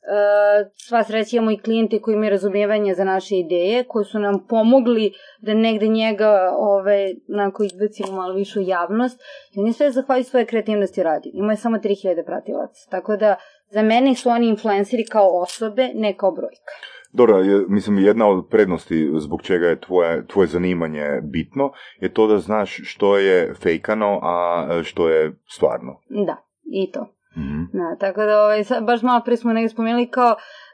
Uh, 0.06 0.70
sva 0.74 1.04
sreća 1.04 1.36
imamo 1.36 1.50
i 1.50 1.58
klijente 1.58 2.00
koji 2.00 2.14
imaju 2.14 2.30
razumijevanje 2.30 2.94
za 2.94 3.04
naše 3.04 3.36
ideje, 3.36 3.84
koji 3.84 4.04
su 4.04 4.18
nam 4.18 4.46
pomogli 4.48 5.12
da 5.40 5.54
negde 5.54 5.88
njega 5.88 6.50
ove, 6.58 7.14
onako 7.34 7.64
izbacimo 7.64 8.12
malo 8.12 8.34
više 8.34 8.58
u 8.58 8.62
javnost. 8.62 9.20
I 9.52 9.60
on 9.60 9.66
je 9.66 9.72
sve 9.72 9.90
zahvalju 9.90 10.24
svoje 10.24 10.46
kreativnosti 10.46 11.02
radi. 11.02 11.30
Ima 11.34 11.52
je 11.52 11.56
samo 11.56 11.76
3000 11.76 12.24
pratilaca. 12.26 12.90
Tako 12.90 13.16
da 13.16 13.36
za 13.70 13.82
mene 13.82 14.14
su 14.14 14.28
oni 14.28 14.48
influenceri 14.48 15.04
kao 15.04 15.40
osobe, 15.42 15.90
ne 15.94 16.16
kao 16.16 16.32
brojka. 16.32 16.72
Dobro, 17.12 17.38
je, 17.38 17.64
mislim, 17.68 17.98
jedna 17.98 18.28
od 18.28 18.46
prednosti 18.50 19.10
zbog 19.18 19.42
čega 19.42 19.66
je 19.66 19.80
tvoje, 19.80 20.26
tvoje 20.26 20.46
zanimanje 20.46 21.20
bitno 21.22 21.72
je 22.00 22.14
to 22.14 22.26
da 22.26 22.38
znaš 22.38 22.80
što 22.84 23.18
je 23.18 23.54
fejkano, 23.54 24.20
a 24.22 24.68
što 24.84 25.08
je 25.08 25.32
stvarno. 25.48 26.00
Da, 26.08 26.36
i 26.64 26.90
to. 26.92 27.06
Mhm. 27.36 27.62
Da, 27.72 27.96
tako 28.00 28.22
da 28.22 28.42
ovaj, 28.42 28.62
baš 28.86 29.02
malo 29.02 29.22
pre 29.24 29.36
smo 29.36 29.52
negdje 29.52 29.68
spomenuli 29.68 30.10
kao 30.10 30.30
Uh, 30.32 30.65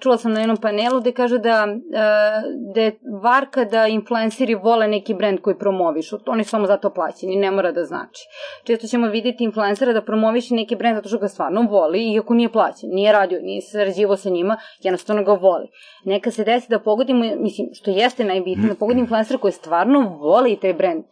čula 0.00 0.18
sam 0.18 0.32
na 0.32 0.40
jednom 0.40 0.56
panelu 0.56 1.00
gde 1.00 1.12
kažu 1.12 1.38
da, 1.38 1.66
uh, 1.66 2.74
da 2.74 2.80
je 2.80 2.98
varka 3.22 3.64
da 3.64 3.86
influenceri 3.86 4.54
vole 4.54 4.88
neki 4.88 5.14
brand 5.14 5.40
koji 5.40 5.58
promovišu. 5.58 6.18
Oni 6.26 6.44
samo 6.44 6.66
zato 6.66 6.90
plaćeni, 6.90 7.36
ne 7.36 7.50
mora 7.50 7.72
da 7.72 7.84
znači. 7.84 8.22
Često 8.64 8.86
ćemo 8.86 9.06
vidjeti 9.06 9.44
influencera 9.44 9.92
da 9.92 10.02
promoviše 10.02 10.54
neki 10.54 10.76
brand 10.76 10.96
zato 10.96 11.08
što 11.08 11.18
ga 11.18 11.28
stvarno 11.28 11.62
voli, 11.70 12.12
iako 12.12 12.34
nije 12.34 12.52
plaćen, 12.52 12.90
nije 12.92 13.12
radio, 13.12 13.40
nije 13.42 13.60
sarađivao 13.60 14.16
sa 14.16 14.30
njima, 14.30 14.56
jednostavno 14.82 15.24
ga 15.24 15.32
voli. 15.32 15.68
Neka 16.04 16.30
se 16.30 16.44
desi 16.44 16.70
da 16.70 16.78
pogodimo, 16.78 17.24
mislim, 17.36 17.68
što 17.72 17.90
jeste 17.90 18.24
najbitnije, 18.24 18.68
da 18.68 18.74
pogodimo 18.74 19.00
influencera 19.00 19.38
koji 19.38 19.52
stvarno 19.52 20.18
voli 20.20 20.58
taj 20.62 20.74
brand. 20.74 21.04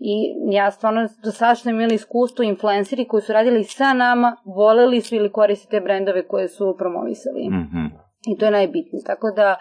I 0.00 0.34
ja 0.50 0.70
stvarno 0.70 1.08
do 1.24 1.30
sada 1.30 1.54
što 1.54 1.70
imali 1.70 1.94
iskustvo 1.94 2.42
influenceri 2.42 3.08
koji 3.08 3.22
su 3.22 3.32
radili 3.32 3.64
sa 3.64 3.92
nama, 3.92 4.36
voleli 4.44 5.00
su 5.00 5.14
ili 5.14 5.32
koriste 5.32 5.68
te 5.70 5.80
brendove 5.80 6.28
koje 6.28 6.48
su 6.48 6.74
promovisali. 6.78 7.48
Mhm. 7.48 7.86
I 8.26 8.38
to 8.38 8.44
je 8.44 8.50
najbitnije. 8.50 9.04
Tako 9.06 9.30
da 9.30 9.56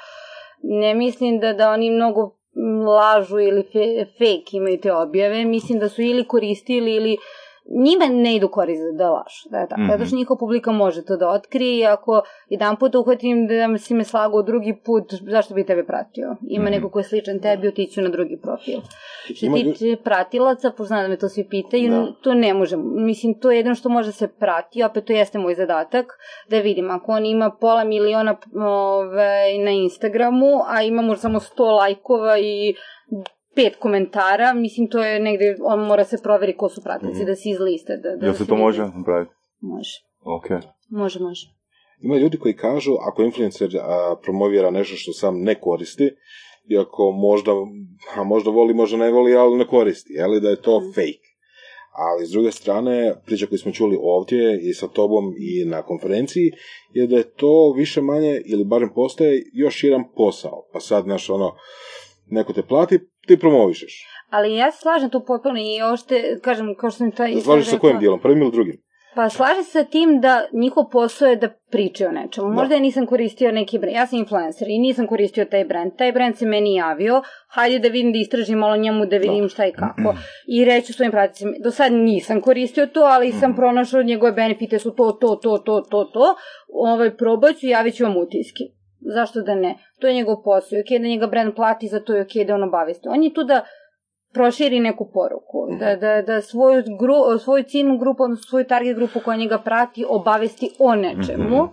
ne 0.63 0.95
mislim 0.95 1.39
da, 1.39 1.53
da 1.53 1.71
oni 1.71 1.91
mnogo 1.91 2.35
lažu 2.85 3.39
ili 3.39 3.63
fe, 3.63 4.05
fake 4.05 4.57
imaju 4.57 4.79
te 4.81 4.93
objave. 4.93 5.45
Mislim 5.45 5.79
da 5.79 5.89
su 5.89 6.01
ili 6.01 6.27
koristili 6.27 6.95
ili 6.95 7.17
njima 7.67 8.06
ne 8.08 8.36
idu 8.36 8.47
korist 8.49 8.82
da 8.93 9.10
lažu. 9.10 9.49
Da 9.49 9.58
je 9.58 9.67
tako. 9.67 9.82
Mhm. 9.82 9.91
Zato 9.91 10.06
što 10.06 10.15
njihova 10.15 10.38
publika 10.38 10.71
može 10.73 11.06
to 11.06 11.17
da 11.17 11.30
otkrije 11.30 11.78
i 11.78 11.86
ako 11.86 12.21
jedan 12.49 12.76
put 12.76 12.95
uhvatim 12.95 13.47
da 13.47 13.78
si 13.78 13.93
me 13.93 14.04
slagao 14.04 14.41
drugi 14.41 14.76
put, 14.76 15.04
zašto 15.21 15.54
bi 15.54 15.65
tebe 15.65 15.84
pratio? 15.86 16.36
Ima 16.43 16.63
Mhm. 16.63 16.71
neko 16.71 16.89
ko 16.89 16.99
je 16.99 17.04
sličan 17.04 17.39
tebi, 17.39 17.67
otiću 17.67 18.02
na 18.02 18.10
drugi 18.10 18.39
profil. 18.39 18.80
Što 19.28 19.45
Ima 19.45 19.58
lju- 19.58 19.73
tiče 19.73 19.95
pratilaca, 19.97 20.69
pošto 20.69 20.84
znam 20.84 21.02
da 21.02 21.08
me 21.08 21.17
to 21.17 21.30
svi 21.30 21.43
pitaju, 21.45 21.91
Da. 21.91 22.08
to 22.13 22.34
ne 22.34 22.54
možemo. 22.54 22.84
Mislim, 22.86 23.34
to 23.34 23.52
je 23.52 23.58
jedno 23.58 23.76
što 23.76 23.89
može 23.89 24.12
se 24.12 24.28
prati, 24.30 24.84
opet 24.84 25.06
to 25.06 25.13
jeste 25.13 25.39
moj 25.39 25.56
zadatak, 25.56 26.06
da 26.49 26.60
vidim, 26.60 26.91
ako 26.91 27.12
on 27.12 27.26
ima 27.26 27.52
pola 27.52 27.84
miliona 27.84 28.36
ove, 28.58 29.34
na 29.60 29.71
Instagramu, 29.71 30.34
a 30.67 30.82
ima 30.84 31.02
možda 31.02 31.21
samo 31.21 31.39
100 31.39 31.63
lajkova 31.71 32.38
i 32.39 32.76
pet 33.55 33.75
komentara, 33.75 34.53
mislim, 34.53 34.87
to 34.89 35.03
je 35.03 35.19
negde, 35.19 35.55
on 35.61 35.79
mora 35.79 36.05
se 36.05 36.17
proveri 36.23 36.57
ko 36.57 36.69
su 36.69 36.81
pratilaci, 36.83 37.25
da 37.25 37.35
se 37.35 37.49
izliste. 37.49 37.97
Da, 37.97 38.15
da 38.15 38.25
Jel 38.25 38.33
se 38.33 38.37
se 38.37 38.47
to 38.47 38.53
vidi. 38.53 38.63
može 38.63 38.81
napraviti? 38.81 39.31
Može, 39.61 39.99
Ok. 40.21 40.45
može, 40.89 41.19
može. 41.19 41.47
Ima 42.01 42.17
ljudi 42.17 42.37
koji 42.37 42.55
kažu, 42.55 42.93
ako 43.01 43.23
influencer 43.23 43.69
a, 43.81 44.15
promovira 44.23 44.71
nešto 44.71 44.95
što 44.95 45.13
sam 45.13 45.41
ne 45.41 45.55
koristi, 45.55 46.09
iako 46.69 47.11
možda, 47.11 47.51
a 48.15 48.23
možda 48.23 48.49
voli, 48.51 48.73
možda 48.73 48.97
ne 48.97 49.11
voli, 49.11 49.35
ali 49.35 49.57
ne 49.57 49.67
koristi, 49.67 50.13
je 50.13 50.27
li 50.27 50.41
da 50.41 50.49
je 50.49 50.61
to 50.61 50.81
fake. 50.95 51.33
Ali 51.95 52.25
s 52.25 52.29
druge 52.29 52.51
strane, 52.51 53.15
priča 53.25 53.45
koju 53.47 53.57
smo 53.59 53.71
čuli 53.71 53.97
ovdje 54.01 54.59
i 54.61 54.73
sa 54.73 54.87
tobom 54.87 55.33
i 55.39 55.65
na 55.65 55.81
konferenciji, 55.81 56.51
je 56.93 57.07
da 57.07 57.15
je 57.15 57.31
to 57.31 57.73
više 57.77 58.01
manje, 58.01 58.41
ili 58.45 58.63
barem 58.63 58.89
postaje, 58.95 59.43
još 59.53 59.83
jedan 59.83 60.03
posao. 60.15 60.65
Pa 60.73 60.79
sad, 60.79 61.03
znaš, 61.03 61.29
ono, 61.29 61.55
neko 62.27 62.53
te 62.53 62.61
plati, 62.61 62.99
ti 63.27 63.39
promovišeš. 63.39 64.07
Ali 64.29 64.55
ja 64.55 64.71
se 64.71 64.81
slažem 64.81 65.09
tu 65.09 65.25
potpuno 65.27 65.59
i 65.59 65.81
ošte, 65.93 66.39
kažem, 66.41 66.75
kao 66.75 66.89
što 66.89 66.97
sam 66.97 67.12
taj... 67.12 67.41
Slažeš 67.41 67.67
sa 67.67 67.77
kojim 67.77 67.99
dijelom, 67.99 68.19
prvim 68.19 68.41
ili 68.41 68.51
drugim? 68.51 68.83
Pa 69.15 69.29
slažem 69.29 69.63
se 69.63 69.71
sa 69.71 69.83
tim 69.83 70.21
da 70.21 70.45
njihov 70.53 70.83
posao 70.91 71.27
je 71.27 71.36
da 71.36 71.49
pričaju 71.71 72.09
o 72.09 72.13
nečemu. 72.13 72.47
Možda 72.47 72.75
ja 72.75 72.81
nisam 72.81 73.05
koristio 73.05 73.51
neki 73.51 73.79
brand, 73.79 73.95
ja 73.95 74.07
sam 74.07 74.19
influencer 74.19 74.67
i 74.69 74.79
nisam 74.79 75.07
koristio 75.07 75.45
taj 75.45 75.65
brand. 75.65 75.91
Taj 75.97 76.12
brand 76.12 76.38
se 76.38 76.45
meni 76.45 76.75
javio, 76.75 77.21
hajde 77.47 77.79
da 77.79 77.88
vidim 77.88 78.12
da 78.12 78.19
istražim 78.19 78.57
malo 78.57 78.77
njemu, 78.77 79.05
da 79.05 79.17
vidim 79.17 79.49
šta 79.49 79.65
i 79.65 79.71
kako. 79.71 80.15
I 80.47 80.65
reću 80.65 80.93
svojim 80.93 81.12
praticima, 81.12 81.51
do 81.63 81.71
sad 81.71 81.93
nisam 81.93 82.41
koristio 82.41 82.88
to, 82.88 82.99
ali 82.99 83.31
sam 83.31 83.55
pronašao 83.55 84.03
njegove 84.03 84.31
benefite 84.31 84.79
su 84.79 84.91
to, 84.91 85.12
to, 85.12 85.36
to, 85.36 85.57
to, 85.57 85.81
to, 85.81 86.03
to. 86.03 86.36
Ovaj, 86.73 87.17
probat 87.17 87.55
ću 87.55 87.65
i 87.65 87.69
javit 87.69 87.95
ću 87.95 88.03
vam 88.03 88.17
utiski. 88.17 88.63
Zašto 89.05 89.41
da 89.41 89.55
ne? 89.55 89.75
To 89.99 90.07
je 90.07 90.13
njegov 90.13 90.43
posao. 90.43 90.79
Ok 90.79 91.01
da 91.01 91.07
njega 91.07 91.27
brand 91.27 91.55
plati, 91.55 91.87
za 91.87 91.99
to 91.99 92.13
je 92.13 92.21
ok 92.21 92.47
da 92.47 92.55
on 92.55 92.63
obavesti. 92.63 93.07
On 93.07 93.23
je 93.23 93.33
tu 93.33 93.43
da 93.43 93.65
proširi 94.33 94.79
neku 94.79 95.09
poruku, 95.13 95.67
da, 95.79 95.95
da, 95.95 96.21
da 96.21 96.41
svoju, 96.41 96.83
gru, 96.99 97.39
svoju 97.39 97.63
ciljnu 97.63 97.97
grupu, 97.97 98.23
odnosno 98.23 98.43
svoju 98.49 98.65
target 98.65 98.95
grupu 98.95 99.19
koja 99.25 99.37
njega 99.37 99.57
prati, 99.57 100.05
obavesti 100.09 100.69
o 100.79 100.95
nečemu. 100.95 101.67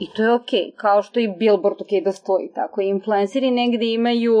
I 0.00 0.06
to 0.16 0.22
je 0.22 0.32
okej, 0.32 0.60
okay. 0.60 0.76
kao 0.76 1.02
što 1.02 1.20
i 1.20 1.28
billboard 1.28 1.76
okej 1.80 2.00
okay 2.00 2.04
da 2.04 2.12
stoji 2.12 2.52
tako. 2.54 2.80
I 2.80 2.88
influenceri 2.88 3.50
negde 3.50 3.86
imaju 3.86 4.34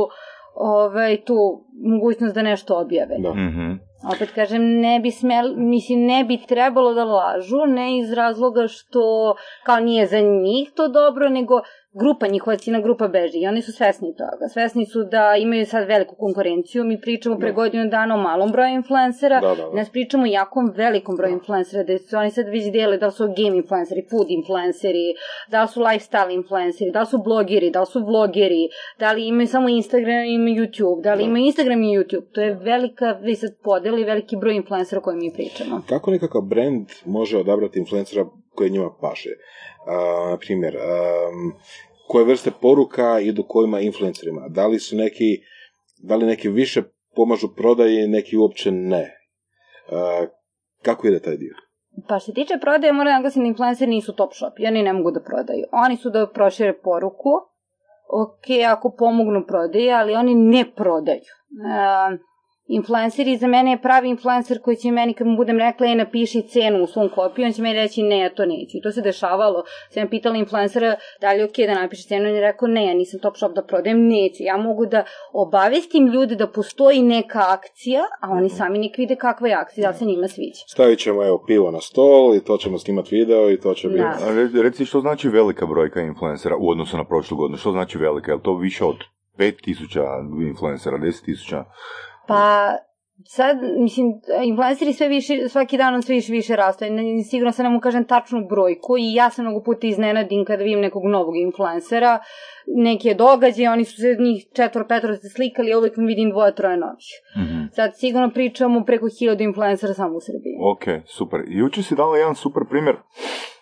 ovaj, 0.54 1.16
tu 1.24 1.64
mogućnost 1.84 2.34
da 2.34 2.42
nešto 2.42 2.80
objave. 2.80 3.16
Da. 3.18 3.30
Mhm. 3.30 3.72
Opet 4.14 4.30
kažem, 4.30 4.80
ne 4.80 5.00
bi 5.00 5.10
smel, 5.10 5.54
mislim, 5.56 6.06
ne 6.06 6.24
bi 6.24 6.38
trebalo 6.48 6.94
da 6.94 7.04
lažu, 7.04 7.66
ne 7.66 7.98
iz 7.98 8.12
razloga 8.12 8.66
što 8.68 9.34
kao 9.64 9.80
nije 9.80 10.06
za 10.06 10.20
njih 10.20 10.70
to 10.74 10.88
dobro, 10.88 11.28
nego 11.28 11.60
grupa, 11.92 12.26
njihova 12.26 12.56
ciljna 12.56 12.80
grupa 12.80 13.08
beži 13.08 13.38
i 13.38 13.46
oni 13.46 13.62
su 13.62 13.72
svesni 13.72 14.14
toga. 14.16 14.48
Svesni 14.48 14.86
su 14.86 15.04
da 15.04 15.36
imaju 15.36 15.66
sad 15.66 15.86
veliku 15.88 16.14
konkurenciju, 16.16 16.84
mi 16.84 17.00
pričamo 17.00 17.38
pre 17.38 17.48
Da. 17.48 17.54
godinu 17.54 17.88
dana 17.88 18.14
o 18.14 18.18
malom 18.18 18.52
broju 18.52 18.74
influencera, 18.74 19.40
Da, 19.40 19.48
da, 19.48 19.54
da. 19.54 19.72
nas 19.72 19.90
pričamo 19.90 20.22
o 20.22 20.26
jakom 20.26 20.72
velikom 20.76 21.16
broju 21.16 21.32
influencera, 21.32 21.82
da 21.82 21.98
su 21.98 22.16
oni 22.16 22.30
sad 22.30 22.46
već 22.48 22.72
dijeli 22.72 22.98
da 22.98 23.06
li 23.06 23.12
su 23.12 23.24
game 23.26 23.56
influenceri, 23.56 24.06
food 24.10 24.26
influenceri, 24.30 25.14
da 25.50 25.62
li 25.62 25.68
su 25.68 25.80
lifestyle 25.80 26.34
influenceri, 26.34 26.90
da 26.90 27.00
li 27.00 27.06
su 27.06 27.18
blogeri, 27.18 27.70
da 27.70 27.80
li 27.80 27.86
su 27.86 28.00
vlogeri, 28.00 28.68
da 28.98 29.12
li 29.12 29.26
imaju 29.26 29.46
samo 29.46 29.68
Instagram 29.68 30.24
i 30.24 30.56
YouTube, 30.58 31.02
da 31.02 31.14
li 31.14 31.18
Da. 31.18 31.24
imaju 31.24 31.44
Instagram 31.44 31.82
i 31.82 31.98
YouTube. 31.98 32.32
To 32.32 32.40
je 32.40 32.54
velika, 32.54 33.12
vi 33.12 33.34
sad 33.34 33.50
podeli, 33.96 34.04
veliki 34.04 34.36
broj 34.36 34.56
influencera 34.56 35.00
o 35.04 35.12
mi 35.12 35.32
pričamo. 35.32 35.82
Kako 35.88 36.10
nekakav 36.10 36.42
brand 36.42 36.86
može 37.06 37.38
odabrati 37.38 37.78
influencera 37.78 38.26
koji 38.54 38.70
njima 38.70 38.90
paše? 39.00 39.30
Uh, 39.30 40.30
na 40.30 40.38
primjer, 40.38 40.76
um, 40.76 41.52
koje 42.08 42.24
vrste 42.24 42.50
poruka 42.60 43.20
idu 43.20 43.42
kojima 43.48 43.80
influencerima? 43.80 44.48
Da 44.48 44.66
li 44.66 44.78
su 44.78 44.96
neki, 44.96 45.38
da 46.02 46.16
li 46.16 46.26
neki 46.26 46.48
više 46.48 46.82
pomažu 47.16 47.48
prodaji, 47.56 48.08
neki 48.08 48.36
uopće 48.36 48.70
ne? 48.70 49.18
Uh, 49.88 50.28
kako 50.82 51.06
ide 51.06 51.20
taj 51.20 51.36
dio? 51.36 51.54
Pa 52.08 52.18
što 52.18 52.26
se 52.26 52.34
tiče 52.34 52.54
prodaje, 52.60 52.92
moram 52.92 53.10
da 53.10 53.16
naglasim 53.16 53.42
da 53.42 53.48
influenceri 53.48 53.90
nisu 53.90 54.12
top 54.12 54.32
shop 54.34 54.58
i 54.58 54.66
oni 54.66 54.82
ne 54.82 54.92
mogu 54.92 55.10
da 55.10 55.20
prodaju. 55.20 55.64
Oni 55.72 55.96
su 55.96 56.10
da 56.10 56.26
prošire 56.26 56.72
poruku, 56.72 57.30
ok, 58.22 58.46
ako 58.68 58.94
pomognu 58.98 59.44
prodaje, 59.46 59.92
ali 59.92 60.14
oni 60.14 60.34
ne 60.34 60.64
prodaju. 60.76 61.32
Uh, 61.66 62.35
influenceri, 62.68 63.36
za 63.36 63.46
mene 63.46 63.70
je 63.70 63.82
pravi 63.82 64.08
influencer 64.08 64.60
koji 64.62 64.76
će 64.76 64.90
meni, 64.90 65.14
kad 65.14 65.26
mu 65.26 65.36
budem 65.36 65.58
rekla, 65.58 65.86
je 65.86 65.94
napiši 65.94 66.42
cenu 66.42 66.82
u 66.82 66.86
svom 66.86 67.08
kopiju, 67.14 67.46
on 67.46 67.52
će 67.52 67.62
meni 67.62 67.74
reći 67.74 68.02
ne, 68.02 68.18
ja 68.18 68.34
to 68.34 68.46
neću. 68.46 68.78
I 68.78 68.80
to 68.82 68.92
se 68.92 69.02
dešavalo. 69.02 69.64
Sam 69.90 70.02
ja 70.02 70.08
pitala 70.08 70.36
influencera 70.36 70.96
da 71.20 71.32
li 71.32 71.38
je 71.38 71.44
ok 71.44 71.56
da 71.56 71.74
napiše 71.74 72.02
cenu, 72.02 72.28
on 72.28 72.34
je 72.34 72.40
rekao 72.40 72.68
ne, 72.68 72.86
ja 72.86 72.94
nisam 72.94 73.20
top 73.20 73.36
shop 73.36 73.52
da 73.54 73.62
prodajem, 73.62 74.08
neću. 74.08 74.42
Ja 74.42 74.56
mogu 74.56 74.86
da 74.86 75.04
obavestim 75.32 76.06
ljude 76.06 76.34
da 76.34 76.46
postoji 76.46 77.02
neka 77.02 77.42
akcija, 77.48 78.02
a 78.20 78.30
oni 78.30 78.48
sami 78.48 78.78
nek 78.78 78.98
vide 78.98 79.16
kakva 79.16 79.48
je 79.48 79.54
akcija, 79.54 79.92
da 79.92 79.98
se 79.98 80.04
njima 80.04 80.28
sviđa. 80.28 80.62
Stavit 80.66 80.98
ćemo 80.98 81.24
evo 81.26 81.44
pivo 81.46 81.70
na 81.70 81.80
stol 81.80 82.34
i 82.34 82.44
to 82.44 82.56
ćemo 82.56 82.78
snimati 82.78 83.16
video 83.16 83.50
i 83.50 83.60
to 83.60 83.74
će 83.74 83.88
biti... 83.88 84.00
Da. 84.00 84.18
A 84.28 84.34
re- 84.34 84.62
Reci 84.62 84.84
što 84.84 85.00
znači 85.00 85.28
velika 85.28 85.66
brojka 85.66 86.00
influencera 86.00 86.56
u 86.56 86.70
odnosu 86.70 86.96
na 86.96 87.04
prošlu 87.04 87.36
godinu? 87.36 87.56
Što 87.56 87.70
znači 87.70 87.98
velika? 87.98 88.30
Je 88.30 88.34
li 88.34 88.42
to 88.42 88.56
više 88.56 88.84
od 88.84 88.96
5000 89.38 90.48
influencera, 90.48 90.98
10.000? 90.98 91.64
Pa, 92.26 92.72
sad, 93.24 93.56
mislim, 93.78 94.06
influenceri 94.44 94.92
sve 94.92 95.08
više, 95.08 95.48
svaki 95.48 95.76
dan 95.76 95.94
on 95.94 96.02
sve 96.02 96.14
više 96.14 96.32
više 96.32 96.56
raste. 96.56 96.88
Sigurno 97.30 97.52
se 97.52 97.62
ne 97.62 97.68
mogu 97.68 97.80
kažem 97.80 98.04
tačnu 98.04 98.46
brojku 98.50 98.96
i 98.98 99.14
ja 99.14 99.30
se 99.30 99.42
mnogo 99.42 99.62
puta 99.62 99.86
iznenadim 99.86 100.44
kada 100.44 100.64
vidim 100.64 100.80
nekog 100.80 101.02
novog 101.04 101.36
influencera, 101.36 102.18
neke 102.66 103.14
događaje, 103.14 103.70
oni 103.70 103.84
su 103.84 103.96
se 103.96 104.16
njih 104.20 104.44
četvoro, 104.56 104.86
petoro 104.88 105.16
se 105.16 105.28
slikali, 105.28 105.72
a 105.72 105.78
uvek 105.78 105.92
vidim 105.96 106.30
dvoje, 106.30 106.54
troje 106.54 106.76
novih. 106.76 107.10
Mhm. 107.36 107.64
Sad 107.72 107.90
sigurno 107.96 108.30
pričamo 108.30 108.84
preko 108.84 109.06
hiljadu 109.18 109.42
influencera 109.42 109.94
samo 109.94 110.16
u 110.16 110.20
Srbiji. 110.20 110.56
Ok, 110.72 110.84
super. 111.06 111.40
Jučer 111.48 111.84
si 111.84 111.94
dala 111.94 112.16
jedan 112.16 112.34
super 112.34 112.62
primjer 112.70 112.96
a, 112.96 113.55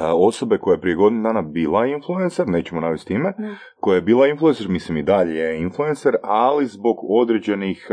osobe 0.00 0.58
koja 0.58 0.74
je 0.74 0.80
prije 0.80 0.96
godinu 0.96 1.22
dana 1.22 1.42
bila 1.42 1.86
influencer, 1.86 2.48
nećemo 2.48 2.80
navesti 2.80 3.14
ime, 3.14 3.32
Da. 3.38 3.54
koja 3.80 3.94
je 3.94 4.00
bila 4.02 4.26
influencer, 4.26 4.68
mislim 4.68 4.98
i 4.98 5.02
dalje 5.02 5.34
je 5.34 5.60
influencer, 5.60 6.14
ali 6.22 6.66
zbog 6.66 6.96
određenih 7.10 7.86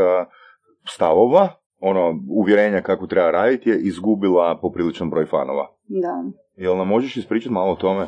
stavova, 0.88 1.50
ono, 1.80 2.20
uvjerenja 2.30 2.82
kako 2.82 3.08
treba 3.08 3.32
raditi, 3.32 3.70
je 3.70 3.80
izgubila 3.80 4.60
popriličan 4.62 5.10
broj 5.10 5.26
fanova. 5.26 5.68
Da. 5.88 6.24
Jel 6.56 6.78
nam 6.78 6.88
možeš 6.88 7.18
ispričati 7.18 7.54
malo 7.54 7.72
o 7.72 7.76
tome? 7.76 8.08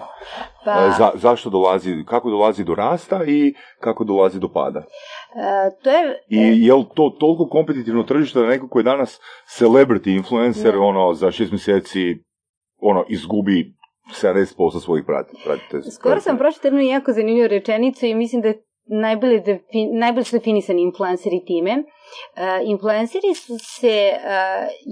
Pa, 0.66 0.72
E, 0.72 0.92
Za, 0.98 1.12
zašto 1.16 1.50
dolazi, 1.50 2.04
kako 2.08 2.30
dolazi 2.30 2.64
do 2.64 2.76
rasta 2.76 3.24
i 3.28 3.54
kako 3.80 4.04
dolazi 4.04 4.40
do 4.40 4.50
pada? 4.50 4.80
e, 4.80 4.84
to 5.84 5.90
je... 5.90 6.18
I 6.30 6.66
je 6.66 6.74
li 6.74 6.86
to 6.96 7.16
toliko 7.20 7.48
kompetitivno 7.52 8.04
tržište 8.04 8.40
da 8.40 8.46
neko 8.48 8.68
koji 8.68 8.82
je 8.82 8.92
danas 8.92 9.20
celebrity 9.60 10.16
influencer, 10.16 10.74
Da. 10.74 10.80
ono, 10.80 11.14
za 11.14 11.32
šest 11.32 11.52
mjeseci, 11.52 12.24
ono, 12.80 13.06
izgubi 13.10 13.74
70% 14.24 14.80
svojih 14.84 15.06
prati, 15.06 15.38
pratite. 15.46 15.92
Skoro 15.92 16.22
sam 16.22 16.38
prošla 16.38 16.62
jednu 16.64 16.82
jako 16.82 17.14
zanimljivu 17.14 17.48
rečenicu 17.48 18.06
i 18.06 18.16
mislim 18.16 18.42
da 18.42 18.48
je 18.48 18.64
najbolje, 18.88 19.40
defi, 19.40 19.86
najbolje 20.00 20.24
su 20.24 20.36
definisani 20.38 20.82
influenceri 20.82 21.46
time. 21.48 21.74
Uh, 21.78 22.70
influenceri 22.70 23.34
su 23.36 23.54
se 23.60 24.12
uh, 24.14 24.22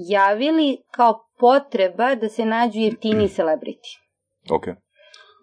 javili 0.10 0.78
kao 0.92 1.20
potreba 1.40 2.16
da 2.16 2.30
se 2.30 2.46
nađu 2.46 2.80
jeftini 2.80 3.28
celebrity. 3.28 3.90
Ok. 4.52 4.64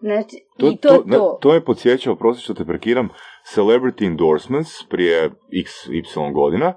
Znači, 0.03 0.37
To, 0.59 0.67
I 0.69 0.77
to 0.77 0.93
je 0.93 1.01
ne, 1.05 1.17
to. 1.17 1.39
to 1.43 1.55
je 1.55 1.65
podsjećao, 1.65 2.17
prosti 2.17 2.43
što 2.43 2.55
te 2.55 2.65
prekiram, 2.65 3.09
celebrity 3.57 4.07
endorsements 4.07 4.71
prije 4.89 5.25
x, 5.61 5.71
y 5.89 6.03
godina 6.35 6.75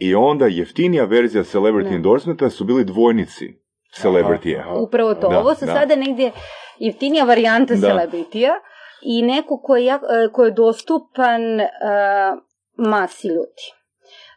i 0.00 0.14
onda 0.14 0.46
jeftinija 0.46 1.04
verzija 1.04 1.44
celebrity 1.44 1.90
Ne. 1.90 1.94
endorsementa 1.96 2.50
su 2.50 2.64
bili 2.64 2.84
dvojnici 2.84 3.61
celebrity 3.92 4.58
Aha. 4.58 4.74
Upravo 4.74 5.14
to. 5.14 5.28
Da, 5.28 5.38
Ovo 5.38 5.54
su 5.54 5.66
da. 5.66 5.72
sada 5.72 5.94
negdje 5.96 6.32
jeftinija 6.78 7.24
varijanta 7.24 7.74
Da. 7.74 7.80
celebritija 7.80 8.54
i 9.02 9.22
neko 9.22 9.60
ko 9.60 9.76
je, 9.76 9.92
e, 9.92 9.98
ko 10.32 10.44
je 10.44 10.50
dostupan 10.50 11.60
e, 11.60 11.68
masi 12.76 13.28
ljudi. 13.28 13.81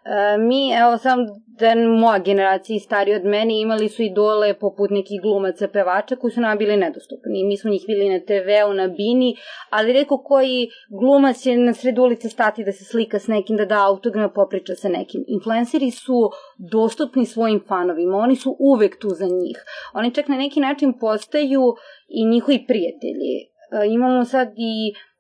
E, 0.06 0.38
mi, 0.38 0.72
evo 0.74 0.98
sam 0.98 1.20
da 1.60 1.76
moja 1.76 2.20
generacija 2.20 2.76
i 2.76 2.80
stariji 2.80 3.16
od 3.16 3.26
mene 3.26 3.62
imali 3.62 3.90
su 3.90 4.04
idole 4.04 4.54
poput 4.54 4.90
nekih 4.90 5.22
glumaca, 5.22 5.68
pevača 5.68 6.16
koji 6.16 6.32
su 6.32 6.42
nam 6.42 6.58
bili 6.58 6.78
nedostupni. 6.78 7.44
Mi 7.44 7.58
smo 7.58 7.72
njih 7.72 7.84
bili 7.88 8.10
na 8.10 8.20
TV-u, 8.20 8.74
na 8.74 8.88
Bini, 8.88 9.36
ali 9.70 9.94
reko 9.94 10.18
koji 10.18 10.70
glumac 11.00 11.42
će 11.42 11.58
na 11.58 11.74
sred 11.74 12.00
ulice 12.00 12.30
stati 12.30 12.64
da 12.64 12.72
se 12.72 12.86
slika 12.86 13.20
s 13.20 13.28
nekim, 13.28 13.58
da 13.58 13.66
da 13.66 13.88
autogram, 13.88 14.34
popriča 14.34 14.76
sa 14.76 14.90
nekim. 14.90 15.24
Influenceri 15.28 15.92
su 15.92 16.30
dostupni 16.72 17.26
svojim 17.26 17.64
fanovima, 17.68 18.18
oni 18.18 18.36
su 18.36 18.56
uvek 18.60 19.00
tu 19.00 19.10
za 19.10 19.26
njih. 19.26 19.64
Oni 19.94 20.14
čak 20.14 20.28
na 20.28 20.38
neki 20.38 20.60
način 20.60 20.94
postaju 21.00 21.62
i 22.08 22.26
njihovi 22.26 22.66
prijatelji. 22.68 23.34
E, 23.72 23.88
imamo 23.88 24.26
sad 24.26 24.48
i 24.58 24.92
e, 24.92 25.15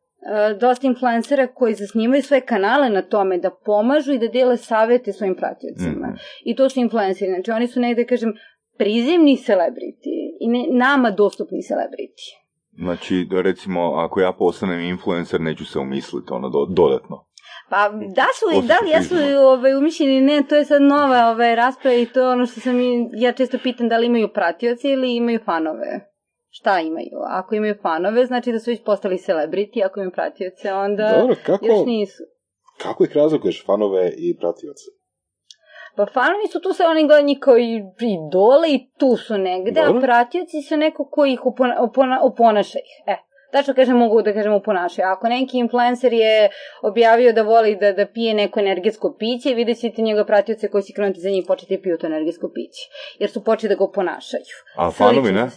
dosta 0.59 0.87
influencera 0.87 1.47
koji 1.47 1.73
zasnimaju 1.73 2.23
svoje 2.23 2.41
kanale 2.41 2.89
na 2.89 3.01
tome 3.01 3.37
da 3.37 3.49
pomažu 3.65 4.13
i 4.13 4.19
da 4.19 4.27
dele 4.27 4.57
savete 4.57 5.13
svojim 5.13 5.35
pratiocima. 5.35 6.07
Mhm. 6.07 6.17
I 6.45 6.55
to 6.55 6.69
su 6.69 6.79
influenceri. 6.79 7.31
Znači 7.31 7.51
oni 7.51 7.67
su 7.67 7.79
negde, 7.79 8.05
kažem, 8.05 8.33
prizemni 8.77 9.37
celebrity 9.37 10.15
i 10.39 10.47
ne, 10.47 10.65
nama 10.71 11.11
dostupni 11.11 11.59
celebrity. 11.59 12.45
Znači, 12.77 13.27
recimo, 13.43 13.93
ako 13.95 14.19
ja 14.19 14.31
postanem 14.31 14.79
influencer, 14.79 15.41
neću 15.41 15.65
se 15.65 15.79
umisliti, 15.79 16.33
ono, 16.33 16.49
do, 16.49 16.65
dodatno. 16.69 17.25
Pa 17.69 17.89
da 17.89 18.25
su, 18.39 18.57
Osim 18.57 18.67
da 18.67 18.77
li 18.83 18.89
jesu 18.89 19.15
ovaj, 19.39 19.75
umišljeni, 19.75 20.21
ne, 20.21 20.43
to 20.49 20.55
je 20.55 20.65
sad 20.65 20.81
nova 20.81 21.29
ovaj, 21.29 21.55
rasprava 21.55 21.97
i 21.97 22.05
to 22.05 22.19
je 22.19 22.27
ono 22.27 22.45
što 22.45 22.59
sam 22.59 22.79
i, 22.79 23.09
ja 23.13 23.31
često 23.31 23.57
pitam 23.63 23.89
da 23.89 23.97
li 23.97 24.05
imaju 24.05 24.27
pratioci 24.33 24.89
ili 24.89 25.15
imaju 25.15 25.39
fanove. 25.45 26.14
Šta 26.57 26.79
imaju? 26.79 27.17
Ako 27.27 27.55
imaju 27.55 27.75
fanove, 27.81 28.25
znači 28.25 28.51
da 28.51 28.59
su 28.59 28.71
već 28.71 28.83
postali 28.83 29.17
celebrity, 29.17 29.85
ako 29.85 29.99
imaju 29.99 30.11
pratioce, 30.11 30.73
onda 30.73 31.17
Dobro, 31.19 31.35
kako, 31.45 31.65
još 31.65 31.85
nisu. 31.85 32.23
kako 32.81 33.03
ih 33.03 33.15
razlikuješ 33.15 33.65
fanove 33.65 34.11
i 34.17 34.37
pratioce? 34.37 34.85
Pa 35.95 36.05
fanovi 36.05 36.47
su 36.51 36.59
tu 36.61 36.73
sa 36.73 36.87
oni 36.87 37.07
gledani 37.07 37.39
koji 37.39 37.83
idole 37.99 38.69
i 38.69 38.89
tu 38.97 39.17
su 39.17 39.37
negde, 39.37 39.81
Dobro. 39.81 39.97
a 39.97 40.01
pratioci 40.01 40.61
su 40.61 40.77
neko 40.77 41.09
koji 41.11 41.33
ih 41.33 41.45
upona, 41.45 41.81
upona, 41.83 42.21
uponaša 42.23 42.79
ih. 42.79 43.13
E, 43.13 43.17
tačno 43.51 43.73
kažem, 43.73 43.97
mogu 43.97 44.21
da 44.21 44.33
kažem 44.33 44.53
uponašaju. 44.53 45.07
Ako 45.07 45.27
neki 45.27 45.57
influencer 45.57 46.13
je 46.13 46.49
objavio 46.83 47.33
da 47.33 47.41
voli 47.41 47.75
da, 47.75 47.91
da 47.91 48.05
pije 48.05 48.33
neko 48.33 48.59
energetsko 48.59 49.15
piće, 49.19 49.53
vidjet 49.53 49.77
ćete 49.77 50.01
njega 50.01 50.25
pratioce 50.25 50.69
koji 50.69 50.83
će 50.83 50.93
krenuti 50.93 51.19
za 51.19 51.29
njih 51.29 51.43
i 51.43 51.47
početi 51.47 51.81
piju 51.81 51.97
to 51.97 52.07
energetsko 52.07 52.51
piće. 52.53 52.83
Jer 53.19 53.29
su 53.29 53.43
počeli 53.43 53.75
da 53.75 53.85
ga 53.85 53.91
ponašaju. 53.91 54.55
A 54.77 54.91
fanovi 54.91 55.31
ne? 55.31 55.47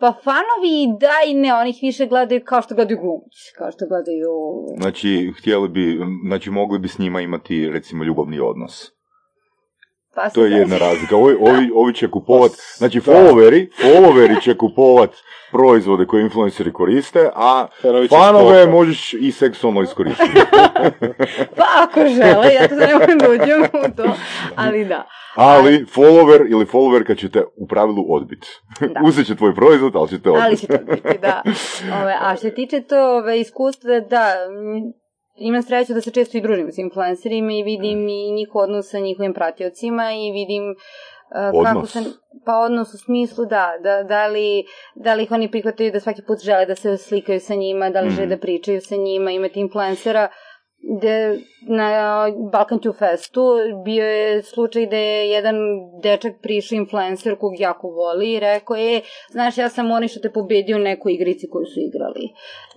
Pa 0.00 0.12
fanovi 0.24 0.98
da 1.00 1.16
i 1.26 1.34
ne, 1.34 1.54
oni 1.54 1.70
ih 1.70 1.78
više 1.82 2.06
gledaju 2.06 2.40
kao 2.44 2.62
što 2.62 2.74
gledaju 2.74 3.00
glumci, 3.00 3.52
kao 3.58 3.70
što 3.70 3.86
gledaju... 3.86 4.30
Znači, 4.80 5.32
htjeli 5.38 5.68
bi, 5.68 5.98
znači, 6.26 6.50
mogli 6.50 6.78
bi 6.78 6.88
s 6.88 6.98
njima 6.98 7.20
imati, 7.20 7.70
recimo, 7.70 8.04
ljubavni 8.04 8.40
odnos. 8.40 9.01
Pa 10.14 10.30
To 10.30 10.44
je 10.44 10.52
jedna 10.52 10.78
razlika. 10.78 11.16
Ovi, 11.16 11.36
ovi, 11.50 11.70
ovi 11.74 11.94
će 11.94 12.10
kupovat, 12.10 12.50
znači 12.76 13.00
Da. 13.00 13.12
followeri, 13.12 13.68
followeri 13.82 14.42
će 14.42 14.54
kupovat 14.56 15.10
proizvode 15.52 16.06
koje 16.06 16.22
influenceri 16.22 16.72
koriste, 16.72 17.30
a 17.34 17.66
fanove 18.10 18.66
možeš 18.66 19.14
i 19.14 19.32
seksualno 19.32 19.82
iskoristiti. 19.82 20.40
Pa 21.56 21.64
ako 21.82 22.00
žele, 22.00 22.54
ja 22.54 22.68
to 22.68 22.74
ne 22.74 22.92
mogu 22.92 23.06
da 23.20 23.30
uđem 23.30 23.62
u 23.62 23.96
to, 23.96 24.14
ali 24.56 24.84
da. 24.84 25.06
Ali 25.34 25.86
follower 25.94 26.46
ili 26.50 26.64
followerka 26.64 27.18
će 27.18 27.30
te 27.30 27.42
u 27.56 27.66
pravilu 27.66 28.04
odbiti. 28.08 28.48
Da. 28.80 29.00
Uzet 29.08 29.26
će 29.26 29.36
tvoj 29.36 29.54
proizvod, 29.54 29.96
ali 29.96 30.08
će 30.08 30.18
te 30.18 30.30
odbiti. 30.30 30.46
Ali 30.46 30.56
će 30.56 30.66
to 30.66 30.78
biti, 30.78 31.18
da. 31.22 31.42
Ove, 32.02 32.16
a 32.20 32.36
što 32.36 32.42
se 32.42 32.54
tiče 32.54 32.80
to 32.80 33.16
ove, 33.16 33.40
iskustva, 33.40 34.00
da, 34.00 34.34
imam 35.36 35.62
sreću 35.62 35.94
da 35.94 36.00
se 36.00 36.10
često 36.10 36.38
i 36.38 36.40
družim 36.40 36.72
s 36.72 36.78
influencerima 36.78 37.52
i 37.52 37.62
vidim 37.62 38.08
i 38.08 38.32
njihov 38.32 38.62
odnos 38.62 38.90
sa 38.90 38.98
njihovim 38.98 39.34
pratiocima 39.34 40.12
i 40.12 40.32
vidim 40.32 40.70
uh, 40.70 41.64
kako 41.64 41.78
Odnos? 41.78 41.92
se 41.92 41.98
pa 42.44 42.58
odnos 42.58 42.94
u 42.94 42.98
smislu 42.98 43.44
da, 43.44 43.72
da, 43.82 44.02
da, 44.02 44.26
li, 44.26 44.64
da 44.94 45.14
li 45.14 45.22
ih 45.22 45.30
oni 45.32 45.50
prihvataju 45.50 45.92
da 45.92 46.00
svaki 46.00 46.22
put 46.26 46.38
žele 46.44 46.66
da 46.66 46.74
se 46.74 46.96
slikaju 46.96 47.40
sa 47.40 47.54
njima, 47.54 47.90
da 47.90 48.00
li 48.00 48.10
žele 48.10 48.26
da 48.26 48.38
pričaju 48.38 48.80
sa 48.80 48.96
njima, 48.96 49.30
imate 49.30 49.60
influencera 49.60 50.28
gde 50.82 51.38
na 51.68 52.26
Balkan 52.52 52.78
Two 52.78 52.98
Festu 52.98 53.42
bio 53.84 54.06
je 54.06 54.42
slučaj 54.42 54.86
da 54.86 54.96
je 54.96 55.30
jedan 55.30 55.56
dečak 56.02 56.32
prišao 56.42 56.76
influencer 56.76 57.36
kog 57.36 57.60
jako 57.60 57.88
voli 57.88 58.32
i 58.32 58.40
rekao 58.40 58.76
je, 58.76 59.00
znaš, 59.30 59.58
ja 59.58 59.68
sam 59.68 59.90
onaj 59.90 60.08
što 60.08 60.20
te 60.20 60.32
pobedio 60.32 60.76
u 60.76 60.80
nekoj 60.80 61.12
igrici 61.12 61.48
koju 61.50 61.66
su 61.66 61.80
igrali. 61.80 62.28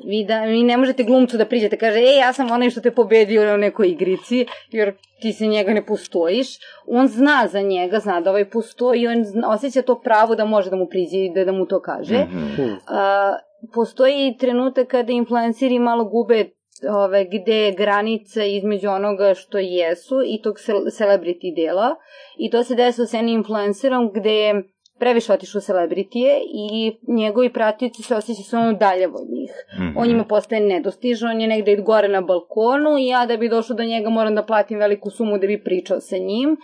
Vi, 0.10 0.26
da, 0.26 0.44
vi 0.44 0.64
ne 0.64 0.78
možete 0.78 1.04
glumcu 1.04 1.38
da 1.38 1.46
priđete, 1.46 1.78
kaže, 1.78 2.00
e, 2.00 2.16
ja 2.16 2.34
sam 2.34 2.52
onaj 2.52 2.70
što 2.70 2.82
te 2.82 2.92
pobedio 2.92 3.54
u 3.54 3.58
nekoj 3.58 3.88
igrici, 3.88 4.46
jer 4.72 4.94
ti 5.22 5.34
se 5.34 5.48
njega 5.48 5.74
ne 5.74 5.86
postojiš. 5.86 6.48
On 6.88 7.08
zna 7.08 7.48
za 7.52 7.62
njega, 7.62 8.00
zna 8.00 8.22
da 8.22 8.30
ovaj 8.30 8.50
postoji 8.50 9.08
on 9.08 9.24
zna, 9.24 9.50
osjeća 9.50 9.82
to 9.82 10.02
pravo 10.02 10.36
da 10.36 10.46
može 10.46 10.70
da 10.70 10.76
mu 10.76 10.88
priđe 10.90 11.18
i 11.18 11.32
da, 11.36 11.46
da 11.46 11.52
mu 11.52 11.66
to 11.66 11.82
kaže. 11.82 12.26
Mhm. 12.26 12.74
A, 12.88 13.36
postoji 13.74 14.38
trenutak 14.40 14.88
kada 14.88 15.12
influenceri 15.12 15.80
malo 15.80 16.06
gube 16.06 16.50
ove, 16.90 17.26
gde 17.26 17.56
je 17.56 17.72
granica 17.72 18.44
između 18.44 18.90
onoga 18.90 19.34
što 19.34 19.58
jesu 19.58 20.16
i 20.26 20.42
tog 20.42 20.56
cel- 20.56 20.92
celebrity 21.00 21.56
dela. 21.56 21.96
I 22.38 22.50
to 22.50 22.64
se 22.64 22.76
desilo 22.76 23.08
sa 23.08 23.18
jednim 23.18 23.36
influencerom 23.36 24.12
gde 24.14 24.34
je 24.34 24.64
previše 25.00 25.34
otišao 25.34 25.62
celebritije 25.62 26.40
i 26.54 26.98
njegovi 27.08 27.54
pratioci 27.54 28.04
se 28.04 28.16
osjećaju 28.16 28.62
ono 28.64 28.74
dalje 28.74 29.08
od 29.08 29.30
njih. 29.30 29.52
Mhm. 29.74 29.98
On 29.98 30.08
njima 30.08 30.24
postaje 30.24 30.62
nedostižan, 30.62 31.30
on 31.30 31.42
je 31.42 31.48
negde 31.48 31.76
gore 31.76 32.08
na 32.08 32.22
balkonu 32.22 32.98
i 32.98 33.08
ja 33.08 33.26
da 33.26 33.38
bi 33.38 33.50
došao 33.50 33.76
do 33.76 33.84
njega 33.84 34.10
moram 34.10 34.36
da 34.36 34.44
platim 34.44 34.80
veliku 34.80 35.10
sumu 35.10 35.38
da 35.38 35.48
bi 35.48 35.64
pričao 35.64 36.00
sa 36.00 36.18
njim. 36.18 36.58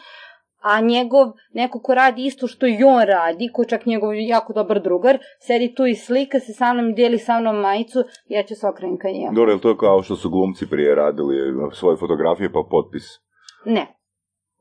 A 0.62 0.82
njegov, 0.82 1.32
neko 1.53 1.80
ko 1.80 1.95
radi 1.95 2.26
isto 2.26 2.47
što 2.47 2.68
i 2.68 2.84
on 2.86 3.01
radi, 3.01 3.49
ko 3.53 3.66
čak 3.66 3.86
njegov 3.86 4.16
jako 4.16 4.53
dobar 4.53 4.82
drugar, 4.82 5.18
sedi 5.39 5.76
tu 5.76 5.86
i 5.86 5.95
slika 5.95 6.39
se 6.39 6.53
sa 6.53 6.74
mnom 6.74 6.89
i 6.89 6.93
dijeli 6.93 7.18
sa 7.18 7.39
mnom 7.39 7.55
majicu, 7.55 8.03
ja 8.28 8.43
ću 8.43 8.55
se 8.55 8.68
okrenem 8.68 8.97
ka 8.97 9.07
njemu. 9.07 9.36
Dobro, 9.36 9.51
je 9.51 9.55
li 9.55 9.62
to 9.62 9.78
kao 9.78 10.03
što 10.03 10.16
su 10.16 10.30
glumci 10.30 10.70
prije 10.70 10.95
radili 10.95 11.36
svoje 11.74 11.97
fotografije 11.97 12.51
pa 12.53 12.64
potpis? 12.70 13.03
Ne. 13.66 14.01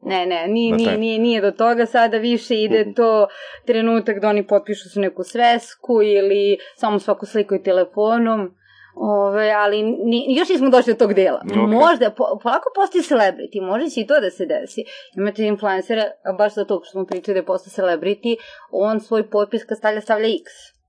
Ne, 0.03 0.27
ne, 0.27 0.49
nije, 0.49 0.77
nije, 0.77 0.99
nije, 0.99 1.19
nije 1.19 1.41
do 1.41 1.51
toga 1.51 1.87
sada 1.87 2.17
više 2.17 2.63
ide 2.63 2.93
to 2.97 3.27
trenutak 3.67 4.21
da 4.21 4.29
oni 4.29 4.47
potpišu 4.47 4.89
su 4.89 5.01
neku 5.01 5.23
svesku 5.23 6.03
ili 6.03 6.59
samo 6.77 6.99
svaku 6.99 7.27
sliku 7.27 7.55
i 7.55 7.63
telefonom. 7.63 8.55
Ove, 8.95 9.51
ali 9.51 9.82
ni, 9.82 10.26
još 10.38 10.49
nismo 10.49 10.70
došli 10.70 10.93
do 10.93 10.99
tog 10.99 11.14
dela. 11.14 11.43
Ok. 11.51 11.57
Možda, 11.57 12.11
po, 12.11 12.24
polako 12.43 12.72
postoji 12.74 13.03
celebrity, 13.03 13.66
može 13.66 13.91
će 13.91 14.01
i 14.01 14.07
to 14.07 14.20
da 14.20 14.30
se 14.30 14.47
desi. 14.47 14.84
Imate 15.16 15.45
influencera, 15.45 16.05
baš 16.38 16.55
za 16.55 16.64
to 16.64 16.80
što 16.84 16.91
smo 16.91 17.07
pričali 17.07 17.34
da 17.34 17.38
je 17.38 17.47
postao 17.47 17.84
celebrity, 17.84 18.36
on 18.70 19.01
svoj 19.01 19.30
potpis 19.30 19.64
kad 19.64 19.78
stavlja, 19.78 20.01
stavlja 20.01 20.28
X. 20.28 20.80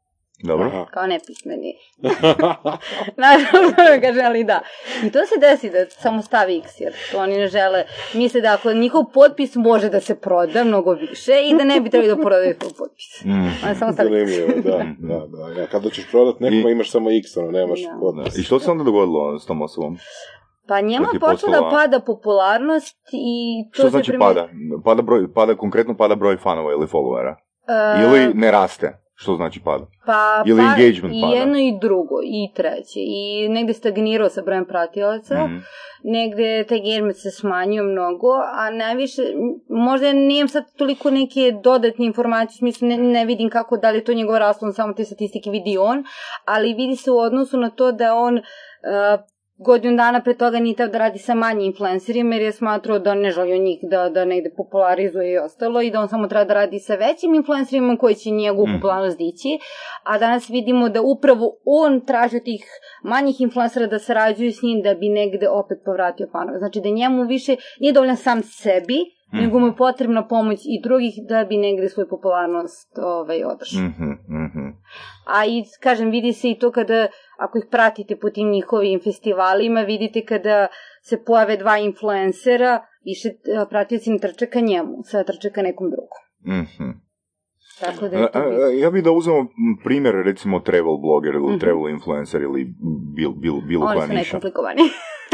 Dobro. 0.43 0.67
Aha. 0.67 0.85
Kao 0.85 1.07
nepismeni. 1.07 1.73
Naravno, 3.17 3.71
kaže, 4.01 4.21
ali 4.21 4.43
da. 4.43 4.59
I 5.03 5.11
to 5.11 5.19
se 5.19 5.35
desi 5.39 5.69
da 5.69 5.85
samo 5.87 6.21
stavi 6.21 6.57
X, 6.57 6.79
jer 6.79 6.93
to 7.11 7.19
oni 7.19 7.37
ne 7.37 7.47
žele. 7.47 7.83
Misle 8.13 8.41
da 8.41 8.53
ako 8.53 8.73
njihov 8.73 9.03
potpis 9.05 9.55
može 9.55 9.89
da 9.89 9.99
se 9.99 10.15
proda 10.15 10.63
mnogo 10.63 10.91
više 10.91 11.31
i 11.43 11.55
da 11.55 11.63
ne 11.63 11.81
bi 11.81 11.89
trebali 11.89 12.09
da 12.09 12.21
prodaju 12.21 12.55
svoj 12.55 12.71
potpis. 12.79 13.25
Mm. 13.25 13.65
Oni 13.65 13.75
samo 13.75 13.93
stavi 13.93 14.21
X. 14.21 14.31
Da, 14.57 14.77
da, 14.99 15.19
da. 15.27 15.61
Ja, 15.61 15.67
kada 15.67 15.89
ćeš 15.89 16.11
prodat 16.11 16.39
nekome 16.39 16.69
I- 16.69 16.71
imaš 16.71 16.91
samo 16.91 17.09
X, 17.11 17.37
ono, 17.37 17.51
nemaš 17.51 17.79
Da. 17.81 17.97
potpis. 17.99 18.37
I 18.37 18.43
što 18.43 18.59
se 18.59 18.71
onda 18.71 18.83
dogodilo 18.83 19.39
s 19.39 19.45
tom 19.45 19.61
osobom? 19.61 19.97
Pa 20.67 20.81
njemu 20.81 21.05
je 21.13 21.19
počela 21.19 21.51
da 21.53 21.69
pada 21.71 21.99
popularnost 21.99 22.97
i 23.13 23.27
to 23.65 23.73
Što 23.73 23.83
se 23.83 23.89
znači 23.89 24.07
prime- 24.07 24.19
pada? 24.19 24.47
Pada 24.85 25.01
broj, 25.01 25.33
pada, 25.33 25.55
konkretno 25.55 25.97
pada 25.97 26.15
broj 26.15 26.37
fanova 26.37 26.71
ili 26.71 26.87
followera? 26.87 27.35
E, 27.67 28.03
Ili 28.03 28.33
ne 28.33 28.51
raste? 28.51 29.00
Što 29.21 29.35
znači 29.35 29.59
pada? 29.59 29.85
pa, 30.05 30.43
ili 30.45 30.61
pa, 30.61 30.63
engagement 30.63 31.15
i 31.15 31.21
pada? 31.21 31.35
jedno 31.35 31.59
i 31.59 31.77
drugo, 31.81 32.15
i 32.23 32.53
treće. 32.55 32.99
I 32.99 33.49
negde 33.49 33.73
stagnirao 33.73 34.29
sa 34.29 34.41
brojem 34.41 34.65
pratilaca. 34.65 35.45
Mhm. 35.45 35.57
negde 36.03 36.63
taj 36.69 36.77
engagement 36.77 37.17
se 37.17 37.31
smanjio 37.31 37.83
mnogo, 37.83 38.27
a 38.53 38.71
najviše, 38.71 39.21
možda 39.69 40.13
nijem 40.13 40.47
sad 40.47 40.63
toliko 40.77 41.11
neke 41.11 41.51
dodatne 41.63 42.05
informacije, 42.05 42.57
smislu 42.57 42.87
ne, 42.87 42.97
ne 42.97 43.25
vidim 43.25 43.49
kako, 43.49 43.77
da 43.77 43.91
li 43.91 43.97
je 43.97 44.03
to 44.03 44.13
njegov 44.13 44.37
raslon, 44.37 44.73
samo 44.73 44.93
te 44.93 45.03
statistike 45.03 45.49
vidi 45.49 45.77
on, 45.77 46.03
ali 46.45 46.73
vidi 46.73 46.95
se 46.95 47.11
u 47.11 47.17
odnosu 47.17 47.57
na 47.57 47.69
to 47.69 47.91
da 47.91 48.15
on 48.15 48.37
uh, 48.37 48.41
godinu 49.61 49.97
dana 49.97 50.21
pre 50.21 50.33
toga 50.33 50.59
nije 50.59 50.75
teo 50.75 50.87
da 50.87 50.97
radi 50.97 51.19
sa 51.19 51.35
manjim 51.35 51.65
influencerima 51.65 52.35
jer 52.35 52.43
je 52.43 52.51
smatrao 52.51 52.99
da 52.99 53.15
ne 53.15 53.31
želi 53.31 53.59
njih 53.59 53.79
da, 53.83 54.09
da 54.09 54.25
negde 54.25 54.49
popularizuje 54.57 55.31
i 55.31 55.37
ostalo 55.37 55.81
i 55.81 55.91
da 55.91 55.99
on 55.99 56.07
samo 56.07 56.27
treba 56.27 56.45
da 56.45 56.53
radi 56.53 56.79
sa 56.79 56.95
većim 56.95 57.33
influencerima 57.33 57.97
koji 57.97 58.15
će 58.15 58.29
njegovu 58.31 58.67
Mhm. 58.67 58.75
popularnost 58.75 59.17
dići, 59.17 59.59
a 60.03 60.17
danas 60.17 60.49
vidimo 60.49 60.89
da 60.89 61.01
upravo 61.01 61.57
on 61.65 62.05
traži 62.05 62.37
od 62.37 62.43
tih 62.43 62.65
manjih 63.03 63.41
influencera 63.41 63.87
da 63.87 63.99
sarađuju 63.99 64.51
s 64.51 64.61
njim 64.61 64.81
da 64.81 64.93
bi 64.93 65.09
negde 65.09 65.49
opet 65.49 65.77
povratio 65.85 66.27
fanove. 66.31 66.57
Znači 66.59 66.81
da 66.81 66.89
njemu 66.89 67.23
više 67.23 67.55
nije 67.79 67.93
dovoljan 67.93 68.17
sam 68.17 68.41
sebi, 68.41 68.99
Mhm. 69.33 69.43
nego 69.43 69.59
mu 69.59 69.67
je 69.67 69.75
potrebna 69.75 70.27
pomoć 70.27 70.59
i 70.65 70.81
drugih 70.83 71.13
da 71.29 71.43
bi 71.43 71.57
negde 71.57 71.89
svoju 71.89 72.07
popularnost 72.09 72.97
ovaj, 72.97 73.43
održao. 73.43 73.81
Mhm, 73.83 74.09
mhm. 74.29 74.40
A 75.25 75.45
i, 75.45 75.63
kažem, 75.79 76.11
vidi 76.11 76.33
se 76.33 76.49
i 76.49 76.59
to 76.59 76.71
kada, 76.71 77.07
ako 77.39 77.57
ih 77.57 77.63
pratite 77.71 78.15
po 78.15 78.29
tim 78.29 78.49
njihovim 78.49 78.99
festivalima, 78.99 79.81
vidite 79.81 80.21
kada 80.21 80.67
se 81.01 81.23
pojave 81.23 81.57
dva 81.57 81.77
influencera, 81.77 82.71
više 83.05 83.29
e, 83.29 83.35
pratioci 83.69 84.09
ne 84.09 84.19
trče 84.19 84.45
ka 84.45 84.59
njemu, 84.59 84.97
sada 85.03 85.23
trče 85.23 85.49
ka 85.49 85.61
nekom 85.61 85.87
drugom. 85.89 86.21
Mhm. 86.59 86.89
Tako 87.79 88.07
da 88.07 88.17
A, 88.17 88.19
je 88.19 88.31
to 88.31 88.39
a, 88.39 88.41
a, 88.41 88.71
Ja 88.73 88.91
bih 88.91 89.03
da 89.03 89.11
uzmemo 89.11 89.47
primjer 89.83 90.15
recimo 90.15 90.59
travel 90.59 90.97
blogger 90.97 91.33
ili 91.33 91.49
Mhm. 91.49 91.59
travel 91.59 91.89
influencer 91.89 92.41
ili 92.41 92.73
bil, 93.15 93.31
bil, 93.31 93.53
bilo 93.61 93.85
Oni 93.85 93.95
koja 93.95 94.07
su 94.07 94.13
niša. 94.13 94.21
najkomplikovaniji. 94.23 94.85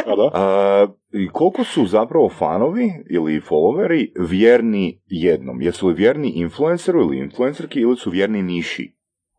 A 0.05 0.15
da? 0.15 0.29
A, 0.33 0.87
I 1.13 1.29
koliko 1.29 1.63
su 1.63 1.85
zapravo 1.85 2.29
fanovi 2.29 2.89
ili 3.09 3.41
followeri 3.41 4.07
vjerni 4.19 5.01
jednom? 5.05 5.61
Jesu 5.61 5.87
li 5.87 5.93
vjerni 5.93 6.29
influenceru 6.29 6.99
ili 7.01 7.17
influencerki 7.17 7.79
ili 7.79 7.97
su 7.97 8.09
vjerni 8.09 8.41
niši 8.43 8.96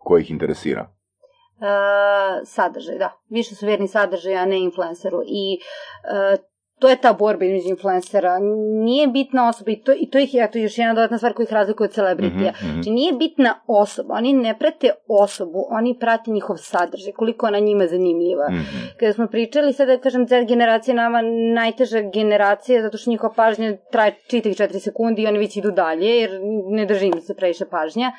koji 0.09 0.23
ih 0.23 0.31
interesira? 0.31 0.85
E, 0.89 2.45
sadržaj, 2.45 2.99
da. 2.99 3.11
Više 3.31 3.55
su 3.55 3.67
vjerni 3.67 3.89
sadržaj, 3.89 4.37
a 4.37 4.47
ne 4.47 4.59
influenceru. 4.61 5.23
I 5.27 5.43
e, 5.55 6.37
to 6.79 6.89
je 6.89 6.97
ta 6.97 7.13
borba 7.13 7.45
između 7.45 7.69
influencera. 7.69 8.39
Nije 8.85 9.07
bitna 9.07 9.49
osoba 9.49 9.71
i 9.71 9.77
to, 9.83 9.93
i 9.93 10.11
to 10.11 10.19
ih 10.19 10.35
je 10.35 10.45
eto, 10.45 10.59
još 10.59 10.79
jedna 10.79 10.95
dodatna 10.95 11.19
stvar 11.19 11.33
koja 11.33 11.45
ih 11.45 11.53
razlikuje 11.53 11.89
od 11.89 11.95
celebritija. 11.95 12.53
Mhm, 12.53 12.67
mhm. 12.67 12.73
Znači 12.73 12.91
nije 12.91 13.13
bitna 13.13 13.55
osoba, 13.67 14.15
oni 14.15 14.33
ne 14.33 14.59
prate 14.59 14.91
osobu, 15.09 15.67
oni 15.71 15.99
prate 15.99 16.31
njihov 16.31 16.57
sadržaj, 16.57 17.13
koliko 17.13 17.47
je 17.47 17.49
ona 17.49 17.59
njima 17.59 17.87
zanimljiva. 17.87 18.47
Mhm. 18.51 18.79
Kada 19.01 19.13
smo 19.13 19.27
pričali, 19.27 19.73
sada 19.73 19.97
da 19.97 20.03
kažem, 20.03 20.27
Z 20.29 20.45
generacija 20.49 20.93
je 20.93 20.97
nama 20.97 21.23
najteža 21.55 22.01
generacija, 22.01 22.83
zato 22.83 22.99
što 22.99 23.11
njihova 23.11 23.33
pažnja 23.37 23.77
traje 23.93 24.19
čitih 24.27 24.57
4 24.57 24.79
sekundi 24.79 25.23
i 25.23 25.27
oni 25.27 25.39
već 25.39 25.57
idu 25.57 25.71
dalje, 25.71 26.09
jer 26.21 26.31
ne 26.69 26.87
drži 26.87 27.07
im 27.07 27.21
se 27.21 27.35
previše 27.35 27.65
pažnja. 27.71 28.13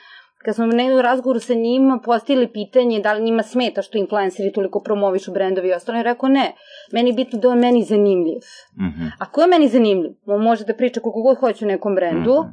Kad 0.46 0.56
smo 0.56 0.66
negdje 0.66 0.96
u 0.96 1.02
razgovoru 1.02 1.40
sa 1.40 1.54
njima 1.54 2.00
postavili 2.06 2.48
pitanje 2.48 3.00
da 3.00 3.14
li 3.14 3.24
njima 3.24 3.44
smeta 3.44 3.82
što 3.82 3.98
influenceri 3.98 4.52
toliko 4.52 4.80
promovišu 4.80 5.32
brendovi 5.32 5.70
i 5.70 5.74
ostalo, 5.74 5.98
je 5.98 6.04
rekao 6.04 6.30
ne, 6.30 6.54
meni 6.94 7.10
je 7.10 7.14
bitno 7.14 7.40
da 7.40 7.50
on 7.50 7.60
meni 7.60 7.84
zanimljiv. 7.84 8.40
Mhm. 8.82 9.06
Ako 9.20 9.42
je 9.42 9.48
meni 9.48 9.68
zanimljiv, 9.68 10.12
on 10.26 10.42
može 10.42 10.66
da 10.66 10.74
priča 10.74 11.00
koliko 11.00 11.22
god 11.22 11.38
hoće 11.38 11.66
o 11.66 11.68
nekom 11.68 11.96
brendu, 11.96 12.34
Mhm. 12.42 12.50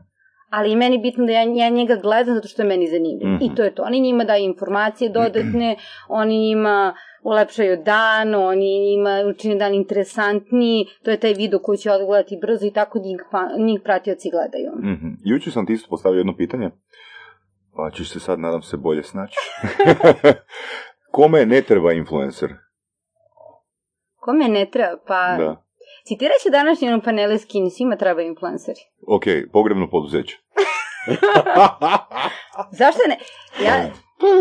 ali 0.51 0.72
i 0.72 0.76
meni 0.76 0.99
bitno 0.99 1.26
da 1.26 1.32
ja, 1.32 1.43
ja 1.43 1.68
njega 1.68 1.97
gledam 1.97 2.34
zato 2.34 2.49
što 2.49 2.62
je 2.62 2.68
meni 2.68 2.87
zanimljiv. 2.87 3.28
Mhm. 3.28 3.45
I 3.45 3.55
to 3.55 3.62
je 3.62 3.74
to. 3.74 3.82
Oni 3.82 4.01
njima 4.01 4.24
daju 4.24 4.45
informacije 4.45 5.11
dodatne, 5.11 5.76
oni 6.20 6.39
njima 6.39 6.95
ulepšaju 7.22 7.76
dan, 7.84 8.34
oni 8.34 8.80
njima 8.80 9.11
učine 9.30 9.55
dan 9.55 9.74
interesantniji, 9.74 10.87
to 11.05 11.11
je 11.11 11.20
taj 11.20 11.32
video 11.32 11.59
koji 11.59 11.78
će 11.78 11.91
odgledati 11.91 12.39
brzo 12.41 12.66
i 12.66 12.70
tako 12.70 12.99
njih, 12.99 13.20
pa, 13.32 13.49
njih 13.59 13.80
pratioci 13.84 14.30
gledaju. 14.30 14.72
Mhm. 14.93 15.09
Jučer 15.24 15.53
sam 15.53 15.66
ti 15.66 15.72
isto 15.72 15.89
postavio 15.91 16.18
jedno 16.18 16.37
pitanje, 16.37 16.70
pa 17.77 17.91
ćeš 17.91 18.12
se 18.12 18.20
sad, 18.20 18.41
nadam 18.41 18.62
se, 18.62 18.77
bolje 18.77 19.03
snaći. 19.03 19.37
Kome 21.16 21.47
ne 21.47 21.62
treba 21.62 21.93
influencer? 21.93 22.51
Kome 24.16 24.49
ne 24.49 24.70
treba? 24.70 24.97
Pa 25.07 25.37
Da. 25.39 25.62
Citirajući 26.07 26.51
današnji 26.51 26.89
ono 26.89 27.03
panele 27.03 27.39
skin, 27.39 27.70
svima 27.70 27.97
treba 27.97 28.22
influenceri. 28.22 28.81
Ok, 29.07 29.22
pogrebno 29.53 29.91
poduzeće. 29.91 30.37
Zašto 32.79 33.01
ne? 33.09 33.18
Ja, 33.64 33.91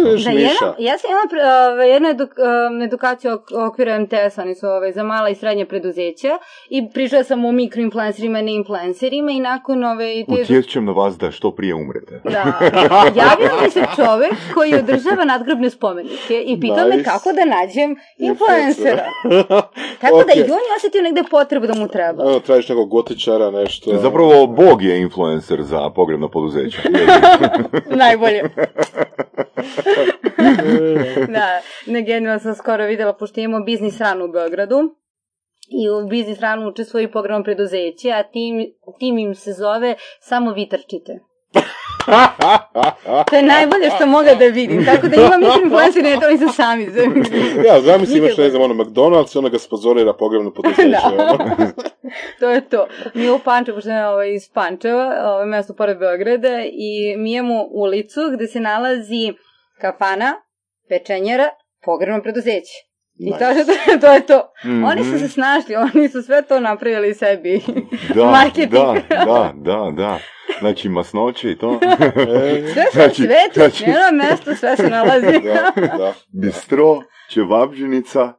Još 0.06 0.24
da, 0.24 0.30
Miša. 0.30 0.42
jedno, 0.44 0.76
ja 0.80 0.98
sam 0.98 1.10
imala 1.10 1.26
ove, 1.68 1.90
jednu 1.90 2.10
eduk, 2.10 2.30
um, 2.70 2.82
edukaciju 2.82 3.32
ok- 3.32 3.68
okviru 3.68 3.92
MTS, 3.94 4.38
oni 4.38 4.56
su 4.56 4.68
ove, 4.68 4.92
za 4.92 5.04
mala 5.04 5.30
i 5.30 5.36
srednje 5.36 5.66
preduzeća 5.66 6.38
i 6.70 6.90
pričala 6.90 7.24
sam 7.24 7.46
o 7.46 7.52
mikroinfluencerima, 7.52 8.42
neinfluencerima 8.42 9.32
i 9.32 9.40
nakon 9.40 9.84
ove... 9.86 10.14
i 10.14 10.26
te- 10.26 10.32
Utječem 10.34 10.86
na 10.86 10.92
vas 10.94 11.18
da 11.18 11.32
što 11.32 11.52
prije 11.52 11.76
umrete. 11.76 12.22
Da. 12.26 12.44
Javio 13.16 13.62
mi 13.64 13.70
se 13.70 13.84
čovek 13.96 14.34
koji 14.54 14.76
održava 14.76 15.26
nadgrobne 15.26 15.70
spomenike 15.70 16.42
i 16.42 16.60
pitao 16.60 16.78
me 16.80 16.96
Nice. 16.98 17.04
kako 17.06 17.30
da 17.32 17.46
nađem 17.48 17.96
influencera. 18.20 19.06
Tako 20.02 20.18
da 20.18 20.34
i 20.34 20.42
Ok. 20.42 20.48
on 20.48 20.60
je 20.60 20.76
osetio 20.78 21.02
negde 21.02 21.24
potrebu 21.26 21.68
da 21.68 21.74
mu 21.74 21.88
treba. 21.88 22.24
Ono, 22.24 22.40
tražiš 22.40 22.70
nekog 22.70 22.90
gotičara, 22.90 23.52
nešto. 23.52 23.92
Zapravo, 23.94 24.48
Bog 24.48 24.82
je 24.82 25.00
influencer 25.00 25.62
za 25.62 25.90
pogrebno 25.90 26.30
poduzeće. 26.30 26.78
Najbolje. 27.96 28.44
da, 31.36 31.62
ne 31.86 32.02
genijalno 32.02 32.40
sam 32.40 32.56
skoro 32.56 32.86
videla, 32.86 33.14
pošto 33.14 33.40
imamo 33.40 33.66
biznis 33.66 34.00
ranu 34.00 34.26
u 34.26 34.32
Beogradu, 34.32 34.96
i 35.70 35.90
u 35.90 36.08
biznis 36.08 36.40
ranu 36.40 36.68
učestvuje 36.68 37.04
i 37.04 37.12
preduzeće, 37.44 38.12
a 38.12 38.24
tim, 38.24 38.66
tim 39.00 39.18
im 39.18 39.36
se 39.36 39.54
zove 39.54 39.96
samo 40.20 40.52
vitrčite. 40.52 41.20
To 43.30 43.36
je 43.36 43.44
najbolje 43.44 43.90
što 43.96 44.06
mogu 44.06 44.30
da 44.40 44.46
vidim. 44.46 44.86
Tako 44.86 45.08
da 45.08 45.16
imam 45.16 45.40
mikroinfluencer, 45.44 46.04
ne 46.04 46.20
to 46.20 46.48
su 46.48 46.56
sami. 46.56 46.84
ja, 47.66 47.82
zamisli 47.82 48.18
imaš, 48.18 48.38
ne 48.38 48.50
znam, 48.50 48.62
ono, 48.62 48.74
McDonald's 48.74 49.36
i 49.36 49.38
onda 49.38 49.50
ga 49.50 49.60
spozorira 49.60 50.14
pogrebno 50.14 50.54
poduzeće. 50.54 50.90
Da. 50.92 51.38
to 52.40 52.50
je 52.50 52.70
to. 52.70 52.88
Mi 53.14 53.30
u 53.30 53.40
Pančevu, 53.40 53.78
pošto 53.78 53.90
je 53.90 54.08
ovaj, 54.08 54.34
iz 54.34 54.50
Pančeva, 54.54 55.16
ovaj, 55.24 55.46
mesto 55.46 55.74
pored 55.74 55.98
Beograda, 55.98 56.62
i 56.72 57.16
mi 57.18 57.34
imamo 57.34 57.64
ulicu 57.72 58.22
gde 58.36 58.48
se 58.48 58.60
nalazi 58.60 59.34
kafana, 59.82 60.34
pečenjera, 60.90 61.50
pogrebno 61.86 62.22
preduzeće. 62.22 62.74
I 63.20 63.32
to, 63.40 63.50
je, 63.50 63.66
to 64.00 64.14
je 64.14 64.26
to. 64.26 64.42
Oni 64.86 65.04
su 65.04 65.20
se 65.20 65.28
snašli, 65.28 65.76
oni 65.76 66.10
su 66.10 66.22
sve 66.22 66.42
to 66.42 66.60
napravili 66.60 67.14
sebi. 67.14 67.62
Da, 68.16 68.26
Marketing. 68.40 68.72
da, 68.72 68.96
da, 69.10 69.54
da, 69.56 69.92
da. 69.92 70.20
Znači, 70.60 70.90
masnoće 70.90 71.52
i 71.52 71.58
to. 71.58 71.80
Sve 72.74 72.84
se 72.86 72.90
Znači, 72.94 73.16
sve 73.16 73.36
to, 73.54 73.60
znači- 73.60 73.84
njeno 73.86 74.24
mesto, 74.24 74.56
sve 74.56 74.76
se 74.78 74.90
nalazi. 74.90 75.26
Da, 75.44 75.72
da. 75.98 76.14
Bistro, 76.42 77.02
čevabđenica, 77.30 78.34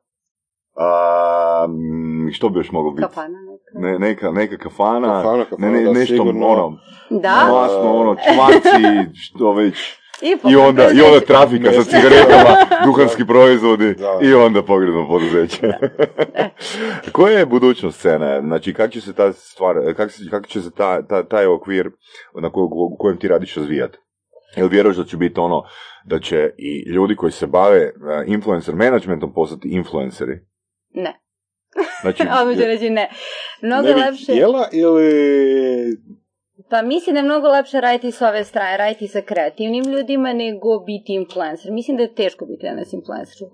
a, 0.77 1.67
mm, 1.69 2.33
što 2.33 2.49
bi 2.49 2.59
još 2.59 2.71
moglo 2.73 2.91
biti? 2.91 3.03
Kafana 3.09 3.29
neka. 3.29 3.87
Ne, 3.89 3.99
neka, 3.99 4.31
neka 4.31 4.57
kafana, 4.59 5.23
Kafana, 5.23 5.45
kafana, 5.45 5.67
ne, 5.69 5.79
ne, 5.79 5.85
da, 5.85 5.93
nešto 5.93 6.15
sigurno. 6.15 6.47
ono, 6.47 6.79
Da, 7.11 7.49
masno, 7.53 7.97
ono, 7.97 8.15
čvanci, 8.17 9.11
što 9.15 9.53
već, 9.53 9.95
i, 10.23 10.51
i 10.53 10.57
onda, 10.57 10.91
i 10.95 11.01
onda 11.01 11.21
trafika 11.21 11.73
sa 11.73 11.85
cigaretama, 11.91 12.57
duhanski 12.85 13.27
proizvodi, 13.27 13.95
Da. 13.95 14.19
i 14.23 14.35
onda 14.35 14.63
pogrebno 14.63 15.09
poduzeće. 15.09 15.73
Koja 17.13 17.39
je 17.39 17.47
budućnost 17.47 17.99
scene? 17.99 18.41
Znači, 18.41 18.75
kako 18.75 18.93
će 18.93 19.01
se 19.01 19.13
ta 19.13 19.33
stvar, 19.33 19.77
kako, 19.97 20.13
se, 20.13 20.23
kako 20.31 20.47
će 20.47 20.63
se 20.63 20.71
ta, 20.71 21.07
ta, 21.07 21.29
taj 21.29 21.47
okvir 21.47 21.91
na 22.43 22.51
ko, 22.51 22.69
u 22.73 22.97
kojem 22.99 23.19
ti 23.19 23.29
radiš 23.29 23.55
razvijati? 23.55 23.99
Jel 24.57 24.69
vjeruješ 24.69 24.97
da 24.97 25.05
će 25.05 25.17
biti 25.17 25.41
ono, 25.41 25.63
da 26.05 26.19
će 26.19 26.51
i 26.59 26.91
ljudi 26.91 27.17
koji 27.17 27.33
se 27.33 27.47
bave 27.47 27.79
eh, 27.79 27.93
influencer 28.27 28.75
managementom 28.75 29.35
postati 29.35 29.69
influenceri? 29.69 30.41
Ne, 30.95 31.21
Znači, 32.01 32.23
odmah 32.41 32.57
ću 32.57 32.63
reći 32.63 32.91
ne. 32.91 33.11
Mnogo 33.63 33.89
Ne 33.89 33.95
bi 33.95 34.01
lepše... 34.01 34.33
htjela 34.33 34.69
ili... 34.73 35.97
Pa 36.71 36.83
mislim 36.83 37.15
da 37.15 37.21
je 37.21 37.25
mnogo 37.25 37.49
lepše 37.49 37.81
raditi 37.81 38.13
s 38.13 38.23
ove 38.23 38.45
strane, 38.45 38.77
raditi 38.77 39.09
sa 39.09 39.21
kreativnim 39.21 39.85
ljudima 39.85 40.33
nego 40.33 40.79
biti 40.79 41.15
influencer. 41.15 41.73
Mislim 41.73 41.97
da 41.97 42.03
je 42.03 42.15
teško 42.15 42.47
biti 42.47 42.67
danas 42.67 42.93
influencer. 42.93 43.49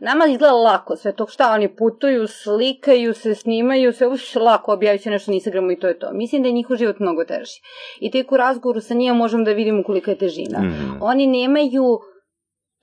Nama 0.00 0.26
izgleda 0.26 0.52
lako 0.54 0.96
sve 0.96 1.12
to 1.12 1.26
šta 1.26 1.52
oni 1.52 1.76
putuju, 1.76 2.26
slikaju 2.26 3.14
se, 3.14 3.34
snimaju 3.34 3.92
se, 3.92 4.06
uš, 4.06 4.34
lako 4.34 4.72
objavit 4.72 5.02
će 5.02 5.10
nešto 5.10 5.30
na 5.30 5.34
Instagramu 5.34 5.70
i 5.70 5.78
to 5.78 5.88
je 5.88 5.98
to. 5.98 6.12
Mislim 6.12 6.42
da 6.42 6.48
je 6.48 6.52
njihov 6.52 6.76
život 6.76 6.98
mnogo 6.98 7.24
teži. 7.24 7.60
I 8.00 8.10
tek 8.10 8.32
u 8.32 8.36
razgovoru 8.36 8.80
sa 8.80 8.94
njima 8.94 9.14
možemo 9.14 9.44
da 9.44 9.52
vidimo 9.52 9.82
kolika 9.82 10.10
je 10.10 10.18
težina. 10.18 10.58
Mhm. 10.58 11.02
Oni 11.02 11.26
nemaju 11.26 11.98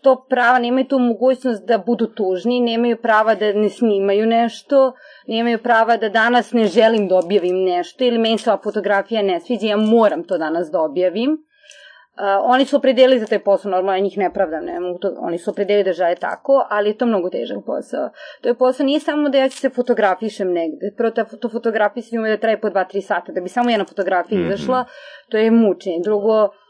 to 0.01 0.25
prava, 0.29 0.59
nemaju 0.59 0.85
tu 0.85 0.99
mogućnost 0.99 1.65
da 1.65 1.77
budu 1.77 2.07
tužni, 2.07 2.59
nemaju 2.59 2.97
prava 2.97 3.35
da 3.35 3.53
ne 3.53 3.69
snimaju 3.69 4.25
nešto, 4.25 4.93
nemaju 5.27 5.57
prava 5.63 5.97
da 5.97 6.09
danas 6.09 6.53
ne 6.53 6.65
želim 6.65 7.07
da 7.07 7.15
objavim 7.17 7.63
nešto 7.63 8.03
ili 8.03 8.17
meni 8.17 8.37
se 8.37 8.49
ova 8.49 8.61
fotografija 8.63 9.21
ne 9.21 9.39
sviđa, 9.39 9.67
ja 9.67 9.77
moram 9.77 10.23
to 10.23 10.37
danas 10.37 10.71
da 10.71 10.81
objavim. 10.81 11.31
Uh, 12.11 12.17
oni 12.43 12.65
su 12.65 12.75
opredelili 12.75 13.19
za 13.19 13.25
taj 13.25 13.39
posao, 13.39 13.71
normalno 13.71 13.97
ja 13.97 14.03
njih 14.03 14.17
ne 14.17 14.33
pravdam, 14.33 14.65
ne 14.65 14.79
mogu 14.79 14.99
to, 14.99 15.15
oni 15.19 15.37
su 15.37 15.51
opredelili 15.51 15.83
da 15.83 15.93
žele 15.93 16.15
tako, 16.15 16.65
ali 16.69 16.89
je 16.89 16.97
to 16.97 17.05
mnogo 17.05 17.29
težak 17.29 17.57
posao. 17.65 18.09
To 18.41 18.49
je 18.49 18.53
posao 18.57 18.85
nije 18.85 18.99
samo 18.99 19.29
da 19.29 19.37
ja 19.37 19.49
se 19.49 19.69
fotografišem 19.69 20.53
negde, 20.53 20.93
prvo 20.97 21.11
ta, 21.11 21.23
to 21.23 21.49
fotografisanje 21.49 22.19
ume 22.19 22.29
da 22.29 22.37
traje 22.37 22.61
po 22.61 22.67
2-3 22.67 23.01
sata, 23.01 23.31
da 23.31 23.41
bi 23.41 23.49
samo 23.49 23.69
jedna 23.69 23.85
fotografija 23.85 24.39
Mhm. 24.39 24.47
izašla, 24.51 24.85
to 25.29 25.37
je 25.37 25.51
mučenje. 25.51 25.99
Drugo, 26.03 26.43
Uh, 26.43 26.60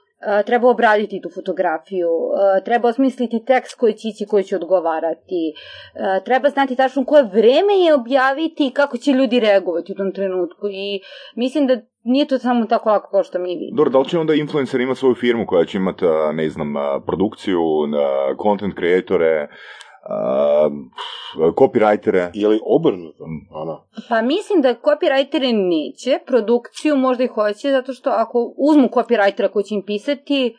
treba 0.46 0.70
obraditi 0.70 1.22
tu 1.22 1.30
fotografiju, 1.30 2.10
uh, 2.10 2.64
treba 2.66 2.88
osmisliti 2.88 3.46
tekst 3.46 3.80
koji 3.80 3.94
će 3.94 4.08
ići, 4.08 4.26
koji 4.26 4.44
će 4.44 4.56
odgovarati, 4.56 5.54
uh, 5.54 6.24
treba 6.26 6.50
znati 6.50 6.76
tačno 6.76 7.06
koje 7.06 7.24
vreme 7.24 7.74
je 7.86 7.94
objaviti 7.94 8.68
i 8.68 8.74
kako 8.74 8.98
će 8.98 9.12
ljudi 9.12 9.40
reagovati 9.40 9.92
u 9.92 9.96
tom 9.96 10.12
trenutku 10.14 10.68
i 10.68 11.00
mislim 11.36 11.68
da 11.68 11.78
nije 12.04 12.28
to 12.28 12.38
samo 12.38 12.66
tako 12.66 12.90
lako 12.90 13.10
kao 13.12 13.24
što 13.24 13.40
mi 13.40 13.50
vidimo. 13.50 13.78
Dobro, 13.78 13.92
da 13.92 14.00
li 14.00 14.10
će 14.10 14.20
onda 14.20 14.34
influencer 14.34 14.82
imati 14.82 15.00
svoju 15.00 15.16
firmu 15.16 15.46
koja 15.48 15.66
će 15.66 15.78
imati, 15.78 16.06
ne 16.34 16.50
znam, 16.50 16.74
produkciju, 17.06 17.62
content 18.44 18.76
kreatore, 18.76 19.48
a, 20.10 20.70
copywritere? 21.56 22.32
Je 22.34 22.48
li 22.48 22.60
obrnuto? 22.66 23.24
Ono. 23.52 23.88
Pa 24.10 24.22
mislim 24.22 24.62
da 24.62 24.76
copywritere 24.76 25.52
neće, 25.54 26.20
produkciju 26.26 26.96
možda 26.96 27.24
i 27.24 27.28
hoće, 27.28 27.72
zato 27.72 27.94
što 27.94 28.10
ako 28.10 28.54
uzmu 28.58 28.88
copywritera 28.88 29.50
koji 29.50 29.64
će 29.64 29.76
im 29.76 29.84
pisati, 29.86 30.56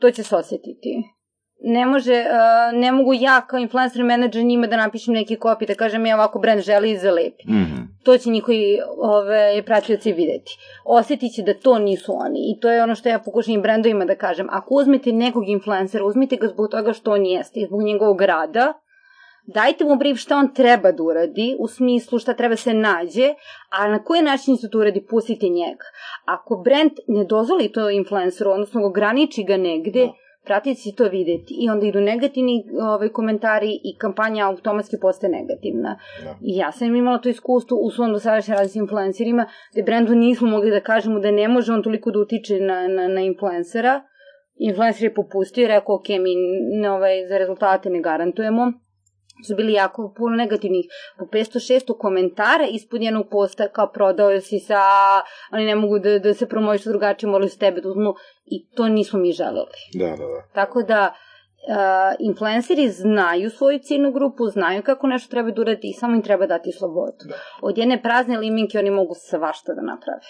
to 0.00 0.10
će 0.10 0.22
se 0.22 0.36
osjetiti. 0.36 1.19
Ne 1.62 1.86
može, 1.86 2.12
uh, 2.12 2.78
ne 2.78 2.92
mogu 2.92 3.14
ja 3.14 3.40
kao 3.40 3.58
influencer 3.58 4.04
manager 4.04 4.44
njima 4.44 4.66
da 4.66 4.76
napišem 4.76 5.14
neki 5.14 5.36
copy, 5.36 5.66
da 5.66 5.74
kažem 5.74 6.06
ja 6.06 6.16
ovako 6.16 6.38
brand 6.38 6.60
želi 6.60 6.96
za 6.96 7.10
lepi. 7.10 7.44
Mhm. 7.48 7.80
To 8.02 8.18
će 8.18 8.30
njihovi 8.30 8.78
ove, 8.98 9.62
pratioci 9.66 10.12
videti. 10.12 10.58
Osjetit 10.84 11.32
će 11.34 11.42
da 11.42 11.54
to 11.54 11.78
nisu 11.78 12.12
oni. 12.16 12.38
I 12.38 12.60
to 12.60 12.70
je 12.70 12.82
ono 12.82 12.94
što 12.94 13.08
ja 13.08 13.18
pokušam 13.18 13.54
i 13.54 13.60
brandovima 13.60 14.04
da 14.04 14.14
kažem. 14.14 14.46
Ako 14.50 14.74
uzmete 14.74 15.12
nekog 15.12 15.48
influencera, 15.48 16.04
uzmite 16.04 16.36
ga 16.36 16.48
zbog 16.48 16.70
toga 16.70 16.92
što 16.92 17.12
on 17.12 17.26
jeste 17.26 17.60
i 17.60 17.66
zbog 17.66 17.82
njegovog 17.82 18.22
rada, 18.22 18.72
dajte 19.46 19.84
mu 19.84 19.96
brief 19.96 20.18
šta 20.18 20.36
on 20.36 20.54
treba 20.54 20.92
da 20.92 21.02
uradi, 21.02 21.56
u 21.58 21.68
smislu 21.68 22.18
šta 22.18 22.34
treba 22.34 22.56
se 22.56 22.74
nađe, 22.74 23.34
a 23.70 23.88
na 23.88 24.04
koji 24.04 24.22
način 24.22 24.56
se 24.56 24.70
to 24.70 24.78
uradi, 24.78 25.06
pustite 25.10 25.48
njega. 25.48 25.84
Ako 26.24 26.62
brand 26.64 26.92
ne 27.08 27.24
dozvoli 27.24 27.72
to 27.72 27.90
influenceru, 27.90 28.50
odnosno 28.50 28.86
ograniči 28.86 29.44
ga 29.44 29.56
negde, 29.56 30.06
Da. 30.06 30.12
Pratiti 30.44 30.80
će 30.80 30.96
to 30.96 31.04
videti 31.04 31.54
i 31.60 31.68
onda 31.70 31.86
idu 31.86 32.00
negativni 32.00 32.64
ovaj, 32.82 33.08
komentari 33.08 33.70
i 33.84 33.98
kampanja 33.98 34.46
automatski 34.46 34.96
postaje 35.02 35.32
negativna. 35.32 35.98
Da. 36.24 36.36
I 36.42 36.56
ja 36.56 36.72
sam 36.72 36.96
imala 36.96 37.18
to 37.18 37.28
iskustvo 37.28 37.76
u 37.76 37.90
svom 37.90 38.12
dosadašnjem 38.12 38.56
radu 38.56 38.68
s 38.68 38.76
influencerima, 38.76 39.46
gde 39.72 39.82
brendu 39.82 40.14
nismo 40.14 40.48
mogli 40.48 40.70
da 40.70 40.80
kažemo 40.80 41.20
da 41.20 41.30
ne 41.30 41.48
može 41.48 41.72
on 41.72 41.82
toliko 41.82 42.10
da 42.10 42.18
utiče 42.18 42.60
na, 42.60 42.88
na, 42.88 43.08
na 43.08 43.20
influencera. 43.20 44.02
Influencer 44.58 45.04
je 45.04 45.14
popustio 45.14 45.64
i 45.64 45.68
rekao, 45.68 45.94
ok, 45.94 46.08
mi 46.08 46.34
ne, 46.80 46.90
ovaj, 46.90 47.26
za 47.28 47.38
rezultate 47.38 47.90
ne 47.90 48.00
garantujemo 48.00 48.72
su 49.46 49.56
bili 49.56 49.72
jako 49.72 50.12
puno 50.16 50.36
negativnih, 50.36 50.86
po 51.18 51.24
500-600 51.24 51.98
komentara 51.98 52.66
ispod 52.70 53.02
jednog 53.02 53.26
posta 53.30 53.68
kao 53.68 53.92
prodao 53.92 54.40
si 54.40 54.58
sa, 54.58 54.80
oni 55.52 55.64
ne 55.64 55.74
mogu 55.74 55.98
da, 55.98 56.18
da 56.18 56.34
se 56.34 56.48
promoviš 56.48 56.84
drugačije, 56.84 57.30
morali 57.30 57.48
su 57.48 57.58
tebe 57.58 57.80
da 57.80 57.88
uzmu 57.88 58.14
i 58.46 58.68
to 58.76 58.88
nismo 58.88 59.18
mi 59.18 59.32
želeli. 59.32 59.80
Da, 59.94 60.06
da, 60.06 60.26
da. 60.26 60.42
Tako 60.54 60.82
da, 60.82 61.14
uh, 61.68 62.16
influenceri 62.18 62.88
znaju 62.88 63.50
svoju 63.50 63.78
ciljnu 63.78 64.12
grupu, 64.12 64.46
znaju 64.46 64.82
kako 64.82 65.06
nešto 65.06 65.30
treba 65.30 65.50
da 65.50 65.60
uradi 65.60 65.88
i 65.88 65.92
samo 65.92 66.16
im 66.16 66.22
treba 66.22 66.46
dati 66.46 66.72
slobodu. 66.72 67.24
Da. 67.28 67.34
Od 67.62 67.78
jedne 67.78 68.02
prazne 68.02 68.38
liminke 68.38 68.78
oni 68.78 68.90
mogu 68.90 69.14
svašta 69.14 69.74
da 69.74 69.82
naprave. 69.82 70.20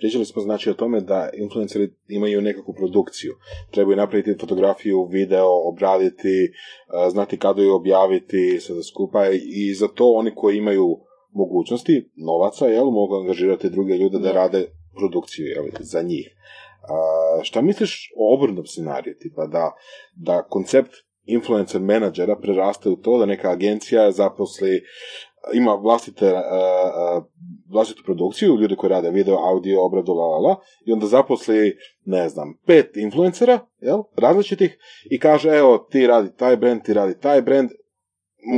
Pričali 0.00 0.24
smo 0.24 0.42
znači 0.42 0.70
o 0.70 0.74
tome 0.74 1.00
da 1.00 1.30
influenceri 1.34 1.90
imaju 2.08 2.40
nekakvu 2.40 2.74
produkciju. 2.74 3.32
Trebaju 3.70 3.96
napraviti 3.96 4.40
fotografiju, 4.40 5.04
video, 5.04 5.68
obraditi, 5.68 6.52
a, 6.86 7.10
znati 7.10 7.38
kada 7.38 7.62
ju 7.62 7.74
objaviti, 7.74 8.60
sve 8.60 8.74
da 8.74 8.82
skupa 8.82 9.26
i 9.42 9.74
za 9.74 9.88
to 9.88 10.12
oni 10.12 10.34
koji 10.34 10.56
imaju 10.56 10.98
mogućnosti, 11.32 12.10
novaca, 12.16 12.66
jel, 12.66 12.84
mogu 12.84 13.16
angažirati 13.16 13.70
druge 13.70 13.94
ljude 13.94 14.18
da 14.18 14.28
Da. 14.28 14.32
rade 14.32 14.66
produkciju, 14.96 15.46
jel, 15.46 15.64
za 15.80 16.02
njih. 16.02 16.36
A, 16.82 17.42
šta 17.42 17.62
misliš 17.62 18.12
o 18.16 18.34
obrnom 18.34 18.66
scenariju, 18.66 19.14
tipa 19.20 19.46
da, 19.46 19.72
da 20.16 20.42
koncept 20.42 20.92
influencer 21.24 21.80
menadžera 21.80 22.36
preraste 22.36 22.88
u 22.88 22.96
to 22.96 23.18
da 23.18 23.26
neka 23.26 23.50
agencija 23.50 24.10
zaposli 24.10 24.82
ima 25.54 25.74
vlastite, 25.74 26.32
uh, 26.32 26.38
uh, 26.38 27.24
vlastitu 27.72 28.02
produkciju, 28.04 28.56
ljude 28.60 28.76
koji 28.76 28.90
rade 28.90 29.10
video, 29.10 29.36
audio, 29.36 29.84
obradu, 29.84 30.12
la, 30.12 30.24
la, 30.26 30.38
la, 30.38 30.56
i 30.86 30.92
onda 30.92 31.06
zaposli, 31.06 31.76
ne 32.04 32.28
znam, 32.28 32.54
pet 32.66 32.96
influencera, 32.96 33.58
jel, 33.80 34.02
različitih, 34.16 34.78
i 35.10 35.18
kaže, 35.18 35.48
evo, 35.48 35.78
ti 35.78 36.06
radi 36.06 36.36
taj 36.36 36.56
brand, 36.56 36.82
ti 36.82 36.94
radi 36.94 37.20
taj 37.20 37.42
brand, 37.42 37.70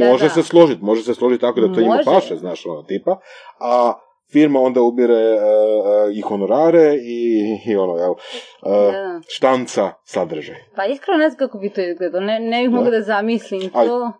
Da, 0.01 0.07
može 0.11 0.24
da. 0.24 0.30
se 0.30 0.43
složiti, 0.43 0.85
može 0.85 1.03
se 1.03 1.14
složiti 1.14 1.41
tako 1.41 1.61
da 1.61 1.74
to 1.74 1.80
njima 1.80 1.95
Može. 1.95 2.05
paše, 2.05 2.37
znaš, 2.37 2.66
ono, 2.66 2.83
tipa, 2.83 3.18
a 3.61 3.93
firma 4.33 4.61
onda 4.61 4.80
ubire 4.80 5.35
uh, 5.35 6.16
i 6.16 6.20
honorare 6.20 6.95
i, 6.95 7.43
i 7.66 7.76
ono, 7.76 7.97
jel, 7.97 8.11
uh, 8.11 8.18
Da. 8.93 9.20
štanca 9.28 9.93
sadržaj. 10.05 10.57
Pa 10.76 10.87
iskreno 10.87 11.18
ne 11.18 11.28
znam 11.30 11.39
kako 11.39 11.59
bi 11.59 11.70
to 11.70 11.80
izgledalo, 11.80 12.24
ne, 12.24 12.41
ne 12.41 12.62
bih 12.62 12.70
Da. 12.70 12.76
mogla 12.76 12.91
da 12.91 13.01
zamislim 13.01 13.70
Ali 13.72 13.89
to. 13.89 14.12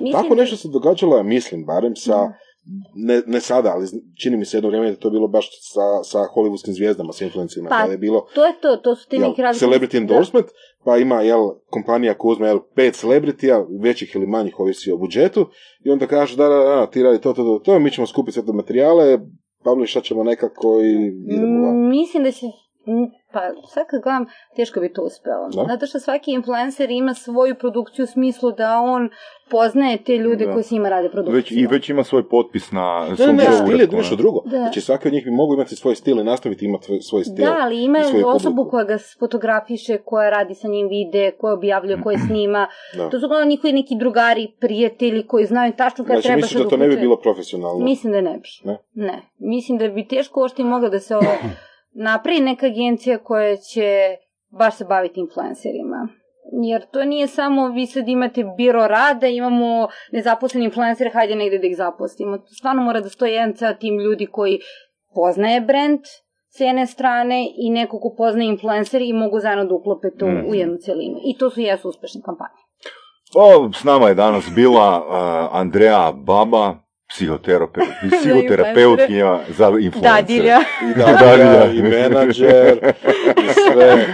Mislim, 0.00 0.22
Tako 0.22 0.34
nešto 0.34 0.56
se 0.56 0.68
događalo, 0.68 1.16
ja 1.16 1.22
mislim, 1.22 1.64
barem 1.64 1.96
sa, 1.96 2.32
ne, 2.94 3.22
ne 3.26 3.40
sada, 3.40 3.72
ali 3.74 3.86
čini 4.22 4.36
mi 4.36 4.44
se 4.44 4.56
jedno 4.56 4.68
vrijeme 4.68 4.86
da 4.86 4.92
je 4.92 5.00
to 5.00 5.10
bilo 5.10 5.28
baš 5.28 5.48
sa, 5.72 6.02
sa 6.04 6.18
hollywoodskim 6.18 6.72
zvijezdama, 6.72 7.12
sa 7.12 7.24
influencerima, 7.24 7.68
Pa, 7.68 7.80
kada 7.80 7.92
je 7.92 7.98
bilo 7.98 8.26
To 8.34 8.46
je 8.46 8.52
to, 8.60 8.76
to 8.76 8.96
su 8.96 9.08
ti 9.08 9.18
neki 9.18 9.42
celebrity 9.42 9.96
endorsement, 9.96 10.46
pa 10.84 10.98
ima 10.98 11.20
jel, 11.22 11.48
kompanija 11.70 12.14
koja 12.14 12.32
uzme 12.32 12.46
jel, 12.46 12.58
pet 12.74 12.94
celebritija, 12.94 13.66
većih 13.80 14.14
ili 14.14 14.26
manjih, 14.26 14.60
ovisi 14.60 14.92
o 14.92 14.96
budžetu, 14.96 15.48
i 15.84 15.90
onda 15.90 16.06
kaže 16.06 16.36
da, 16.36 16.48
da, 16.48 16.58
da, 16.58 16.86
ti 16.86 17.02
radi 17.02 17.20
to, 17.20 17.32
to, 17.32 17.44
to, 17.44 17.58
to, 17.64 17.78
mi 17.78 17.90
ćemo 17.90 18.06
skupiti 18.06 18.32
sve 18.32 18.46
te 18.46 18.52
materijale, 18.52 19.18
publishat 19.64 20.04
ćemo 20.04 20.24
nekako 20.24 20.80
i 20.82 20.92
idemo. 21.34 21.72
Mm, 21.72 21.88
Mislim 21.88 22.22
da 22.24 22.32
će 22.32 22.46
Pa 23.32 23.40
sad 23.66 23.86
kad 23.86 24.02
gledam, 24.02 24.26
teško 24.56 24.80
bi 24.80 24.92
to 24.92 25.02
uspelo. 25.02 25.48
Da. 25.48 25.64
Zato 25.68 25.86
što 25.86 26.00
svaki 26.00 26.32
influencer 26.32 26.90
ima 26.90 27.14
svoju 27.14 27.54
produkciju 27.54 28.02
u 28.02 28.08
smislu 28.08 28.52
da 28.52 28.76
on 28.76 29.10
poznaje 29.50 29.96
te 29.98 30.16
ljude 30.16 30.46
Da. 30.46 30.52
koji 30.52 30.64
s 30.64 30.70
njima 30.70 30.88
rade 30.88 31.08
produkciju. 31.08 31.36
Već, 31.36 31.50
I 31.52 31.66
već 31.66 31.88
ima 31.88 32.04
svoj 32.04 32.28
potpis 32.28 32.72
na 32.72 33.06
Ne, 33.10 33.16
svom 33.16 33.36
ne, 33.36 33.44
show 33.44 33.62
stil 33.64 33.80
je 33.80 33.86
nešto 33.88 34.10
ne. 34.10 34.16
drugo. 34.16 34.42
Da. 34.44 34.56
Znači 34.58 34.80
svaki 34.80 35.08
od 35.08 35.14
njih 35.14 35.24
bi 35.24 35.30
mogao 35.30 35.54
imati 35.54 35.76
svoj 35.76 35.94
stil 35.94 36.20
i 36.20 36.24
nastaviti 36.24 36.64
imati 36.64 36.98
svoj- 37.00 37.24
stil. 37.24 37.44
Da, 37.44 37.56
ali 37.60 37.84
ima 37.84 37.98
osobu 38.26 38.56
publiku. 38.56 38.70
koja 38.70 38.84
ga 38.84 38.96
fotografiše, 39.20 39.98
koja 39.98 40.30
radi 40.30 40.54
sa 40.54 40.68
njim 40.68 40.88
vide, 40.88 41.30
koja 41.30 41.54
objavljuje, 41.54 42.02
koja 42.02 42.18
snima. 42.26 42.66
Da. 42.96 43.10
To 43.10 43.20
su 43.20 43.26
uglavnom 43.26 43.48
njihovi 43.48 43.72
neki 43.72 43.96
drugari, 43.96 44.52
prijatelji 44.60 45.26
koji 45.26 45.46
znaju 45.46 45.72
tačno 45.72 46.04
kad 46.04 46.12
Znači 46.12 46.22
treba 46.22 46.36
misliš 46.36 46.50
šta 46.50 46.62
da 46.62 46.68
to 46.68 46.76
ne 46.76 46.88
bi 46.88 46.96
bilo 46.96 47.16
profesionalno? 47.16 47.84
Mislim 47.84 48.12
da 48.12 48.20
ne 48.20 48.32
bi. 48.34 48.48
Ne? 48.64 48.78
Ne. 48.96 49.22
Mislim 49.38 49.78
da 49.78 49.88
bi 49.88 50.06
teško 50.06 50.40
uopšte 50.40 50.64
mogla 50.64 50.88
da 50.88 50.98
se 50.98 51.16
ovo 51.16 51.32
napravi 51.92 52.40
neka 52.40 52.66
agencija 52.66 53.18
koja 53.18 53.56
će 53.56 54.16
baš 54.50 54.74
se 54.74 54.84
baviti 54.84 55.20
influencerima. 55.20 56.08
Jer 56.62 56.86
to 56.92 57.04
nije 57.04 57.26
samo 57.26 57.68
vi 57.68 57.86
sad 57.86 58.08
imate 58.08 58.44
biro 58.56 58.86
rada, 58.86 59.26
imamo 59.26 59.88
nezaposleni 60.12 60.64
influencer, 60.64 61.10
hajde 61.12 61.34
negde 61.34 61.58
da 61.58 61.66
ih 61.66 61.76
zaposlimo. 61.76 62.38
Stvarno 62.58 62.82
mora 62.82 63.00
da 63.00 63.08
stoji 63.08 63.32
jedan 63.32 63.52
ceo 63.54 63.74
tim 63.74 63.98
ljudi 63.98 64.26
koji 64.26 64.58
poznaje 65.14 65.60
brand 65.60 66.00
s 66.48 66.60
jedne 66.60 66.86
strane 66.86 67.46
i 67.56 67.70
neko 67.70 68.00
ko 68.00 68.14
poznaje 68.16 68.48
influencer 68.48 69.02
i 69.02 69.12
mogu 69.12 69.40
zajedno 69.40 69.64
da 69.64 69.74
uklope 69.74 70.08
to 70.18 70.26
Mhm. 70.26 70.50
u 70.50 70.54
jednu 70.54 70.76
celinu. 70.76 71.18
I 71.24 71.38
to 71.38 71.50
su 71.50 71.60
jesu 71.60 71.88
uspešne 71.88 72.20
kampanje. 72.24 72.60
O, 73.34 73.70
s 73.72 73.84
nama 73.84 74.08
je 74.08 74.14
danas 74.14 74.44
bila 74.54 74.98
uh, 74.98 75.56
Andrea 75.56 76.12
Baba, 76.12 76.74
psihoterapeut, 77.10 77.88
psihoterapeutkinja 78.20 79.38
za 79.48 79.66
influencere. 79.80 80.00
Dadilja. 80.02 80.58
I 80.90 80.98
Da, 80.98 81.06
dadilja, 81.06 81.66
da. 81.66 81.72
i 81.72 81.82
menadžer, 81.82 82.78
i 83.44 83.48
sve. 83.52 84.06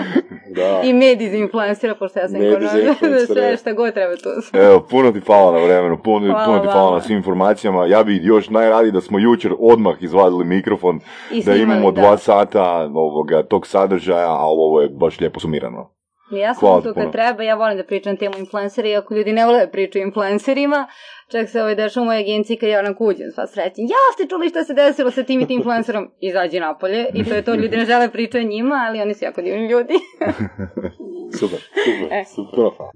Da. 0.56 0.80
I 0.84 0.92
medij 0.92 1.30
za 1.30 1.36
influencera, 1.36 1.94
pošto 1.94 2.18
ja 2.18 2.28
sam 2.28 2.38
Medij 2.40 2.68
za 2.68 2.78
ekonomija, 2.78 3.20
da 3.20 3.26
sve 3.26 3.56
šta 3.56 3.72
god 3.72 3.94
treba 3.94 4.16
to. 4.16 4.58
Evo, 4.58 4.80
puno 4.80 5.12
ti 5.12 5.20
hvala 5.20 5.52
na 5.52 5.64
vremenu, 5.64 5.98
puno, 6.02 6.26
Hvala 6.26 6.44
puno 6.46 6.58
ti 6.58 6.66
hvala 6.72 6.94
na 6.94 7.00
svim 7.00 7.16
informacijama. 7.16 7.86
Ja 7.86 8.02
bih 8.04 8.20
još 8.24 8.50
najradije 8.50 8.92
da 8.92 9.00
smo 9.00 9.18
jučer 9.18 9.52
odmah 9.58 9.96
izvadili 10.00 10.44
mikrofon, 10.44 11.00
I 11.30 11.36
da 11.36 11.42
snimali, 11.42 11.62
imamo 11.62 11.90
da. 11.90 12.00
dva 12.00 12.16
sata 12.16 12.90
ovoga, 12.94 13.42
tog 13.42 13.66
sadržaja, 13.66 14.28
a 14.28 14.44
ovo 14.46 14.80
je 14.80 14.88
baš 14.88 15.20
lijepo 15.20 15.40
sumirano. 15.40 15.95
Ja 16.30 16.54
sam 16.54 16.60
Hvala 16.60 16.80
tu 16.80 16.84
kad 16.84 16.94
puno. 16.94 17.10
treba, 17.12 17.42
ja 17.42 17.54
volim 17.54 17.76
da 17.76 17.84
pričam 17.84 18.16
temu 18.16 18.34
influencera, 18.38 18.88
iako 18.88 19.14
ljudi 19.14 19.32
ne 19.32 19.46
vole 19.46 19.60
da 19.60 19.70
pričaju 19.70 20.06
influencerima. 20.06 20.86
Čak 21.28 21.48
se 21.48 21.62
ovaj 21.62 21.74
dešava 21.74 22.02
u 22.02 22.06
mojoj 22.06 22.20
agenciji 22.20 22.56
kad 22.56 22.68
ja 22.68 22.82
nam 22.82 22.94
kuđem, 22.94 23.30
sva 23.34 23.46
srećen. 23.46 23.84
Ja 23.84 24.04
ste 24.14 24.26
čuli 24.26 24.48
šta 24.48 24.64
se 24.64 24.74
desilo 24.74 25.10
sa 25.10 25.22
tim 25.22 25.40
i 25.40 25.46
tim 25.46 25.56
influencerom? 25.56 26.10
Izađi 26.20 26.60
napolje. 26.60 27.06
I 27.14 27.24
to 27.24 27.34
je 27.34 27.42
to, 27.42 27.54
ljudi 27.54 27.76
ne 27.76 27.84
žele 27.84 28.10
pričati 28.10 28.38
o 28.38 28.48
njima, 28.48 28.84
ali 28.88 29.00
oni 29.00 29.14
su 29.14 29.24
jako 29.24 29.42
divni 29.42 29.68
ljudi. 29.68 29.94
Super, 31.38 31.58
super, 31.84 32.08
E. 32.12 32.24
super. 32.24 32.54
Puno 32.54 32.70
hvala. 32.70 32.92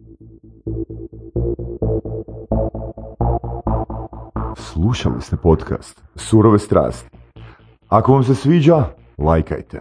Slušali 4.57 5.21
ste 5.21 5.37
podcast 5.37 6.03
Surove 6.17 6.59
strasti. 6.59 7.11
Ako 7.89 8.13
vam 8.13 8.23
se 8.23 8.35
sviđa, 8.35 8.85
lajkajte. 9.19 9.81